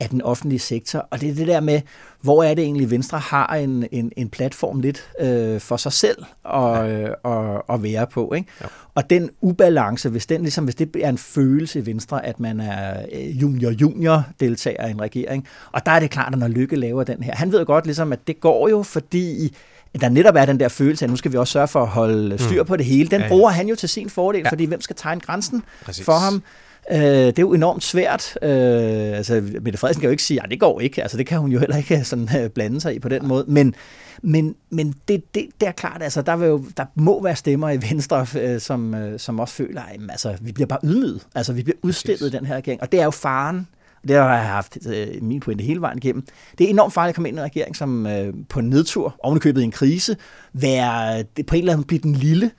af 0.00 0.08
den 0.08 0.22
offentlige 0.22 0.58
sektor. 0.58 1.08
Og 1.10 1.20
det 1.20 1.30
er 1.30 1.34
det 1.34 1.46
der 1.46 1.60
med, 1.60 1.80
hvor 2.20 2.42
er 2.42 2.54
det 2.54 2.64
egentlig, 2.64 2.90
Venstre 2.90 3.18
har 3.18 3.46
en, 3.46 3.86
en, 3.92 4.12
en 4.16 4.28
platform 4.28 4.80
lidt 4.80 5.10
øh, 5.20 5.60
for 5.60 5.76
sig 5.76 5.92
selv 5.92 6.24
at, 6.44 6.60
ja. 6.60 6.86
øh, 6.86 7.10
at, 7.24 7.62
at 7.68 7.82
være 7.82 8.06
på. 8.06 8.32
Ikke? 8.32 8.48
Ja. 8.60 8.66
Og 8.94 9.10
den 9.10 9.30
ubalance, 9.40 10.08
hvis, 10.08 10.26
den, 10.26 10.42
ligesom, 10.42 10.64
hvis 10.64 10.74
det 10.74 10.96
er 11.02 11.08
en 11.08 11.18
følelse 11.18 11.78
i 11.78 11.86
Venstre, 11.86 12.26
at 12.26 12.40
man 12.40 12.60
er 12.60 13.06
junior-junior-deltager 13.12 14.86
i 14.86 14.90
en 14.90 15.00
regering, 15.00 15.46
og 15.72 15.86
der 15.86 15.92
er 15.92 16.00
det 16.00 16.10
klart, 16.10 16.32
at 16.32 16.38
når 16.38 16.48
Lykke 16.48 16.76
laver 16.76 17.04
den 17.04 17.22
her, 17.22 17.34
han 17.34 17.52
ved 17.52 17.66
godt 17.66 17.84
ligesom, 17.84 18.12
at 18.12 18.26
det 18.26 18.40
går 18.40 18.68
jo, 18.68 18.82
fordi 18.82 19.56
der 20.00 20.08
netop 20.08 20.34
er 20.36 20.44
den 20.44 20.60
der 20.60 20.68
følelse, 20.68 21.04
at 21.04 21.10
nu 21.10 21.16
skal 21.16 21.32
vi 21.32 21.36
også 21.36 21.52
sørge 21.52 21.68
for 21.68 21.82
at 21.82 21.88
holde 21.88 22.38
styr 22.38 22.62
mm. 22.62 22.66
på 22.66 22.76
det 22.76 22.86
hele. 22.86 23.08
Den 23.08 23.20
ja, 23.20 23.24
ja. 23.24 23.28
bruger 23.28 23.50
han 23.50 23.68
jo 23.68 23.74
til 23.74 23.88
sin 23.88 24.10
fordel, 24.10 24.40
ja. 24.44 24.50
fordi 24.50 24.64
hvem 24.64 24.80
skal 24.80 24.96
tegne 24.96 25.20
grænsen 25.20 25.62
Præcis. 25.84 26.04
for 26.04 26.12
ham? 26.12 26.42
Øh, 26.90 26.98
det 26.98 27.38
er 27.38 27.42
jo 27.42 27.52
enormt 27.52 27.84
svært. 27.84 28.38
Øh, 28.42 29.16
altså, 29.16 29.34
Mette 29.60 29.78
Frederiksen 29.78 30.00
kan 30.00 30.08
jo 30.08 30.10
ikke 30.10 30.22
sige, 30.22 30.42
at 30.42 30.50
det 30.50 30.60
går 30.60 30.80
ikke. 30.80 31.02
Altså, 31.02 31.16
det 31.16 31.26
kan 31.26 31.38
hun 31.38 31.52
jo 31.52 31.58
heller 31.58 31.76
ikke 31.76 32.04
sådan, 32.04 32.28
uh, 32.44 32.50
blande 32.50 32.80
sig 32.80 32.94
i 32.94 32.98
på 32.98 33.08
den 33.08 33.28
måde. 33.28 33.44
Men, 33.48 33.74
men, 34.22 34.54
men 34.70 34.94
det, 35.08 35.34
det, 35.34 35.46
det 35.60 35.68
er 35.68 35.72
klart, 35.72 36.02
altså, 36.02 36.22
der, 36.22 36.36
vil 36.36 36.48
jo, 36.48 36.64
der 36.76 36.84
må 36.94 37.22
være 37.22 37.36
stemmer 37.36 37.70
i 37.70 37.82
Venstre, 37.90 38.26
øh, 38.40 38.60
som, 38.60 38.94
øh, 38.94 39.18
som 39.18 39.40
også 39.40 39.54
føler, 39.54 39.82
at 39.82 40.00
altså, 40.10 40.36
vi 40.40 40.52
bliver 40.52 40.66
bare 40.66 40.80
ydmyget. 40.84 41.26
Altså, 41.34 41.52
vi 41.52 41.62
bliver 41.62 41.76
udstillet 41.82 42.34
i 42.34 42.36
den 42.36 42.46
her 42.46 42.56
regering. 42.56 42.82
Og 42.82 42.92
det 42.92 43.00
er 43.00 43.04
jo 43.04 43.10
faren. 43.10 43.68
Det 44.08 44.16
har 44.16 44.36
jeg 44.36 44.46
haft 44.46 44.78
øh, 44.86 45.22
min 45.22 45.40
pointe 45.40 45.64
hele 45.64 45.80
vejen 45.80 45.98
igennem. 45.98 46.26
Det 46.58 46.66
er 46.66 46.70
enormt 46.70 46.92
farligt 46.92 47.08
at 47.08 47.14
komme 47.14 47.28
ind 47.28 47.38
i 47.38 47.40
en 47.40 47.44
regering, 47.44 47.76
som 47.76 48.06
øh, 48.06 48.34
på 48.48 48.58
en 48.58 48.68
nedtur, 48.68 49.16
ovenikøbet 49.22 49.60
i 49.60 49.64
en 49.64 49.70
krise, 49.70 50.16
være, 50.52 51.24
det 51.36 51.46
på 51.46 51.54
en 51.54 51.60
eller 51.60 51.72
anden 51.72 51.86
blive 51.86 52.00
den 52.00 52.12
lille, 52.12 52.50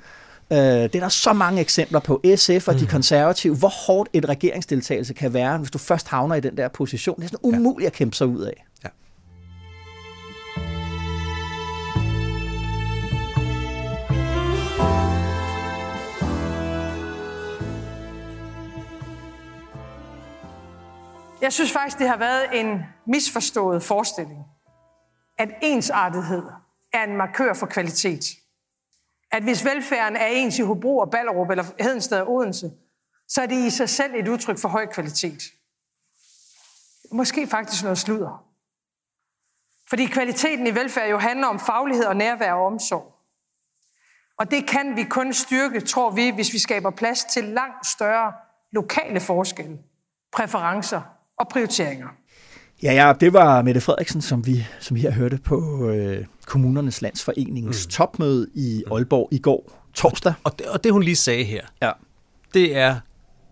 Øh, 0.51 0.58
det 0.58 0.95
er 0.95 0.99
der 0.99 1.10
så 1.10 1.34
mange 1.34 1.62
eksempler 1.62 1.99
på. 1.99 2.21
SF 2.36 2.67
og 2.67 2.73
mm. 2.73 2.79
de 2.79 2.88
konservative, 2.88 3.55
hvor 3.55 3.67
hårdt 3.88 4.10
et 4.13 4.29
regeringsdeltagelse 4.29 5.13
kan 5.13 5.34
være, 5.34 5.58
hvis 5.58 5.71
du 5.71 5.77
først 5.77 6.08
havner 6.08 6.36
i 6.36 6.39
den 6.39 6.58
der 6.58 6.67
position. 6.67 7.15
Det 7.15 7.23
er 7.23 7.27
sådan 7.27 7.39
umuligt 7.43 7.84
ja. 7.84 7.88
at 7.88 7.93
kæmpe 7.93 8.15
sig 8.15 8.27
ud 8.27 8.41
af. 8.41 8.65
Ja. 8.84 8.89
Jeg 21.41 21.53
synes 21.53 21.71
faktisk, 21.71 21.99
det 21.99 22.08
har 22.08 22.17
været 22.17 22.45
en 22.53 22.79
misforstået 23.08 23.84
forestilling, 23.84 24.39
at 25.39 25.49
ensartethed 25.62 26.43
er 26.93 27.03
en 27.03 27.17
markør 27.17 27.53
for 27.53 27.65
kvalitet 27.65 28.25
at 29.36 29.43
hvis 29.43 29.65
velfærden 29.65 30.15
er 30.15 30.26
ens 30.26 30.60
i 30.60 30.62
Hobro 30.62 30.98
og 30.98 31.12
Ballerup 31.12 31.50
eller 31.50 31.63
Hedensted 31.80 32.19
og 32.19 32.32
Odense, 32.32 32.71
så 33.28 33.41
er 33.41 33.45
det 33.45 33.56
i 33.56 33.69
sig 33.69 33.89
selv 33.89 34.15
et 34.15 34.28
udtryk 34.28 34.58
for 34.58 34.69
høj 34.69 34.86
kvalitet. 34.86 35.43
Måske 37.12 37.48
faktisk 37.48 37.84
noget 37.84 37.98
sludder. 37.98 38.45
Fordi 39.89 40.06
kvaliteten 40.06 40.67
i 40.67 40.76
velfærd 40.76 41.10
jo 41.10 41.17
handler 41.17 41.48
om 41.48 41.60
faglighed 41.60 42.06
og 42.06 42.15
nærvær 42.15 42.54
og 42.54 42.65
omsorg. 42.65 43.15
Og 44.38 44.52
det 44.52 44.67
kan 44.67 44.95
vi 44.95 45.04
kun 45.04 45.34
styrke, 45.34 45.80
tror 45.82 46.12
vi, 46.12 46.30
hvis 46.30 46.54
vi 46.54 46.60
skaber 46.60 46.89
plads 46.89 47.24
til 47.24 47.43
langt 47.43 47.88
større 47.88 48.34
lokale 48.71 49.19
forskelle, 49.19 49.78
præferencer 50.34 51.02
og 51.38 51.48
prioriteringer. 51.48 52.08
Ja, 52.84 52.93
ja, 52.93 53.13
det 53.19 53.34
var 53.34 53.62
Mette 53.62 53.82
Frederiksen, 53.82 54.21
som 54.21 54.45
vi, 54.45 54.67
som 54.80 54.95
vi 54.95 55.02
har 55.02 55.12
hørte 55.12 55.38
på 55.38 55.89
øh, 55.89 56.26
Kommunernes 56.45 57.01
Landsforeningens 57.01 57.86
mm. 57.86 57.89
topmøde 57.89 58.47
i 58.53 58.84
Aalborg 58.91 59.27
i 59.31 59.38
går, 59.38 59.89
torsdag. 59.93 60.34
Og 60.43 60.60
det, 60.60 60.67
og 60.67 60.84
det 60.84 60.91
hun 60.91 61.03
lige 61.03 61.15
sagde 61.15 61.43
her, 61.43 61.62
ja. 61.81 61.91
det 62.53 62.77
er 62.77 62.99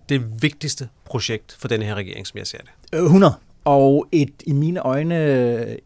det 0.10 0.41
vigtigste 0.41 0.89
projekt 1.06 1.58
for 1.60 1.67
denne 1.67 1.86
her 1.86 1.95
regering, 1.95 2.27
som 2.27 2.38
jeg 2.38 2.47
ser 2.47 2.58
det. 2.58 2.99
100. 2.99 3.34
Og 3.65 4.08
et, 4.12 4.34
i 4.47 4.53
mine 4.53 4.79
øjne, 4.79 5.15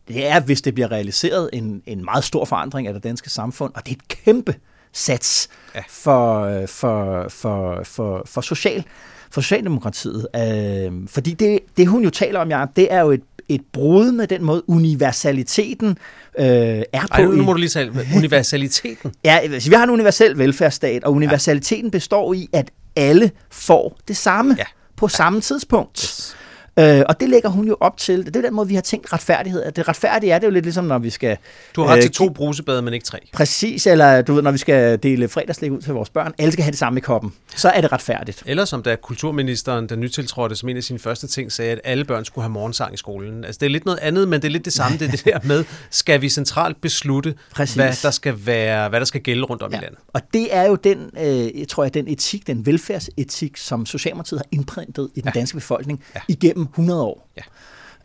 det 0.08 0.28
er, 0.28 0.40
hvis 0.40 0.62
det 0.62 0.74
bliver 0.74 0.92
realiseret, 0.92 1.50
en, 1.54 1.84
en 1.86 2.06
meget 2.06 2.24
stor 2.24 2.46
forandring 2.46 2.88
af 2.88 2.94
det 2.94 3.04
danske 3.04 3.30
samfund, 3.30 3.74
og 3.76 3.86
det 3.86 3.92
er 3.92 3.96
et 3.96 4.08
kæmpe 4.08 4.56
sats 4.92 5.50
ja. 5.76 5.84
for, 5.90 6.66
for, 6.66 7.26
for, 7.30 7.84
for, 7.84 8.24
for 8.26 8.42
social 8.42 8.84
for 9.32 9.42
Socialdemokratiet. 9.42 10.28
Øh, 10.36 11.08
fordi 11.08 11.34
det, 11.34 11.60
det, 11.78 11.88
hun 11.88 12.04
jo 12.04 12.10
taler 12.10 12.40
om, 12.40 12.50
ja, 12.50 12.66
det 12.76 12.94
er 12.94 13.02
jo 13.02 13.12
et, 13.12 13.24
et 13.50 13.62
brud 13.74 14.12
med 14.12 14.28
den 14.28 14.44
måde, 14.44 14.70
universaliteten 14.70 15.98
øh, 16.40 16.46
er 16.46 16.84
på. 17.02 17.08
Ej, 17.12 17.22
nu 17.22 17.44
må 17.44 17.54
du 17.54 17.60
lige 17.60 17.70
sige 17.70 17.92
universaliteten. 18.16 19.14
ja, 19.24 19.40
vi 19.48 19.76
har 19.76 19.84
en 19.84 19.90
universel 19.90 20.38
velfærdsstat, 20.38 21.04
og 21.04 21.14
universaliteten 21.14 21.86
ja. 21.86 21.90
består 21.90 22.34
i, 22.34 22.50
at 22.54 22.72
alle 22.96 23.32
får 23.52 23.98
det 24.08 24.18
samme 24.18 24.56
ja. 24.58 24.64
på 24.96 25.08
samme 25.08 25.42
tidspunkt. 25.42 26.00
Yes. 26.00 26.36
Øh, 26.80 27.04
og 27.10 27.20
det 27.20 27.30
lægger 27.30 27.50
hun 27.50 27.68
jo 27.68 27.78
op 27.80 27.98
til. 27.98 28.26
Det 28.26 28.36
er 28.36 28.42
den 28.42 28.54
måde, 28.54 28.68
vi 28.68 28.76
har 28.76 28.82
tænkt 28.82 29.14
retfærdighed. 29.14 29.64
At 29.64 29.76
det 29.76 29.88
retfærdige 29.88 30.34
er 30.34 30.40
det 30.40 30.48
jo 30.48 30.52
lidt 30.52 30.66
ligesom, 30.66 30.86
når 30.86 30.98
vi 30.98 31.10
skal... 31.10 31.38
Du 31.76 31.82
har 31.82 31.90
ret 31.90 31.98
øh, 31.98 32.02
til 32.02 32.12
to 32.12 32.30
brusebade, 32.30 32.82
men 32.82 32.94
ikke 32.94 33.06
tre. 33.06 33.20
Præcis, 33.34 33.88
eller 33.88 34.22
du 34.22 34.34
ved, 34.34 34.42
når 34.42 34.52
vi 34.52 34.58
skal 34.58 35.04
dele 35.04 35.28
fredagslæg 35.28 35.72
ud 35.72 35.82
til 35.82 35.94
vores 35.94 36.10
børn. 36.10 36.34
Alle 36.38 36.52
skal 36.52 36.64
have 36.64 36.72
det 36.72 36.80
samme 36.80 37.00
i 37.00 37.02
koppen. 37.02 37.34
Så 37.56 37.70
er 37.70 37.82
det 37.82 37.92
retfærdigt. 37.92 38.44
Eller 38.46 38.66
som 38.66 38.84
da 38.84 38.96
kulturministeren, 38.96 39.90
der 39.90 39.96
nytiltrådte, 39.96 40.56
som 40.56 40.70
en 40.70 40.78
af 40.78 40.84
sine 40.84 41.00
første 41.00 41.28
ting, 41.28 41.52
sagde, 41.52 41.72
at 41.72 41.82
alle 41.84 42.06
børn 42.06 42.26
skulle 42.26 42.44
have 42.44 42.52
morgensang 42.52 42.94
i 42.94 42.98
skolen. 42.98 43.46
Altså, 43.46 43.60
det 43.60 43.66
er 43.66 43.70
lidt 43.70 43.86
noget 43.86 44.00
andet, 44.00 44.28
men 44.28 44.42
det 44.42 44.48
er 44.48 44.52
lidt 44.52 44.66
det 44.66 44.74
samme. 44.74 44.98
Det 44.98 45.12
det 45.12 45.26
der 45.26 45.40
med, 45.44 45.64
skal 45.90 46.22
vi 46.22 46.30
centralt 46.30 46.82
beslutte, 46.82 47.36
hvad 47.56 48.02
der, 48.02 48.12
skal 48.12 48.36
være, 48.46 48.90
hvad 48.90 49.00
der 49.00 49.06
skal 49.06 49.22
gælde 49.22 49.44
rundt 49.44 49.64
om 49.64 49.72
ja. 49.72 49.78
i 49.78 49.82
landet. 49.82 50.00
Og 50.08 50.22
det 50.34 50.56
er 50.56 50.64
jo 50.64 50.76
den, 50.76 51.10
øh, 51.20 51.68
tror 51.68 51.84
jeg, 51.84 51.94
den 51.94 52.08
etik, 52.08 52.48
den 52.48 52.66
velfærdsetik, 52.66 53.58
som 53.58 53.86
Socialdemokratiet 53.86 54.40
har 54.40 54.48
indprintet 54.52 55.10
i 55.16 55.22
den 55.22 55.32
ja. 55.36 55.40
danske 55.40 55.58
befolkning 55.58 56.04
ja. 56.16 56.20
igennem 56.28 56.67
100 56.68 57.04
år. 57.04 57.30
Ja. 57.38 57.42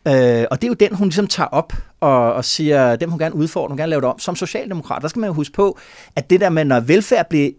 Øh, 0.07 0.45
og 0.51 0.61
det 0.61 0.67
er 0.67 0.69
jo 0.69 0.73
den, 0.73 0.95
hun 0.95 1.07
ligesom 1.07 1.27
tager 1.27 1.47
op 1.47 1.73
og, 1.99 2.33
og 2.33 2.45
siger, 2.45 2.95
dem 2.95 3.09
hun 3.09 3.19
gerne 3.19 3.35
udfordrer, 3.35 3.67
hun 3.67 3.77
gerne 3.77 3.89
lave 3.89 4.01
det 4.01 4.09
om. 4.09 4.19
Som 4.19 4.35
socialdemokrat, 4.35 5.01
der 5.01 5.07
skal 5.07 5.19
man 5.19 5.27
jo 5.27 5.33
huske 5.33 5.53
på, 5.53 5.79
at 6.15 6.29
det 6.29 6.41
der 6.41 6.49
med, 6.49 6.65
når 6.65 6.79
velfærd 6.79 7.29
bliver 7.29 7.51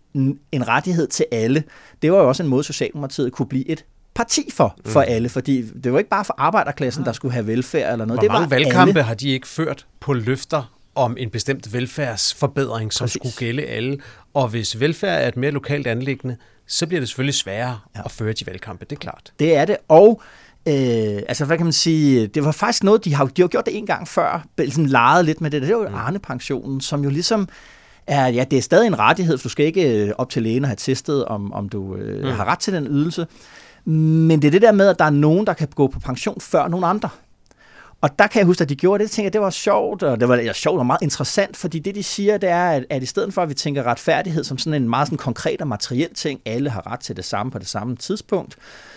en 0.53 0.69
rettighed 0.69 1.07
til 1.07 1.27
alle, 1.33 1.65
det 2.03 2.13
var 2.13 2.19
jo 2.19 2.29
også 2.29 2.43
en 2.43 2.49
måde, 2.49 2.65
Socialdemokratiet 2.65 3.33
kunne 3.33 3.49
blive 3.49 3.69
et 3.69 3.85
parti 4.15 4.51
for, 4.53 4.77
for 4.87 5.01
mm. 5.01 5.07
alle, 5.09 5.29
fordi 5.29 5.63
det 5.63 5.93
var 5.93 5.99
ikke 5.99 6.11
bare 6.11 6.25
for 6.25 6.35
arbejderklassen, 6.39 7.05
der 7.05 7.13
skulle 7.13 7.33
have 7.33 7.47
velfærd 7.47 7.93
eller 7.93 8.05
noget. 8.05 8.21
Hvor 8.21 8.23
det 8.23 8.33
mange 8.33 8.51
var 8.51 8.57
valgkampe 8.57 8.91
alle. 8.91 9.03
har 9.03 9.15
de 9.15 9.29
ikke 9.29 9.49
ført 9.49 9.87
på 10.01 10.13
løfter 10.13 10.75
om 10.95 11.17
en 11.19 11.31
bestemt 11.31 11.73
velfærdsforbedring, 11.73 12.93
som 12.93 13.05
Præcis. 13.05 13.21
skulle 13.21 13.35
gælde 13.37 13.63
alle. 13.63 13.99
Og 14.35 14.49
hvis 14.49 14.81
velfærd 14.81 15.23
er 15.23 15.29
et 15.29 15.37
mere 15.37 15.51
lokalt 15.51 15.87
anlæggende, 15.87 16.37
så 16.67 16.87
bliver 16.87 17.01
det 17.01 17.09
selvfølgelig 17.09 17.35
sværere 17.35 17.79
ja. 17.97 18.01
at 18.05 18.11
føre 18.11 18.33
de 18.33 18.47
valgkampe, 18.47 18.85
det 18.85 18.97
er 18.97 19.01
klart. 19.01 19.33
Det 19.39 19.57
er 19.57 19.65
det, 19.65 19.77
og 19.89 20.23
Øh, 20.69 21.23
altså, 21.29 21.45
hvad 21.45 21.57
kan 21.57 21.67
man 21.67 21.73
sige? 21.73 22.27
Det 22.27 22.45
var 22.45 22.53
faktisk 22.53 22.85
noget, 22.85 23.05
de 23.05 23.15
har, 23.15 23.25
de 23.25 23.43
har 23.43 23.49
gjort 23.49 23.67
det 23.67 23.77
en 23.77 23.87
gang 23.87 24.09
før, 24.09 24.45
sådan 24.59 24.87
leget 24.87 25.25
lidt 25.25 25.41
med 25.41 25.51
det. 25.51 25.63
Det 25.63 25.75
var 25.75 25.83
jo 25.83 25.89
mm. 25.89 25.95
Arne-pensionen, 25.95 26.81
som 26.81 27.05
jo 27.05 27.11
ligesom 27.11 27.49
er, 28.07 28.27
ja, 28.27 28.45
det 28.51 28.59
er 28.59 28.63
stadig 28.63 28.87
en 28.87 28.99
rettighed, 28.99 29.39
for 29.39 29.43
du 29.43 29.49
skal 29.49 29.67
ikke 29.67 30.07
øh, 30.07 30.13
op 30.19 30.31
til 30.31 30.43
lægen 30.43 30.65
og 30.65 30.69
have 30.69 30.77
testet, 30.77 31.25
om, 31.25 31.53
om 31.53 31.69
du 31.69 31.97
øh, 31.97 32.25
mm. 32.25 32.31
har 32.31 32.45
ret 32.45 32.59
til 32.59 32.73
den 32.73 32.87
ydelse. 32.87 33.27
Men 33.85 34.43
det 34.43 34.47
er 34.47 34.51
det 34.51 34.63
der 34.63 34.73
med, 34.73 34.89
at 34.89 34.99
der 34.99 35.05
er 35.05 35.11
nogen, 35.11 35.47
der 35.47 35.53
kan 35.53 35.69
gå 35.75 35.87
på 35.87 36.01
pension 36.01 36.41
før 36.41 36.69
nogen 36.69 36.85
andre. 36.85 37.09
Og 38.01 38.19
der 38.19 38.27
kan 38.27 38.39
jeg 38.39 38.47
huske, 38.47 38.63
at 38.63 38.69
de 38.69 38.77
gjorde 38.77 38.99
det. 38.99 39.05
Jeg 39.05 39.11
tænkte, 39.11 39.27
at 39.27 39.33
det 39.33 39.41
var 39.41 39.51
sjovt, 39.51 40.03
og 40.03 40.21
det 40.21 40.29
var 40.29 40.37
ja, 40.37 40.53
sjovt 40.53 40.79
og 40.79 40.87
meget 40.87 41.03
interessant, 41.03 41.57
fordi 41.57 41.79
det, 41.79 41.95
de 41.95 42.03
siger, 42.03 42.39
det 42.39 42.49
er, 42.49 42.71
at, 42.71 42.85
at 42.91 43.03
i 43.03 43.07
stedet 43.07 43.35
for, 43.35 43.43
at 43.43 43.49
vi 43.49 43.55
tænker 43.55 43.83
retfærdighed 43.83 44.45
som 44.45 44.59
sådan 44.59 44.83
en 44.83 44.89
meget 44.89 45.09
sådan 45.09 45.19
konkret 45.19 45.61
og 45.61 45.69
materiel 45.69 46.15
ting, 46.15 46.41
alle 46.47 46.71
har 46.71 46.93
ret 46.93 47.01
til 47.01 47.17
det 47.17 47.25
samme 47.25 47.53
på 47.53 47.59
det 47.59 47.69
samme 47.69 47.97
tidspunkt, 47.97 48.57
Øh, 48.57 48.94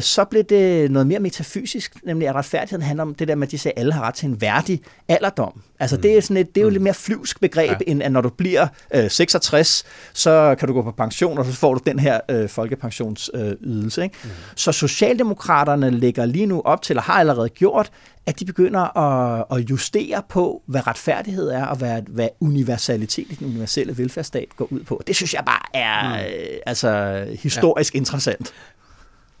så 0.00 0.24
blev 0.30 0.44
det 0.44 0.90
noget 0.90 1.06
mere 1.06 1.18
metafysisk, 1.18 2.04
nemlig 2.04 2.28
at 2.28 2.34
retfærdigheden 2.34 2.82
handler 2.82 3.02
om 3.02 3.14
det 3.14 3.28
der 3.28 3.34
med, 3.34 3.46
at 3.46 3.50
de 3.50 3.58
siger, 3.58 3.72
at 3.76 3.80
alle 3.80 3.92
har 3.92 4.02
ret 4.02 4.14
til 4.14 4.28
en 4.28 4.40
værdig 4.40 4.80
alderdom. 5.08 5.62
Altså 5.80 5.96
mm. 5.96 6.02
det, 6.02 6.16
er 6.16 6.20
sådan 6.20 6.36
et, 6.36 6.54
det 6.54 6.60
er 6.60 6.62
jo 6.62 6.68
mm. 6.68 6.72
lidt 6.72 6.82
mere 6.82 6.94
flyvsk 6.94 7.40
begreb, 7.40 7.70
ja. 7.70 7.76
end 7.86 8.02
at 8.02 8.12
når 8.12 8.20
du 8.20 8.28
bliver 8.28 8.66
øh, 8.94 9.10
66, 9.10 9.84
så 10.12 10.56
kan 10.58 10.68
du 10.68 10.74
gå 10.74 10.82
på 10.82 10.90
pension, 10.90 11.38
og 11.38 11.44
så 11.44 11.52
får 11.52 11.74
du 11.74 11.80
den 11.86 11.98
her 11.98 12.20
øh, 12.30 12.48
folkepensionsydelse. 12.48 14.00
Øh, 14.00 14.04
ikke? 14.04 14.16
Mm. 14.24 14.30
Så 14.56 14.72
Socialdemokraterne 14.72 15.90
lægger 15.90 16.26
lige 16.26 16.46
nu 16.46 16.62
op 16.64 16.82
til, 16.82 16.96
og 16.96 17.02
har 17.02 17.14
allerede 17.14 17.48
gjort, 17.48 17.90
at 18.26 18.40
de 18.40 18.44
begynder 18.44 18.98
at, 18.98 19.44
at 19.50 19.70
justere 19.70 20.22
på, 20.28 20.62
hvad 20.66 20.86
retfærdighed 20.86 21.48
er, 21.48 21.64
og 21.64 21.76
hvad, 21.76 22.02
hvad 22.08 22.28
universalitet 22.40 23.26
i 23.30 23.34
den 23.34 23.46
universelle 23.46 23.98
velfærdsstat 23.98 24.48
går 24.56 24.68
ud 24.70 24.80
på. 24.80 25.02
Det 25.06 25.16
synes 25.16 25.34
jeg 25.34 25.42
bare 25.46 25.62
er 25.74 26.08
mm. 26.08 26.14
øh, 26.14 26.58
altså, 26.66 27.24
historisk 27.42 27.94
ja. 27.94 27.98
interessant. 27.98 28.52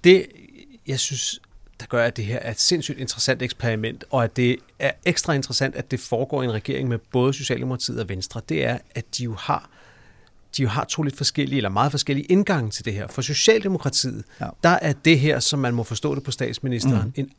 Det, 0.06 0.26
jeg 0.86 1.00
synes, 1.00 1.40
der 1.80 1.86
gør, 1.86 2.04
at 2.04 2.16
det 2.16 2.24
her 2.24 2.38
er 2.38 2.50
et 2.50 2.60
sindssygt 2.60 2.98
interessant 2.98 3.42
eksperiment, 3.42 4.04
og 4.10 4.24
at 4.24 4.36
det 4.36 4.56
er 4.78 4.90
ekstra 5.04 5.32
interessant, 5.32 5.74
at 5.74 5.90
det 5.90 6.00
foregår 6.00 6.42
i 6.42 6.44
en 6.44 6.52
regering 6.52 6.88
med 6.88 6.98
både 6.98 7.32
Socialdemokratiet 7.32 8.00
og 8.00 8.08
Venstre, 8.08 8.40
det 8.48 8.64
er, 8.64 8.78
at 8.94 9.04
de 9.18 9.24
jo 9.24 9.34
har 9.34 9.70
de 10.56 10.62
jo 10.62 10.68
har 10.68 10.84
to 10.84 11.02
lidt 11.02 11.16
forskellige, 11.16 11.56
eller 11.56 11.70
meget 11.70 11.90
forskellige 11.90 12.26
indgange 12.26 12.70
til 12.70 12.84
det 12.84 12.92
her. 12.92 13.06
For 13.08 13.22
Socialdemokratiet, 13.22 14.24
ja. 14.40 14.48
der 14.62 14.68
er 14.68 14.92
det 14.92 15.20
her, 15.20 15.40
som 15.40 15.58
man 15.58 15.74
må 15.74 15.82
forstå 15.82 16.14
det 16.14 16.22
på 16.22 16.30
statsministeren, 16.30 17.06
mm. 17.06 17.12
en 17.16 17.30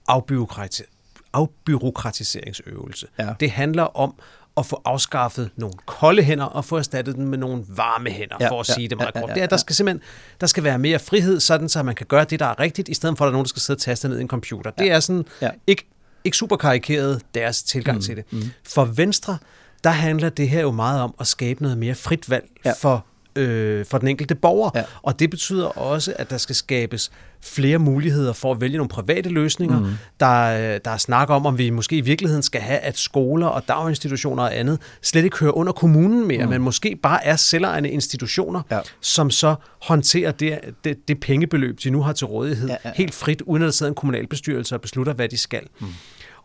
afbyråkratiseringsøvelse. 1.34 3.08
Ja. 3.20 3.34
Det 3.40 3.52
handler 3.52 3.84
om 3.84 4.16
at 4.58 4.66
få 4.66 4.82
afskaffet 4.86 5.50
nogle 5.56 5.74
kolde 5.86 6.24
hænder 6.24 6.46
og 6.46 6.66
få 6.66 6.78
erstattet 6.78 7.16
dem 7.16 7.26
med 7.26 7.38
nogle 7.38 7.64
varme 7.68 8.10
hænder, 8.10 8.36
ja, 8.40 8.50
for 8.50 8.60
at 8.60 8.70
ja, 8.70 8.74
sige 8.74 8.88
det 8.88 8.98
meget 8.98 9.12
ja, 9.16 9.22
kort. 9.22 9.30
Ja, 9.30 9.40
ja, 9.40 9.46
der 9.46 9.58
skal 9.58 9.76
simpelthen 9.76 10.02
der 10.42 10.48
skal 10.48 10.64
være 10.64 10.78
mere 10.80 11.00
frihed, 11.00 11.40
sådan 11.40 11.70
så 11.70 11.84
man 11.84 11.96
kan 11.96 12.06
gøre 12.06 12.24
det, 12.24 12.40
der 12.40 12.46
er 12.46 12.60
rigtigt, 12.60 12.90
i 12.90 12.94
stedet 12.94 13.18
for 13.18 13.26
at 13.26 13.28
der 13.28 13.32
er 13.32 13.34
nogen, 13.34 13.46
der 13.46 13.50
skal 13.50 13.62
sidde 13.62 13.78
og 13.78 13.82
taste 13.82 14.10
ned 14.10 14.18
i 14.18 14.22
en 14.22 14.28
computer. 14.28 14.72
Ja, 14.78 14.84
det 14.84 14.92
er 14.92 15.00
sådan 15.00 15.26
ja. 15.42 15.50
ikke, 15.68 15.88
ikke 16.24 16.38
super 16.38 16.56
karikeret 16.56 17.22
deres 17.34 17.64
tilgang 17.64 17.98
mm, 17.98 18.04
til 18.04 18.16
det. 18.16 18.26
Mm. 18.32 18.44
For 18.64 18.86
Venstre, 18.86 19.38
der 19.84 19.90
handler 19.90 20.30
det 20.30 20.50
her 20.50 20.62
jo 20.62 20.72
meget 20.72 21.02
om 21.02 21.16
at 21.20 21.28
skabe 21.28 21.62
noget 21.62 21.78
mere 21.78 21.96
frit 21.96 22.30
valg 22.30 22.46
ja. 22.66 22.74
for 22.80 23.06
øh, 23.38 23.86
for 23.86 23.98
den 23.98 24.08
enkelte 24.08 24.36
borger. 24.36 24.70
Ja. 24.76 24.84
Og 25.02 25.20
det 25.20 25.30
betyder 25.30 25.66
også, 25.66 26.14
at 26.16 26.30
der 26.30 26.38
skal 26.38 26.56
skabes 26.56 27.12
flere 27.42 27.78
muligheder 27.78 28.34
for 28.34 28.52
at 28.52 28.62
vælge 28.62 28.78
nogle 28.78 28.90
private 28.90 29.30
løsninger. 29.30 29.80
Mm. 29.80 29.86
Der, 30.20 30.78
der 30.78 30.92
er 30.92 30.98
snak 30.98 31.30
om, 31.30 31.46
om 31.46 31.58
vi 31.58 31.70
måske 31.70 31.98
i 31.98 32.02
virkeligheden 32.02 32.44
skal 32.44 32.62
have, 32.62 32.80
at 32.80 32.98
skoler 32.98 33.48
og 33.48 33.68
daginstitutioner 33.68 34.44
og 34.44 34.58
andet 34.58 34.80
slet 35.02 35.24
ikke 35.24 35.38
hører 35.38 35.58
under 35.58 35.74
kommunen 35.74 36.28
mere, 36.28 36.44
mm. 36.44 36.50
men 36.50 36.62
måske 36.62 36.96
bare 37.04 37.26
er 37.26 37.36
selvejende 37.36 37.90
institutioner, 37.90 38.62
ja. 38.72 38.80
som 39.02 39.32
så 39.32 39.56
håndterer 39.82 40.32
det, 40.32 40.60
det, 40.84 41.08
det 41.08 41.20
pengebeløb, 41.20 41.80
de 41.84 41.90
nu 41.90 42.02
har 42.02 42.14
til 42.14 42.28
rådighed, 42.28 42.68
ja, 42.68 42.74
ja, 42.84 42.90
ja. 42.90 42.96
helt 42.96 43.14
frit, 43.14 43.42
uden 43.42 43.64
at 43.64 43.66
der 43.66 43.72
sidder 43.72 43.90
en 43.90 43.96
kommunalbestyrelse 43.96 44.76
og 44.76 44.82
beslutter, 44.82 45.14
hvad 45.14 45.30
de 45.30 45.38
skal. 45.38 45.64
Mm. 45.80 45.88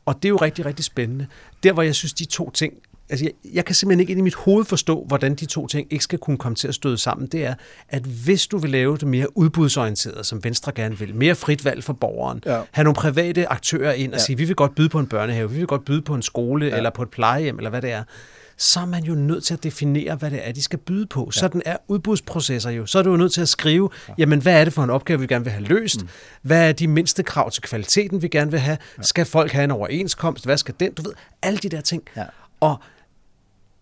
Og 0.06 0.14
det 0.14 0.24
er 0.24 0.28
jo 0.28 0.36
rigtig, 0.36 0.66
rigtig 0.66 0.84
spændende. 0.84 1.26
Der, 1.62 1.72
hvor 1.72 1.82
jeg 1.82 1.94
synes, 1.94 2.12
de 2.12 2.24
to 2.24 2.50
ting 2.50 2.72
altså 3.12 3.24
jeg, 3.24 3.54
jeg 3.54 3.64
kan 3.64 3.74
simpelthen 3.74 4.00
ikke 4.00 4.10
ind 4.10 4.18
i 4.18 4.22
mit 4.22 4.34
hoved 4.34 4.64
forstå, 4.64 5.04
hvordan 5.08 5.34
de 5.34 5.46
to 5.46 5.66
ting 5.66 5.86
ikke 5.90 6.04
skal 6.04 6.18
kunne 6.18 6.38
komme 6.38 6.56
til 6.56 6.68
at 6.68 6.74
støde 6.74 6.98
sammen. 6.98 7.28
Det 7.28 7.44
er, 7.44 7.54
at 7.88 8.02
hvis 8.02 8.46
du 8.46 8.58
vil 8.58 8.70
lave 8.70 8.96
det 8.96 9.08
mere 9.08 9.36
udbudsorienteret, 9.36 10.26
som 10.26 10.44
Venstre 10.44 10.72
gerne 10.72 10.98
vil, 10.98 11.14
mere 11.14 11.34
frit 11.34 11.64
valg 11.64 11.84
for 11.84 11.92
borgeren, 11.92 12.42
ja. 12.46 12.60
have 12.70 12.84
nogle 12.84 12.94
private 12.94 13.48
aktører 13.48 13.92
ind 13.92 14.12
og 14.12 14.18
ja. 14.18 14.24
sige, 14.24 14.36
vi 14.36 14.44
vil 14.44 14.56
godt 14.56 14.74
byde 14.74 14.88
på 14.88 14.98
en 14.98 15.06
børnehave, 15.06 15.50
vi 15.50 15.56
vil 15.56 15.66
godt 15.66 15.84
byde 15.84 16.02
på 16.02 16.14
en 16.14 16.22
skole, 16.22 16.66
ja. 16.66 16.76
eller 16.76 16.90
på 16.90 17.02
et 17.02 17.10
plejehjem, 17.10 17.56
eller 17.56 17.70
hvad 17.70 17.82
det 17.82 17.92
er, 17.92 18.02
så 18.56 18.80
er 18.80 18.84
man 18.84 19.04
jo 19.04 19.14
nødt 19.14 19.44
til 19.44 19.54
at 19.54 19.62
definere, 19.62 20.14
hvad 20.14 20.30
det 20.30 20.48
er, 20.48 20.52
de 20.52 20.62
skal 20.62 20.78
byde 20.78 21.06
på. 21.06 21.30
Ja. 21.34 21.40
Sådan 21.40 21.62
er 21.64 21.76
udbudsprocesser 21.88 22.70
jo. 22.70 22.86
Så 22.86 22.98
er 22.98 23.02
du 23.02 23.10
jo 23.10 23.16
nødt 23.16 23.32
til 23.32 23.40
at 23.40 23.48
skrive, 23.48 23.90
jamen 24.18 24.42
hvad 24.42 24.60
er 24.60 24.64
det 24.64 24.72
for 24.72 24.84
en 24.84 24.90
opgave, 24.90 25.20
vi 25.20 25.26
gerne 25.26 25.44
vil 25.44 25.52
have 25.52 25.64
løst? 25.64 26.02
Mm. 26.02 26.08
Hvad 26.42 26.68
er 26.68 26.72
de 26.72 26.88
mindste 26.88 27.22
krav 27.22 27.50
til 27.50 27.62
kvaliteten, 27.62 28.22
vi 28.22 28.28
gerne 28.28 28.50
vil 28.50 28.60
have? 28.60 28.78
Ja. 28.98 29.02
Skal 29.02 29.24
folk 29.24 29.52
have 29.52 29.64
en 29.64 29.70
overenskomst? 29.70 30.44
Hvad 30.44 30.56
skal 30.56 30.74
den? 30.80 30.92
Du 30.94 31.02
ved, 31.02 31.12
alle 31.42 31.58
de 31.58 31.68
der 31.68 31.80
ting. 31.80 32.02
Ja. 32.16 32.24
Og 32.60 32.80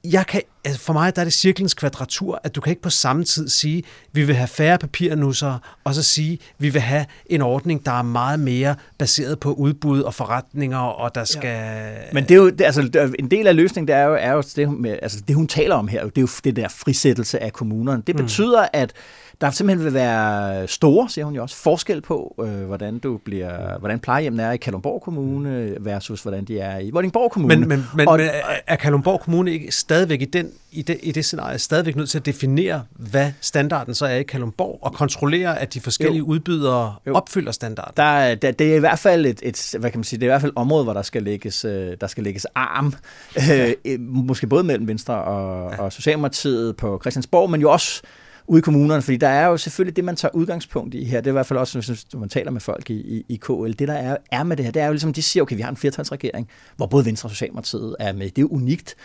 jeg 0.05 0.26
kan, 0.26 0.42
altså 0.64 0.80
for 0.80 0.92
mig 0.92 1.16
der 1.16 1.22
er 1.22 1.24
det 1.24 1.32
cirklens 1.32 1.74
kvadratur, 1.74 2.40
at 2.44 2.55
du 2.55 2.61
kan 2.61 2.70
ikke 2.70 2.82
på 2.82 2.90
samme 2.90 3.24
tid 3.24 3.48
sige, 3.48 3.82
vi 4.12 4.24
vil 4.24 4.34
have 4.34 4.48
færre 4.48 4.78
papirnusser, 4.78 5.59
og 5.84 5.94
så 5.94 6.03
sige, 6.03 6.38
vi 6.59 6.68
vil 6.68 6.80
have 6.80 7.07
en 7.26 7.42
ordning, 7.42 7.86
der 7.86 7.92
er 7.92 8.03
meget 8.03 8.40
mere 8.40 8.74
baseret 8.98 9.40
på 9.40 9.53
udbud 9.53 10.01
og 10.01 10.14
forretninger, 10.14 10.78
og 10.78 11.14
der 11.14 11.24
skal... 11.24 11.48
Ja. 11.48 11.92
Men 12.12 12.24
det 12.24 12.30
er 12.30 12.36
jo, 12.36 12.51
det, 12.51 12.61
altså, 12.61 13.12
en 13.18 13.30
del 13.30 13.46
af 13.46 13.57
løsningen, 13.57 13.88
det 13.88 13.96
er 13.96 14.05
jo, 14.05 14.16
er 14.20 14.32
jo 14.32 14.42
det, 14.57 14.70
med, 14.70 14.98
altså, 15.03 15.20
det, 15.28 15.36
hun 15.36 15.48
taler 15.48 15.74
om 15.74 15.88
her, 15.88 16.05
det 16.05 16.18
er 16.18 16.22
jo 16.22 16.28
det 16.44 16.57
der 16.57 16.68
frisættelse 16.68 17.42
af 17.42 17.53
kommunerne. 17.53 18.03
Det 18.07 18.14
mm. 18.14 18.22
betyder, 18.22 18.62
mm. 18.62 18.68
at 18.72 18.92
der 19.41 19.51
simpelthen 19.51 19.84
vil 19.84 19.95
være 19.95 20.68
store, 20.68 21.09
siger 21.09 21.24
hun 21.24 21.34
jo 21.34 21.43
også, 21.43 21.57
forskel 21.57 22.01
på, 22.01 22.34
øh, 22.43 22.66
hvordan 22.66 22.99
du 22.99 23.16
bliver, 23.16 23.78
hvordan 23.78 24.01
plejehjemmen 24.01 24.41
er 24.41 24.53
i 24.53 24.57
Kalundborg 24.57 25.03
Kommune 25.03 25.76
versus 25.80 26.22
hvordan 26.22 26.45
de 26.45 26.59
er 26.59 26.78
i 26.78 26.91
Vordingborg 26.91 27.30
Kommune. 27.30 27.57
Men, 27.57 27.68
men, 27.68 27.86
men, 27.95 28.09
og, 28.09 28.18
men 28.18 28.28
er 28.66 28.76
Kalundborg 28.76 29.20
Kommune 29.20 29.53
ikke 29.53 29.72
stadigvæk 29.72 30.22
i, 30.22 30.24
den, 30.24 30.51
i, 30.72 30.82
det, 30.82 30.99
i 31.03 31.12
det 31.12 31.24
scenarie 31.24 31.59
stadigvæk 31.59 31.97
nødt 31.97 32.11
til 32.11 32.18
at 32.18 32.26
definere, 32.26 32.82
hvad 32.91 33.32
standarden 33.41 33.95
så 33.95 34.07
er 34.07 34.16
i 34.16 34.22
Kalundborg, 34.22 34.78
og 34.82 34.93
kontrollere, 34.93 35.61
at 35.61 35.74
de 35.74 35.80
forskellige 35.80 36.18
jo. 36.18 36.24
udbydere 36.24 36.95
jo. 37.07 37.14
opfylder 37.14 37.53
standarden? 37.53 37.93
Der, 37.97 38.34
der, 38.34 38.51
det 38.51 38.72
er 38.72 38.76
i 38.76 38.80
hvert 38.80 38.99
fald 38.99 39.26
et, 39.26 39.41
et, 39.43 39.74
hvad 39.78 39.91
kan 39.91 39.99
man 39.99 40.05
sige, 40.05 40.20
det 40.20 40.26
er 40.26 40.28
i 40.28 40.32
hvert 40.32 40.41
fald 40.41 40.53
et 40.53 40.59
område, 40.59 40.84
hvor 40.84 40.93
der 40.93 41.03
skal 41.03 41.22
lægges, 41.22 41.64
øh, 41.64 41.97
der 42.01 42.07
skal 42.07 42.24
lægges 42.24 42.47
arm, 42.55 42.95
ja. 43.36 43.72
øh, 43.84 44.01
måske 44.01 44.47
både 44.47 44.64
mellem 44.64 44.88
Venstre 44.88 45.14
og, 45.14 45.72
ja. 45.72 45.82
og 45.82 45.93
Socialdemokratiet 45.93 46.76
på 46.76 46.99
Christiansborg, 47.03 47.51
men 47.51 47.61
jo 47.61 47.72
også 47.72 48.03
ude 48.51 48.59
i 48.59 48.62
kommunerne, 48.62 49.03
fordi 49.03 49.16
der 49.16 49.28
er 49.28 49.46
jo 49.46 49.57
selvfølgelig 49.57 49.96
det, 49.96 50.05
man 50.05 50.16
tager 50.16 50.34
udgangspunkt 50.34 50.94
i 50.94 51.05
her, 51.05 51.20
det 51.20 51.26
er 51.26 51.30
i 51.30 51.32
hvert 51.32 51.46
fald 51.46 51.59
også, 51.59 51.78
hvis 51.78 52.07
man 52.14 52.28
taler 52.28 52.51
med 52.51 52.61
folk 52.61 52.90
i, 52.90 52.94
i, 52.94 53.24
i 53.28 53.36
KL, 53.36 53.72
det 53.78 53.88
der 53.88 53.94
er, 53.94 54.16
er 54.30 54.42
med 54.42 54.57
det 54.57 54.64
her, 54.64 54.72
det 54.72 54.82
er 54.82 54.86
jo 54.86 54.92
ligesom, 54.92 55.12
de 55.12 55.22
siger, 55.22 55.42
okay, 55.42 55.57
vi 55.57 55.62
har 55.62 55.70
en 55.70 55.76
flertalsregering, 55.76 56.48
hvor 56.76 56.86
både 56.86 57.05
Venstre 57.05 57.26
og 57.26 57.30
Socialdemokratiet 57.30 57.96
er 58.01 58.12
med. 58.12 58.26
Det 58.26 58.38
er 58.38 58.42
jo 58.42 58.48
unikt. 58.48 58.96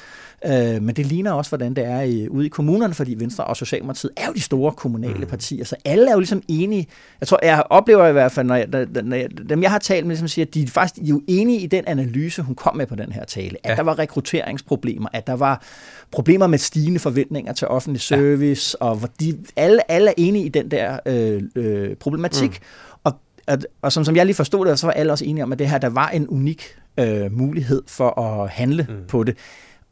Øh, 0.45 0.81
men 0.81 0.95
det 0.95 1.05
ligner 1.05 1.31
også, 1.31 1.51
hvordan 1.51 1.73
det 1.73 1.85
er 1.85 2.01
i, 2.01 2.27
ude 2.29 2.45
i 2.45 2.49
kommunerne, 2.49 2.93
fordi 2.93 3.15
Venstre 3.19 3.43
og 3.43 3.57
Socialdemokratiet 3.57 4.11
er 4.17 4.27
jo 4.27 4.33
de 4.33 4.41
store 4.41 4.71
kommunale 4.71 5.19
mm. 5.19 5.27
partier, 5.27 5.65
så 5.65 5.75
alle 5.85 6.07
er 6.07 6.13
jo 6.13 6.19
ligesom 6.19 6.41
enige. 6.47 6.87
Jeg 7.19 7.27
tror, 7.27 7.39
jeg 7.43 7.63
oplever 7.69 8.07
i 8.07 8.11
hvert 8.11 8.31
fald, 8.31 8.47
når 8.47 8.55
jeg, 8.55 8.67
når 9.03 9.15
jeg, 9.15 9.49
dem 9.49 9.61
jeg 9.61 9.71
har 9.71 9.79
talt 9.79 10.05
med, 10.05 10.15
ligesom 10.15 10.27
siger, 10.27 10.45
de 10.45 10.63
er 10.63 10.67
faktisk 10.67 10.95
de 10.95 11.05
er 11.05 11.09
jo 11.09 11.21
enige 11.27 11.59
i 11.59 11.67
den 11.67 11.83
analyse, 11.87 12.41
hun 12.41 12.55
kom 12.55 12.77
med 12.77 12.85
på 12.85 12.95
den 12.95 13.11
her 13.11 13.25
tale, 13.25 13.57
at 13.63 13.69
ja. 13.69 13.75
der 13.75 13.83
var 13.83 13.99
rekrutteringsproblemer, 13.99 15.09
at 15.13 15.27
der 15.27 15.33
var 15.33 15.63
problemer 16.11 16.47
med 16.47 16.57
stigende 16.57 16.99
forventninger 16.99 17.53
til 17.53 17.67
offentlig 17.67 18.01
service, 18.01 18.77
ja. 18.81 18.85
og 18.85 18.95
hvor 18.95 19.09
de, 19.19 19.34
alle, 19.55 19.91
alle 19.91 20.09
er 20.09 20.13
enige 20.17 20.45
i 20.45 20.49
den 20.49 20.71
der 20.71 20.99
øh, 21.05 21.41
øh, 21.55 21.95
problematik. 21.95 22.49
Mm. 22.49 22.99
Og, 23.03 23.13
at, 23.47 23.67
og 23.81 23.91
som, 23.91 24.05
som 24.05 24.15
jeg 24.15 24.25
lige 24.25 24.35
forstod 24.35 24.65
det, 24.65 24.79
så 24.79 24.87
var 24.87 24.93
alle 24.93 25.11
også 25.11 25.25
enige 25.25 25.43
om, 25.43 25.51
at 25.51 25.59
det 25.59 25.69
her, 25.69 25.77
der 25.77 25.89
var 25.89 26.09
en 26.09 26.27
unik 26.27 26.75
øh, 26.99 27.31
mulighed 27.31 27.83
for 27.87 28.19
at 28.19 28.49
handle 28.49 28.87
mm. 28.89 28.95
på 29.07 29.23
det. 29.23 29.37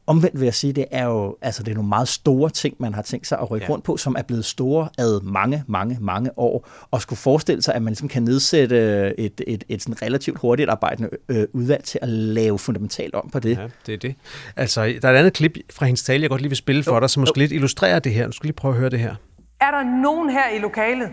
Omvendt 0.08 0.40
vil 0.40 0.46
jeg 0.46 0.54
sige, 0.54 0.74
det 0.74 0.86
er 0.92 1.06
jo 1.06 1.38
altså 1.42 1.64
det 1.64 1.72
er 1.72 1.76
nogle 1.76 1.90
meget 1.90 2.08
store 2.08 2.50
ting, 2.50 2.76
man 2.80 2.94
har 2.94 3.02
tænkt 3.02 3.28
sig 3.28 3.40
at 3.40 3.52
rykke 3.52 3.66
ja. 3.66 3.72
rundt 3.72 3.86
på, 3.86 3.98
som 3.98 4.16
er 4.18 4.22
blevet 4.22 4.46
store 4.46 4.90
ad 4.98 5.22
mange, 5.22 5.64
mange, 5.68 5.98
mange 6.02 6.40
år, 6.40 6.68
og 6.92 7.02
skulle 7.02 7.18
forestille 7.18 7.62
sig, 7.62 7.76
at 7.76 7.82
man 7.82 7.92
ligesom 7.92 8.08
kan 8.08 8.24
nedsætte 8.24 8.76
et, 9.20 9.42
et, 9.48 9.64
et 9.70 9.82
sådan 9.82 10.02
relativt 10.02 10.40
hurtigt 10.40 10.70
arbejdende 10.70 11.10
øh, 11.30 11.48
udvalg 11.54 11.84
til 11.84 12.00
at 12.02 12.10
lave 12.10 12.60
fundamentalt 12.60 13.16
om 13.16 13.30
på 13.34 13.40
det. 13.40 13.58
Ja, 13.58 13.68
det 13.86 13.94
er 13.94 13.98
det. 13.98 14.16
Altså, 14.56 14.82
der 15.02 15.08
er 15.08 15.14
et 15.14 15.18
andet 15.18 15.34
klip 15.34 15.58
fra 15.74 15.86
hendes 15.86 16.04
tale, 16.04 16.22
jeg 16.22 16.30
godt 16.30 16.42
lige 16.42 16.50
vil 16.50 16.58
spille 16.58 16.84
for 16.84 16.94
jo, 16.94 17.00
dig, 17.00 17.10
som 17.10 17.22
måske 17.22 17.40
jo. 17.40 17.42
lidt 17.42 17.52
illustrerer 17.52 18.00
det 18.00 18.14
her. 18.14 18.26
Nu 18.26 18.32
skal 18.32 18.48
lige 18.48 18.56
prøve 18.56 18.74
at 18.74 18.80
høre 18.80 18.90
det 18.90 19.00
her. 19.00 19.16
Er 19.64 19.72
der 19.72 19.84
nogen 19.84 20.30
her 20.30 20.50
i 20.50 20.60
lokalet, 20.60 21.12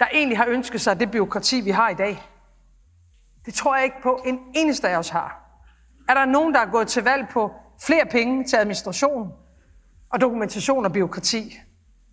der 0.00 0.06
egentlig 0.12 0.38
har 0.38 0.46
ønsket 0.46 0.80
sig 0.80 1.00
det 1.00 1.10
byråkrati, 1.10 1.60
vi 1.60 1.70
har 1.70 1.88
i 1.88 1.94
dag? 1.94 2.22
Det 3.46 3.54
tror 3.54 3.76
jeg 3.76 3.84
ikke 3.84 4.02
på, 4.02 4.22
en 4.26 4.40
eneste 4.54 4.88
af 4.88 4.96
os 4.96 5.08
har. 5.08 5.42
Er 6.08 6.14
der 6.14 6.24
nogen, 6.24 6.54
der 6.54 6.60
er 6.60 6.70
gået 6.70 6.88
til 6.88 7.04
valg 7.04 7.28
på 7.28 7.52
flere 7.82 8.06
penge 8.06 8.44
til 8.44 8.56
administration 8.56 9.32
og 10.10 10.20
dokumentation 10.20 10.84
og 10.84 10.92
byråkrati. 10.92 11.58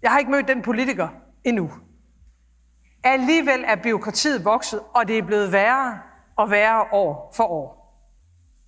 Jeg 0.01 0.11
har 0.11 0.19
ikke 0.19 0.31
mødt 0.31 0.47
den 0.47 0.61
politiker 0.61 1.07
endnu. 1.43 1.71
Alligevel 3.03 3.63
er 3.67 3.75
byråkratiet 3.75 4.45
vokset, 4.45 4.79
og 4.93 5.07
det 5.07 5.17
er 5.17 5.23
blevet 5.23 5.51
værre 5.51 5.99
og 6.36 6.51
værre 6.51 6.86
år 6.91 7.33
for 7.36 7.43
år. 7.43 7.86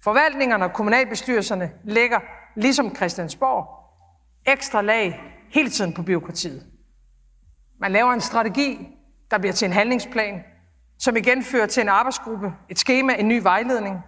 Forvaltningerne 0.04 0.66
og 0.66 0.74
kommunalbestyrelserne 0.74 1.72
lægger, 1.84 2.20
ligesom 2.56 2.96
Christiansborg, 2.96 3.68
ekstra 4.46 4.82
lag 4.82 5.22
hele 5.50 5.70
tiden 5.70 5.94
på 5.94 6.04
byråkratiet. 6.04 6.77
Man 7.80 7.92
laver 7.92 8.14
en 8.14 8.22
strategi, 8.22 8.88
der 9.32 9.38
bliver 9.38 9.54
til 9.54 9.66
en 9.66 9.74
handlingsplan, 9.74 10.44
som 11.00 11.16
igen 11.16 11.44
fører 11.44 11.66
til 11.68 11.82
en 11.82 11.90
arbejdsgruppe, 11.90 12.54
et 12.70 12.80
schema, 12.80 13.14
en 13.14 13.28
ny 13.28 13.42
vejledning– 13.42 14.00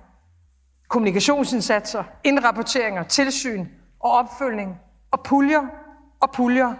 kommunikationsindsatser, 0.89 2.03
indrapporteringer, 2.23 3.03
tilsyn 3.03 3.65
og 3.99 4.11
opfølgning, 4.11 4.75
og 5.11 5.23
puljer 5.23 5.61
og 6.19 6.31
puljer, 6.31 6.73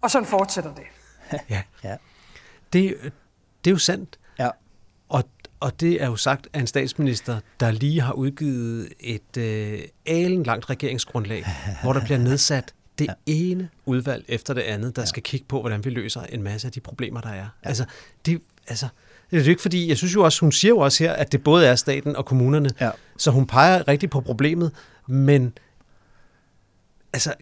og 0.00 0.10
sådan 0.10 0.26
fortsætter 0.26 0.74
det. 0.74 0.84
ja. 1.50 1.62
ja. 1.84 1.96
Det, 2.72 2.96
det 3.64 3.70
er 3.70 3.74
jo 3.74 3.78
sandt. 3.78 4.18
Ja. 4.38 4.50
Og, 5.08 5.24
og 5.60 5.80
det 5.80 6.02
er 6.02 6.06
jo 6.06 6.16
sagt 6.16 6.48
af 6.52 6.60
en 6.60 6.66
statsminister, 6.66 7.40
der 7.60 7.70
lige 7.70 8.00
har 8.00 8.12
udgivet 8.12 8.88
et 9.00 9.36
øh, 9.36 9.80
alen 10.06 10.42
langt 10.42 10.70
regeringsgrundlag, 10.70 11.44
hvor 11.82 11.92
der 11.92 12.04
bliver 12.04 12.18
nedsat 12.18 12.74
det 12.98 13.06
ja. 13.06 13.12
ene 13.26 13.68
udvalg 13.86 14.24
efter 14.28 14.54
det 14.54 14.60
andet, 14.60 14.96
der 14.96 15.02
ja. 15.02 15.06
skal 15.06 15.22
kigge 15.22 15.46
på, 15.48 15.60
hvordan 15.60 15.84
vi 15.84 15.90
løser 15.90 16.22
en 16.22 16.42
masse 16.42 16.68
af 16.68 16.72
de 16.72 16.80
problemer, 16.80 17.20
der 17.20 17.28
er. 17.28 17.34
Ja. 17.34 17.46
Altså, 17.62 17.84
det, 18.26 18.40
altså, 18.68 18.86
det 19.30 19.40
er 19.40 19.44
jo 19.44 19.50
ikke 19.50 19.62
fordi, 19.62 19.88
jeg 19.88 19.96
synes 19.96 20.14
jo 20.14 20.24
også, 20.24 20.40
hun 20.40 20.52
siger 20.52 20.70
jo 20.70 20.78
også 20.78 21.04
her, 21.04 21.12
at 21.12 21.32
det 21.32 21.44
både 21.44 21.66
er 21.66 21.74
staten 21.74 22.16
og 22.16 22.24
kommunerne, 22.24 22.70
ja. 22.80 22.90
så 23.16 23.30
hun 23.30 23.46
peger 23.46 23.88
rigtig 23.88 24.10
på 24.10 24.20
problemet, 24.20 24.72
men 25.08 25.52
altså, 27.12 27.34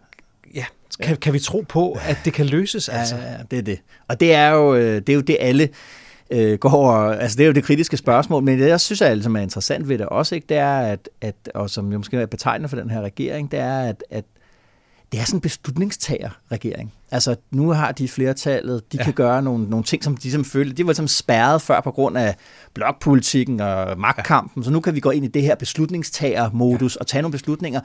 ja, 0.55 0.64
kan, 1.00 1.11
ja. 1.11 1.16
kan 1.16 1.32
vi 1.32 1.38
tro 1.38 1.64
på, 1.68 1.98
at 2.09 2.18
det 2.24 2.32
kan 2.32 2.46
løses? 2.46 2.88
Altså? 2.88 3.16
Ja, 3.16 3.32
ja, 3.32 3.38
det 3.50 3.59
er 3.59 3.62
det. 3.62 3.80
Og 4.09 4.20
det 4.20 4.34
er 4.34 4.48
jo 4.48 4.74
øh, 4.74 4.94
det, 4.94 5.09
er 5.09 5.14
jo 5.14 5.20
det 5.20 5.36
alle 5.40 5.68
øh, 6.30 6.59
går, 6.59 6.92
altså 6.92 7.36
det 7.36 7.42
er 7.42 7.46
jo 7.46 7.53
det 7.53 7.64
kritiske 7.64 7.96
spørgsmål, 7.96 8.42
men 8.42 8.59
det 8.59 8.68
jeg 8.68 8.80
synes 8.80 9.00
er, 9.00 9.14
ligesom 9.14 9.36
er 9.36 9.40
interessant 9.40 9.88
ved 9.88 9.98
det 9.98 10.07
også, 10.07 10.34
ikke, 10.34 10.46
det 10.48 10.57
er, 10.57 10.78
at, 10.78 11.09
at, 11.20 11.34
og 11.55 11.70
som 11.70 11.92
jo 11.92 11.98
måske 11.98 12.16
er 12.16 12.26
betegnende 12.26 12.68
for 12.68 12.76
den 12.76 12.90
her 12.90 13.00
regering, 13.00 13.50
det 13.50 13.59
er, 13.59 13.80
at, 13.80 14.05
at 14.11 14.24
det 15.12 15.20
er 15.20 15.24
sådan 15.24 15.36
en 15.36 15.40
beslutningstager-regering. 15.40 16.92
Altså, 17.10 17.36
nu 17.50 17.70
har 17.70 17.92
de 17.92 18.08
flertallet, 18.08 18.92
de 18.92 18.98
ja. 18.98 19.04
kan 19.04 19.12
gøre 19.12 19.42
nogle, 19.42 19.70
nogle 19.70 19.84
ting, 19.84 20.04
som 20.04 20.16
de 20.16 20.30
som 20.30 20.44
følte, 20.44 20.74
de 20.74 20.86
var 20.86 20.92
som 20.92 21.08
spærret 21.08 21.62
før 21.62 21.80
på 21.80 21.90
grund 21.90 22.18
af 22.18 22.36
blokpolitikken 22.74 23.60
og 23.60 23.98
magtkampen, 23.98 24.62
ja. 24.62 24.64
så 24.64 24.70
nu 24.70 24.80
kan 24.80 24.94
vi 24.94 25.00
gå 25.00 25.10
ind 25.10 25.24
i 25.24 25.28
det 25.28 25.42
her 25.42 25.54
beslutningstager-modus 25.54 26.96
ja. 26.96 27.00
og 27.00 27.06
tage 27.06 27.22
nogle 27.22 27.32
beslutninger, 27.32 27.80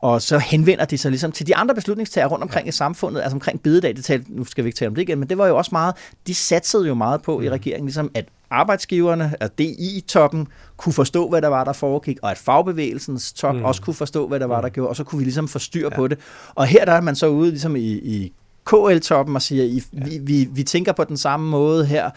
og 0.00 0.22
så 0.22 0.38
henvender 0.38 0.84
de 0.84 0.98
sig 0.98 1.10
ligesom 1.10 1.32
til 1.32 1.46
de 1.46 1.56
andre 1.56 1.74
beslutningstager 1.74 2.26
rundt 2.26 2.42
omkring 2.42 2.64
ja. 2.64 2.68
i 2.68 2.72
samfundet, 2.72 3.20
altså 3.20 3.36
omkring 3.36 3.62
bededag, 3.62 3.96
det 3.96 4.04
talte, 4.04 4.36
nu 4.36 4.44
skal 4.44 4.64
vi 4.64 4.68
ikke 4.68 4.76
tale 4.76 4.88
om 4.88 4.94
det 4.94 5.02
igen, 5.02 5.18
men 5.18 5.28
det 5.28 5.38
var 5.38 5.46
jo 5.46 5.56
også 5.56 5.68
meget, 5.72 5.94
de 6.26 6.34
satsede 6.34 6.86
jo 6.86 6.94
meget 6.94 7.22
på 7.22 7.38
mm. 7.38 7.44
i 7.44 7.50
regeringen, 7.50 7.86
ligesom 7.86 8.10
at 8.14 8.24
arbejdsgiverne, 8.50 9.34
at 9.40 9.58
DI-toppen, 9.58 10.46
kunne 10.76 10.92
forstå, 10.92 11.28
hvad 11.28 11.42
der 11.42 11.48
var, 11.48 11.64
der 11.64 11.72
foregik, 11.72 12.18
og 12.22 12.30
at 12.30 12.38
fagbevægelsens 12.38 13.32
top 13.32 13.54
mm. 13.54 13.64
også 13.64 13.82
kunne 13.82 13.94
forstå, 13.94 14.28
hvad 14.28 14.40
der 14.40 14.46
var, 14.46 14.60
der 14.60 14.68
mm. 14.68 14.72
gjorde, 14.72 14.88
og 14.88 14.96
så 14.96 15.04
kunne 15.04 15.18
vi 15.18 15.24
ligesom 15.24 15.48
få 15.48 15.58
styr 15.58 15.88
ja. 15.90 15.96
på 15.96 16.08
det. 16.08 16.18
Og 16.54 16.66
her 16.66 16.84
der 16.84 16.92
er 16.92 17.00
man 17.00 17.16
så 17.16 17.26
ude 17.26 17.50
ligesom 17.50 17.76
i, 17.76 17.90
i 17.92 18.32
KL-toppen 18.66 19.36
og 19.36 19.42
siger, 19.42 19.64
I, 19.64 19.82
ja. 19.92 20.04
vi, 20.04 20.18
vi, 20.22 20.48
vi 20.52 20.62
tænker 20.62 20.92
på 20.92 21.04
den 21.04 21.16
samme 21.16 21.50
måde 21.50 21.86
her, 21.86 22.10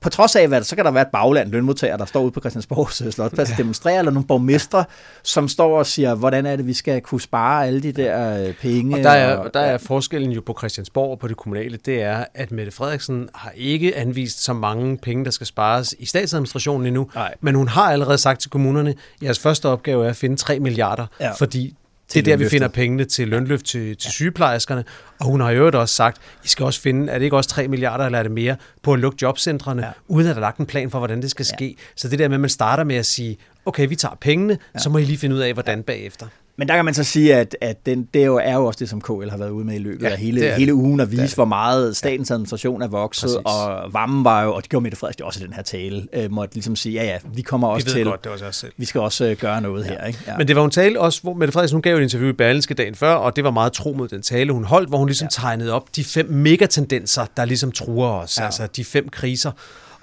på 0.00 0.08
trods 0.08 0.36
af, 0.36 0.48
hvad 0.48 0.62
så 0.62 0.76
kan 0.76 0.84
der 0.84 0.90
være 0.90 1.02
et 1.02 1.08
bagland 1.12 1.50
lønmodtager, 1.50 1.96
der 1.96 2.04
står 2.04 2.22
ude 2.22 2.30
på 2.30 2.40
Christiansborgs 2.40 3.02
øh, 3.02 3.12
Slotplads 3.12 3.48
ja. 3.48 3.54
og 3.54 3.58
demonstrerer, 3.58 3.98
eller 3.98 4.12
nogle 4.12 4.26
borgmestre, 4.26 4.84
som 5.22 5.48
står 5.48 5.78
og 5.78 5.86
siger, 5.86 6.14
hvordan 6.14 6.46
er 6.46 6.56
det, 6.56 6.66
vi 6.66 6.72
skal 6.72 7.00
kunne 7.00 7.20
spare 7.20 7.66
alle 7.66 7.82
de 7.82 7.92
der 7.92 8.46
øh, 8.46 8.54
penge. 8.54 8.96
Og 8.96 9.02
der 9.02 9.10
er, 9.10 9.36
og, 9.36 9.54
der 9.54 9.60
er 9.60 9.78
forskellen 9.78 10.32
jo 10.32 10.40
på 10.46 10.54
Christiansborg 10.58 11.10
og 11.10 11.18
på 11.18 11.28
det 11.28 11.36
kommunale, 11.36 11.78
det 11.86 12.02
er, 12.02 12.24
at 12.34 12.52
Mette 12.52 12.72
Frederiksen 12.72 13.28
har 13.34 13.52
ikke 13.56 13.96
anvist 13.96 14.44
så 14.44 14.52
mange 14.52 14.98
penge, 14.98 15.24
der 15.24 15.30
skal 15.30 15.46
spares 15.46 15.94
i 15.98 16.06
statsadministrationen 16.06 16.86
endnu, 16.86 17.10
Nej. 17.14 17.34
men 17.40 17.54
hun 17.54 17.68
har 17.68 17.92
allerede 17.92 18.18
sagt 18.18 18.40
til 18.40 18.50
kommunerne, 18.50 18.94
jeres 19.22 19.38
første 19.38 19.68
opgave 19.68 20.04
er 20.04 20.10
at 20.10 20.16
finde 20.16 20.36
3 20.36 20.60
milliarder, 20.60 21.06
ja. 21.20 21.32
fordi 21.32 21.74
det 22.14 22.18
er 22.18 22.22
der, 22.22 22.36
vi 22.36 22.48
finder 22.48 22.68
pengene 22.68 23.04
til 23.04 23.28
lønløft 23.28 23.66
til, 23.66 23.96
til 23.96 24.12
sygeplejerskerne. 24.12 24.84
Og 25.18 25.26
hun 25.26 25.40
har 25.40 25.50
jo 25.50 25.70
også 25.74 25.94
sagt, 25.94 26.20
I 26.44 26.48
skal 26.48 26.64
også 26.64 26.80
finde, 26.80 27.12
er 27.12 27.18
det 27.18 27.24
ikke 27.24 27.36
også 27.36 27.50
3 27.50 27.68
milliarder, 27.68 28.04
eller 28.04 28.18
er 28.18 28.22
det 28.22 28.32
mere, 28.32 28.56
på 28.82 28.92
at 28.92 28.98
lukke 28.98 29.18
jobcentrene, 29.22 29.82
ja. 29.82 29.90
uden 30.08 30.26
at 30.26 30.36
der 30.36 30.42
er 30.42 30.46
lagt 30.46 30.58
en 30.58 30.66
plan 30.66 30.90
for, 30.90 30.98
hvordan 30.98 31.22
det 31.22 31.30
skal 31.30 31.44
ske. 31.44 31.66
Ja. 31.66 31.72
Så 31.96 32.08
det 32.08 32.18
der 32.18 32.28
med, 32.28 32.34
at 32.34 32.40
man 32.40 32.50
starter 32.50 32.84
med 32.84 32.96
at 32.96 33.06
sige, 33.06 33.36
okay, 33.64 33.88
vi 33.88 33.96
tager 33.96 34.14
pengene, 34.20 34.58
ja. 34.74 34.78
så 34.78 34.90
må 34.90 34.98
I 34.98 35.04
lige 35.04 35.18
finde 35.18 35.36
ud 35.36 35.40
af, 35.40 35.52
hvordan 35.52 35.82
bagefter. 35.82 36.26
Men 36.60 36.68
der 36.68 36.76
kan 36.76 36.84
man 36.84 36.94
så 36.94 37.04
sige, 37.04 37.34
at, 37.34 37.56
at 37.60 37.86
den, 37.86 38.08
det 38.14 38.22
er 38.22 38.26
jo, 38.26 38.36
er 38.36 38.54
jo 38.54 38.66
også 38.66 38.78
det, 38.78 38.88
som 38.88 39.00
KL 39.00 39.28
har 39.30 39.36
været 39.36 39.50
ude 39.50 39.64
med 39.64 39.74
i 39.74 39.78
løbet 39.78 40.02
ja, 40.02 40.08
af 40.08 40.18
hele, 40.18 40.54
hele 40.54 40.74
ugen, 40.74 41.00
at 41.00 41.10
vise, 41.12 41.34
hvor 41.34 41.44
meget 41.44 41.96
statens 41.96 42.30
administration 42.30 42.82
er 42.82 42.88
vokset, 42.88 43.22
Præcis. 43.22 43.42
og 43.44 43.92
Vammen 43.92 44.24
var 44.24 44.42
jo, 44.42 44.54
og 44.54 44.62
det 44.62 44.70
gjorde 44.70 44.82
Mette 44.82 44.98
Frederiksen 44.98 45.24
også 45.24 45.40
i 45.40 45.46
den 45.46 45.52
her 45.52 45.62
tale, 45.62 46.06
øh, 46.12 46.30
måtte 46.30 46.54
ligesom 46.54 46.76
sige, 46.76 46.92
ja 46.92 47.04
ja, 47.04 47.18
vi 47.34 47.42
kommer 47.42 47.68
også 47.68 47.86
vi 47.86 47.92
til, 47.92 48.04
godt, 48.04 48.24
det 48.24 48.32
også 48.32 48.44
os 48.44 48.56
selv. 48.56 48.72
vi 48.76 48.84
skal 48.84 49.00
også 49.00 49.24
øh, 49.24 49.36
gøre 49.36 49.60
noget 49.60 49.84
ja. 49.84 49.90
her. 49.90 50.04
Ikke? 50.04 50.18
Ja. 50.26 50.36
Men 50.36 50.48
det 50.48 50.56
var 50.56 50.64
en 50.64 50.70
tale 50.70 51.00
også, 51.00 51.22
hvor 51.22 51.34
Mette 51.34 51.52
Frederiksen 51.52 51.74
hun 51.74 51.82
gav 51.82 51.96
et 51.96 52.02
interview 52.02 52.30
i 52.30 52.32
Berlinske 52.32 52.74
dagen 52.74 52.94
før, 52.94 53.14
og 53.14 53.36
det 53.36 53.44
var 53.44 53.50
meget 53.50 53.72
tro 53.72 53.92
mod 53.92 54.08
den 54.08 54.22
tale, 54.22 54.52
hun 54.52 54.64
holdt, 54.64 54.88
hvor 54.88 54.98
hun 54.98 55.08
ligesom 55.08 55.26
ja. 55.26 55.30
tegnede 55.30 55.72
op 55.72 55.96
de 55.96 56.04
fem 56.04 56.30
megatendenser, 56.30 57.26
der 57.36 57.44
ligesom 57.44 57.72
truer 57.72 58.08
os, 58.08 58.38
ja. 58.38 58.44
altså 58.44 58.66
de 58.76 58.84
fem 58.84 59.08
kriser. 59.08 59.50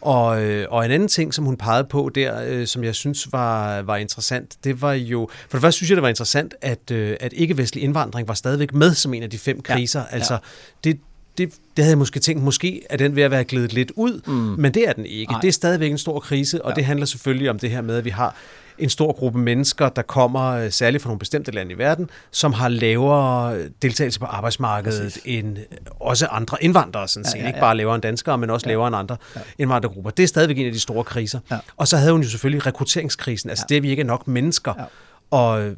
Og, 0.02 0.44
øh, 0.44 0.66
og 0.70 0.86
en 0.86 0.92
anden 0.92 1.08
ting, 1.08 1.34
som 1.34 1.46
hun 1.46 1.58
pegede 1.58 1.88
på 1.90 2.12
der, 2.16 2.44
øh, 2.48 2.68
som 2.68 2.84
jeg 2.84 2.96
synes 2.96 3.28
var, 3.32 3.82
var 3.82 3.98
interessant, 3.98 4.58
det 4.64 4.82
var 4.82 4.94
jo... 4.94 5.30
For 5.50 5.58
det 5.58 5.62
første 5.62 5.78
synes 5.78 5.90
jeg, 5.90 5.96
det 5.96 6.02
var 6.02 6.10
interessant, 6.10 6.56
at, 6.62 6.92
øh, 6.92 7.18
at 7.20 7.34
ikke-vestlig 7.34 7.84
indvandring 7.84 8.28
var 8.28 8.34
stadigvæk 8.34 8.74
med 8.74 8.94
som 8.94 9.14
en 9.14 9.24
af 9.24 9.30
de 9.30 9.38
fem 9.38 9.62
kriser. 9.62 10.00
Ja, 10.00 10.06
ja. 10.12 10.16
Altså, 10.16 10.38
det, 10.84 11.00
det, 11.38 11.50
det 11.50 11.84
havde 11.84 11.90
jeg 11.90 11.98
måske 11.98 12.20
tænkt, 12.20 12.44
måske 12.44 12.82
er 12.90 12.98
den 12.98 13.16
ved 13.16 13.24
at 13.24 13.32
være 13.32 13.44
glædet 13.44 13.74
lidt 13.74 13.92
ud, 13.96 14.22
mm. 14.28 14.34
men 14.34 14.74
det 14.74 14.88
er 14.88 14.94
den 14.94 15.06
ikke. 15.06 15.32
Nej. 15.32 15.42
Det 15.42 15.48
er 15.48 15.52
stadigvæk 15.52 15.92
en 15.92 15.98
stor 15.98 16.20
krise, 16.20 16.66
og 16.66 16.72
ja. 16.72 16.76
det 16.76 16.86
handler 16.86 17.06
selvfølgelig 17.06 17.50
om 17.50 17.60
det 17.60 17.70
her 17.70 17.82
med, 17.82 17.98
at 17.98 18.06
vi 18.06 18.10
har 18.10 18.36
en 18.80 18.90
stor 18.90 19.14
gruppe 19.14 19.40
mennesker, 19.40 19.90
der 19.90 20.02
kommer 20.02 20.52
øh, 20.52 20.72
særligt 20.72 21.04
fra 21.04 21.08
nogle 21.08 21.20
bestemte 21.20 21.52
lande 21.52 21.72
i 21.72 21.78
verden, 21.78 22.10
som 22.32 22.54
har 22.54 22.70
lavere 22.70 23.58
deltagelse 23.82 24.20
på 24.20 24.26
arbejdsmarkedet 24.26 25.04
Præcis. 25.04 25.22
end 25.26 25.58
også 26.00 26.28
andre 26.28 26.64
indvandrere, 26.64 27.08
sådan 27.08 27.26
set. 27.26 27.34
Ja, 27.34 27.38
ja, 27.38 27.44
ja. 27.44 27.48
Ikke 27.48 27.60
bare 27.60 27.78
lavere 27.78 27.96
end 27.96 28.02
danskere, 28.02 28.38
men 28.38 28.50
også 28.50 28.66
ja. 28.68 28.72
lavere 28.72 28.88
end 28.88 28.96
andre 28.96 29.18
ja. 29.36 29.42
indvandrergrupper. 29.58 30.12
Det 30.12 30.24
er 30.24 30.28
stadigvæk 30.28 30.58
en 30.58 30.66
af 30.66 30.74
de 30.74 30.80
store 30.80 31.04
kriser. 31.04 31.40
Ja. 31.52 31.58
Og 31.78 31.88
så 31.88 31.98
havde 31.98 32.12
hun 32.12 32.22
jo 32.22 32.30
selvfølgelig 32.30 32.66
rekrutteringskrisen, 32.66 33.50
altså 33.50 33.66
ja. 33.70 33.74
det, 33.74 33.78
at 33.78 33.84
vi 33.84 33.90
ikke 33.90 34.02
er 34.02 34.06
nok 34.06 34.28
mennesker. 34.28 34.74
Ja. 34.78 34.84
Og 35.32 35.72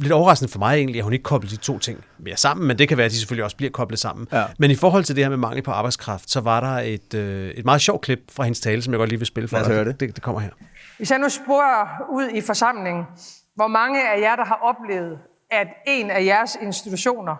lidt 0.00 0.12
overraskende 0.12 0.52
for 0.52 0.58
mig 0.58 0.76
egentlig, 0.76 0.98
at 0.98 1.04
hun 1.04 1.12
ikke 1.12 1.22
kobler 1.22 1.50
de 1.50 1.56
to 1.56 1.78
ting 1.78 2.04
mere 2.18 2.36
sammen, 2.36 2.68
men 2.68 2.78
det 2.78 2.88
kan 2.88 2.96
være, 2.96 3.04
at 3.04 3.10
de 3.10 3.16
selvfølgelig 3.16 3.44
også 3.44 3.56
bliver 3.56 3.70
koblet 3.70 3.98
sammen. 3.98 4.28
Ja. 4.32 4.44
Men 4.58 4.70
i 4.70 4.74
forhold 4.74 5.04
til 5.04 5.16
det 5.16 5.24
her 5.24 5.28
med 5.28 5.36
mangel 5.36 5.62
på 5.62 5.70
arbejdskraft, 5.70 6.30
så 6.30 6.40
var 6.40 6.60
der 6.60 6.78
et, 6.78 7.14
øh, 7.14 7.50
et 7.50 7.64
meget 7.64 7.80
sjovt 7.80 8.02
klip 8.02 8.18
fra 8.32 8.44
hendes 8.44 8.60
tale, 8.60 8.82
som 8.82 8.92
jeg 8.92 8.98
godt 8.98 9.08
lige 9.08 9.18
vil 9.18 9.26
spille 9.26 9.48
for 9.48 9.58
dig. 9.58 9.86
Det. 9.86 10.00
det. 10.00 10.14
Det 10.14 10.22
kommer 10.22 10.40
her. 10.40 10.50
Hvis 10.96 11.10
jeg 11.10 11.18
nu 11.18 11.28
spørger 11.28 12.08
ud 12.10 12.28
i 12.28 12.40
forsamlingen, 12.40 13.06
hvor 13.54 13.66
mange 13.66 14.10
af 14.10 14.20
jer, 14.20 14.36
der 14.36 14.44
har 14.44 14.54
oplevet, 14.54 15.20
at 15.50 15.68
en 15.86 16.10
af 16.10 16.24
jeres 16.24 16.56
institutioner 16.56 17.36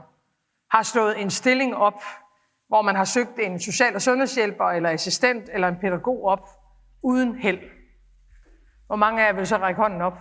har 0.70 0.82
slået 0.82 1.20
en 1.20 1.30
stilling 1.30 1.76
op, 1.76 2.02
hvor 2.68 2.82
man 2.82 2.96
har 2.96 3.04
søgt 3.04 3.38
en 3.38 3.60
social- 3.60 3.94
og 3.94 4.02
sundhedshjælper, 4.02 4.64
eller 4.64 4.90
assistent, 4.90 5.50
eller 5.52 5.68
en 5.68 5.76
pædagog 5.76 6.24
op, 6.24 6.48
uden 7.02 7.34
held. 7.34 7.60
Hvor 8.86 8.96
mange 8.96 9.22
af 9.22 9.26
jer 9.26 9.32
vil 9.32 9.46
så 9.46 9.56
række 9.56 9.80
hånden 9.80 10.00
op? 10.00 10.18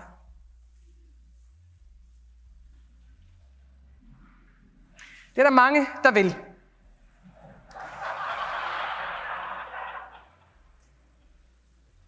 Det 5.36 5.41
er 5.41 5.43
der 5.43 5.49
mange, 5.49 5.88
der 6.03 6.11
vil. 6.11 6.36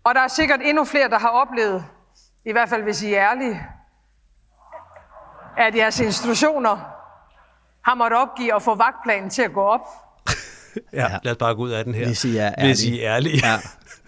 Og 0.06 0.16
der 0.16 0.22
er 0.22 0.28
sikkert 0.28 0.60
endnu 0.64 0.86
flere, 0.86 1.10
der 1.10 1.20
har 1.20 1.30
oplevet, 1.30 1.86
i 2.46 2.52
hvert 2.52 2.70
fald 2.70 2.84
hvis 2.84 3.02
I 3.02 3.14
er 3.14 3.30
ærlige, 3.32 3.62
at 5.58 5.76
jeres 5.76 6.00
institutioner 6.00 6.78
har 7.86 7.96
måttet 7.96 8.20
opgive 8.20 8.56
at 8.56 8.62
få 8.62 8.76
vagtplanen 8.76 9.30
til 9.30 9.42
at 9.42 9.54
gå 9.54 9.62
op. 9.62 9.82
ja, 10.94 11.08
lad 11.24 11.32
os 11.32 11.38
bare 11.38 11.56
gå 11.56 11.62
ud 11.62 11.72
af 11.72 11.84
den 11.84 11.94
her. 11.94 12.06
Hvis 12.06 12.26
I 12.26 12.38
er 12.38 12.54
ærlige. 12.58 12.68
Hvis 12.68 12.84
I 12.84 13.02
er 13.02 13.16
ærlige. 13.16 13.48
Ja. 13.48 13.58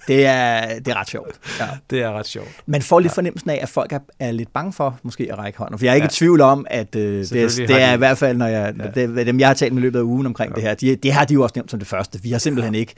Det 0.08 0.26
er, 0.26 0.80
det 0.80 0.88
er 0.88 1.00
ret 1.00 1.10
sjovt. 1.10 1.40
Ja. 1.60 1.68
Det 1.90 2.02
er 2.02 2.12
ret 2.12 2.28
sjovt. 2.28 2.64
Man 2.66 2.82
får 2.82 3.00
lidt 3.00 3.12
ja. 3.12 3.16
fornemmelsen 3.16 3.50
af, 3.50 3.60
at 3.62 3.70
folk 3.70 3.92
er, 3.92 4.00
er 4.20 4.32
lidt 4.32 4.54
bange 4.54 4.74
for 4.74 5.00
måske 5.04 5.28
at 5.32 5.38
række 5.38 5.60
hånden. 5.60 5.80
For 5.80 5.86
jeg 5.86 5.92
er 5.92 5.96
ikke 5.96 6.06
ja. 6.06 6.10
i 6.10 6.12
tvivl 6.12 6.42
om, 6.42 6.66
at 6.70 6.96
uh, 6.96 7.02
det, 7.02 7.32
det 7.58 7.82
er 7.82 7.94
i 7.94 7.98
hvert 7.98 8.18
fald, 8.18 8.38
når 8.38 8.48
jeg, 8.48 8.74
ja. 8.80 9.02
det, 9.06 9.28
dem 9.28 9.40
jeg 9.40 9.48
har 9.48 9.54
talt 9.54 9.74
med 9.74 9.82
løbet 9.82 10.00
af 10.00 10.04
ugen 10.04 10.26
omkring 10.26 10.52
ja. 10.52 10.56
det 10.56 10.64
her, 10.64 10.74
de, 10.76 10.96
det 10.96 11.14
har 11.14 11.26
de 11.26 11.34
jo 11.34 11.44
også 11.44 11.54
nævnt 11.56 11.72
som 11.72 11.80
det 11.80 11.88
første. 11.88 12.22
Vi 12.22 12.32
har 12.32 12.40
simpelthen 12.40 12.74
ja. 12.74 12.80
ikke, 12.80 12.96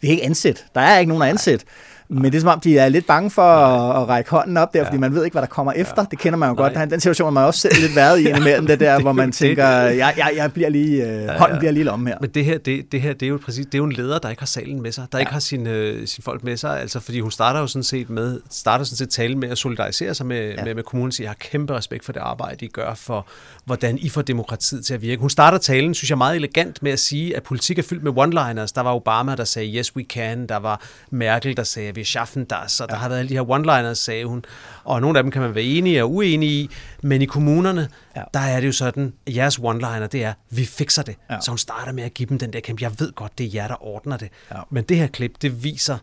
vi 0.00 0.06
har 0.06 0.12
ikke 0.12 0.24
ansat. 0.24 0.66
Der 0.74 0.80
er 0.80 0.98
ikke 0.98 1.08
nogen 1.08 1.22
at 1.22 1.28
ansætte. 1.28 1.66
Men 2.12 2.24
det 2.24 2.34
er 2.34 2.40
som 2.40 2.48
om, 2.48 2.60
de 2.60 2.78
er 2.78 2.88
lidt 2.88 3.06
bange 3.06 3.30
for 3.30 3.42
at, 3.42 4.02
at 4.02 4.08
række 4.08 4.30
hånden 4.30 4.56
op 4.56 4.74
der, 4.74 4.80
ja. 4.80 4.86
fordi 4.86 4.98
man 4.98 5.14
ved 5.14 5.24
ikke, 5.24 5.34
hvad 5.34 5.42
der 5.42 5.48
kommer 5.48 5.72
efter. 5.72 6.04
Det 6.04 6.18
kender 6.18 6.38
man 6.38 6.48
jo 6.48 6.54
Nej. 6.54 6.74
godt. 6.74 6.90
Den 6.90 7.00
situation 7.00 7.26
har 7.26 7.30
man 7.30 7.44
også 7.44 7.60
selv 7.60 7.74
lidt 7.80 7.96
været 7.96 8.20
i 8.20 8.28
imellem 8.40 8.66
det 8.66 8.80
der, 8.80 9.00
hvor 9.00 9.12
man 9.12 9.32
tænker, 9.32 9.68
jeg, 9.68 10.14
jeg, 10.16 10.32
jeg 10.36 10.52
bliver 10.52 10.68
lige, 10.68 11.04
uh, 11.04 11.08
ja, 11.08 11.38
hånden 11.38 11.58
bliver 11.58 11.72
lige 11.72 11.90
om 11.90 12.06
her. 12.06 12.16
Men 12.20 12.30
det 12.30 12.44
her, 12.44 12.58
det, 12.58 12.92
det 12.92 13.00
her, 13.00 13.12
det 13.12 13.22
er 13.22 13.30
jo 13.30 13.40
præcis, 13.44 13.66
det 13.66 13.74
er 13.74 13.78
jo 13.78 13.84
en 13.84 13.92
leder, 13.92 14.18
der 14.18 14.30
ikke 14.30 14.42
har 14.42 14.46
salen 14.46 14.82
med 14.82 14.92
sig, 14.92 15.06
der 15.12 15.18
ja. 15.18 15.20
ikke 15.20 15.32
har 15.32 15.40
sin, 15.40 15.66
uh, 15.66 15.72
sin 16.04 16.22
folk 16.22 16.44
med 16.44 16.56
sig, 16.56 16.80
altså 16.80 17.00
fordi 17.00 17.20
hun 17.20 17.30
starter 17.30 17.60
jo 17.60 17.66
sådan 17.66 17.82
set 17.82 18.10
med, 18.10 18.40
starter 18.50 18.84
sådan 18.84 18.96
set 18.96 19.10
tale 19.10 19.36
med 19.36 19.48
at 19.48 19.58
solidarisere 19.58 20.14
sig 20.14 20.26
med, 20.26 20.54
ja. 20.54 20.64
med, 20.64 20.74
med 20.74 20.82
kommunen, 20.82 21.12
siger, 21.12 21.24
jeg 21.24 21.30
har 21.30 21.48
kæmpe 21.50 21.76
respekt 21.76 22.04
for 22.04 22.12
det 22.12 22.20
arbejde, 22.20 22.64
I 22.64 22.68
gør 22.68 22.94
for, 22.94 23.26
hvordan 23.64 23.98
I 23.98 24.08
får 24.08 24.22
demokratiet 24.22 24.84
til 24.84 24.94
at 24.94 25.02
virke. 25.02 25.20
Hun 25.20 25.30
starter 25.30 25.58
talen, 25.58 25.94
synes 25.94 26.10
jeg, 26.10 26.18
meget 26.18 26.36
elegant 26.36 26.82
med 26.82 26.92
at 26.92 26.98
sige, 26.98 27.36
at 27.36 27.42
politik 27.42 27.78
er 27.78 27.82
fyldt 27.82 28.02
med 28.02 28.12
one-liners. 28.12 28.72
Der 28.74 28.80
var 28.80 28.94
Obama, 28.94 29.34
der 29.34 29.44
sagde, 29.44 29.76
yes 29.76 29.96
we 29.96 30.02
can. 30.02 30.46
Der 30.46 30.56
var 30.56 30.80
Merkel, 31.10 31.56
der 31.56 31.62
sagde, 31.62 31.94
vi 31.94 32.01
schaffen 32.04 32.44
das. 32.44 32.80
Og 32.80 32.88
der 32.88 32.94
ja. 32.94 33.00
har 33.00 33.08
været 33.08 33.18
alle 33.18 33.28
de 33.28 33.34
her 33.34 33.42
one-liners, 33.42 33.94
sagde 33.94 34.24
hun. 34.24 34.44
Og 34.84 35.00
nogle 35.00 35.18
af 35.18 35.22
dem 35.22 35.30
kan 35.30 35.42
man 35.42 35.54
være 35.54 35.64
enige 35.64 36.02
og 36.02 36.12
uenige 36.12 36.52
i. 36.52 36.70
Men 37.02 37.22
i 37.22 37.24
kommunerne, 37.24 37.88
ja. 38.16 38.22
der 38.34 38.40
er 38.40 38.60
det 38.60 38.66
jo 38.66 38.72
sådan, 38.72 39.12
at 39.26 39.36
jeres 39.36 39.58
one-liner, 39.58 40.06
det 40.06 40.24
er, 40.24 40.32
vi 40.50 40.64
fikser 40.64 41.02
det. 41.02 41.16
Ja. 41.30 41.40
Så 41.40 41.50
hun 41.50 41.58
starter 41.58 41.92
med 41.92 42.04
at 42.04 42.14
give 42.14 42.28
dem 42.28 42.38
den 42.38 42.52
der 42.52 42.60
kæmpe, 42.60 42.82
jeg 42.82 42.92
ved 42.98 43.12
godt, 43.12 43.38
det 43.38 43.46
er 43.46 43.50
jer, 43.54 43.68
der 43.68 43.86
ordner 43.86 44.16
det. 44.16 44.28
Ja. 44.50 44.56
Men 44.70 44.84
det 44.84 44.96
her 44.96 45.06
klip, 45.06 45.32
det 45.42 45.64
viser, 45.64 45.98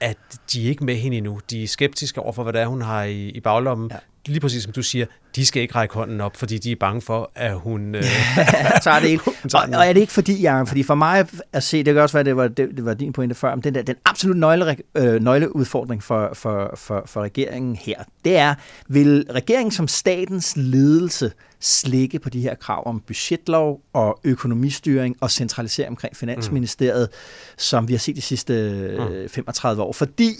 at 0.00 0.16
de 0.52 0.64
er 0.64 0.68
ikke 0.68 0.84
med 0.84 0.96
hende 0.96 1.16
endnu. 1.16 1.40
De 1.50 1.62
er 1.62 1.68
skeptiske 1.68 2.20
over 2.20 2.32
for, 2.32 2.42
hvad 2.42 2.52
det 2.52 2.60
er, 2.60 2.66
hun 2.66 2.82
har 2.82 3.02
i, 3.02 3.28
i 3.28 3.40
baglommen. 3.40 3.90
Ja 3.92 3.98
lige 4.26 4.40
præcis 4.40 4.62
som 4.62 4.72
du 4.72 4.82
siger, 4.82 5.06
de 5.36 5.46
skal 5.46 5.62
ikke 5.62 5.74
række 5.74 5.94
hånden 5.94 6.20
op, 6.20 6.36
fordi 6.36 6.58
de 6.58 6.72
er 6.72 6.76
bange 6.80 7.00
for, 7.00 7.30
at 7.34 7.58
hun... 7.58 7.94
Øh, 7.94 8.02
tager 8.82 9.00
det 9.00 9.08
ikke. 9.08 9.24
og, 9.54 9.62
og 9.74 9.86
er 9.86 9.92
det 9.92 10.00
ikke 10.00 10.12
fordi, 10.12 10.42
jeg, 10.42 10.68
fordi 10.68 10.82
for 10.82 10.94
mig 10.94 11.26
at 11.52 11.62
se, 11.62 11.84
det 11.84 11.94
kan 11.94 12.02
også 12.02 12.16
være, 12.16 12.24
det 12.24 12.36
var, 12.36 12.48
det, 12.48 12.68
det 12.76 12.84
var 12.84 12.94
din 12.94 13.12
pointe 13.12 13.34
før, 13.34 13.54
men 13.54 13.64
den, 13.64 13.74
der, 13.74 13.82
den 13.82 13.96
absolut 14.04 14.36
nøgle, 14.36 14.76
øh, 14.94 15.22
nøgleudfordring 15.22 16.02
for, 16.02 16.30
for, 16.34 16.72
for, 16.76 17.02
for 17.06 17.22
regeringen 17.22 17.76
her, 17.76 18.04
det 18.24 18.36
er, 18.36 18.54
vil 18.88 19.26
regeringen 19.30 19.72
som 19.72 19.88
statens 19.88 20.52
ledelse 20.56 21.32
slikke 21.60 22.18
på 22.18 22.30
de 22.30 22.40
her 22.40 22.54
krav 22.54 22.86
om 22.86 23.00
budgetlov 23.00 23.80
og 23.92 24.20
økonomistyring 24.24 25.16
og 25.20 25.30
centralisering 25.30 25.90
omkring 25.90 26.16
Finansministeriet, 26.16 27.08
mm. 27.12 27.58
som 27.58 27.88
vi 27.88 27.92
har 27.92 27.98
set 27.98 28.16
de 28.16 28.22
sidste 28.22 28.52
mm. 28.98 29.28
35 29.28 29.82
år, 29.82 29.92
fordi 29.92 30.32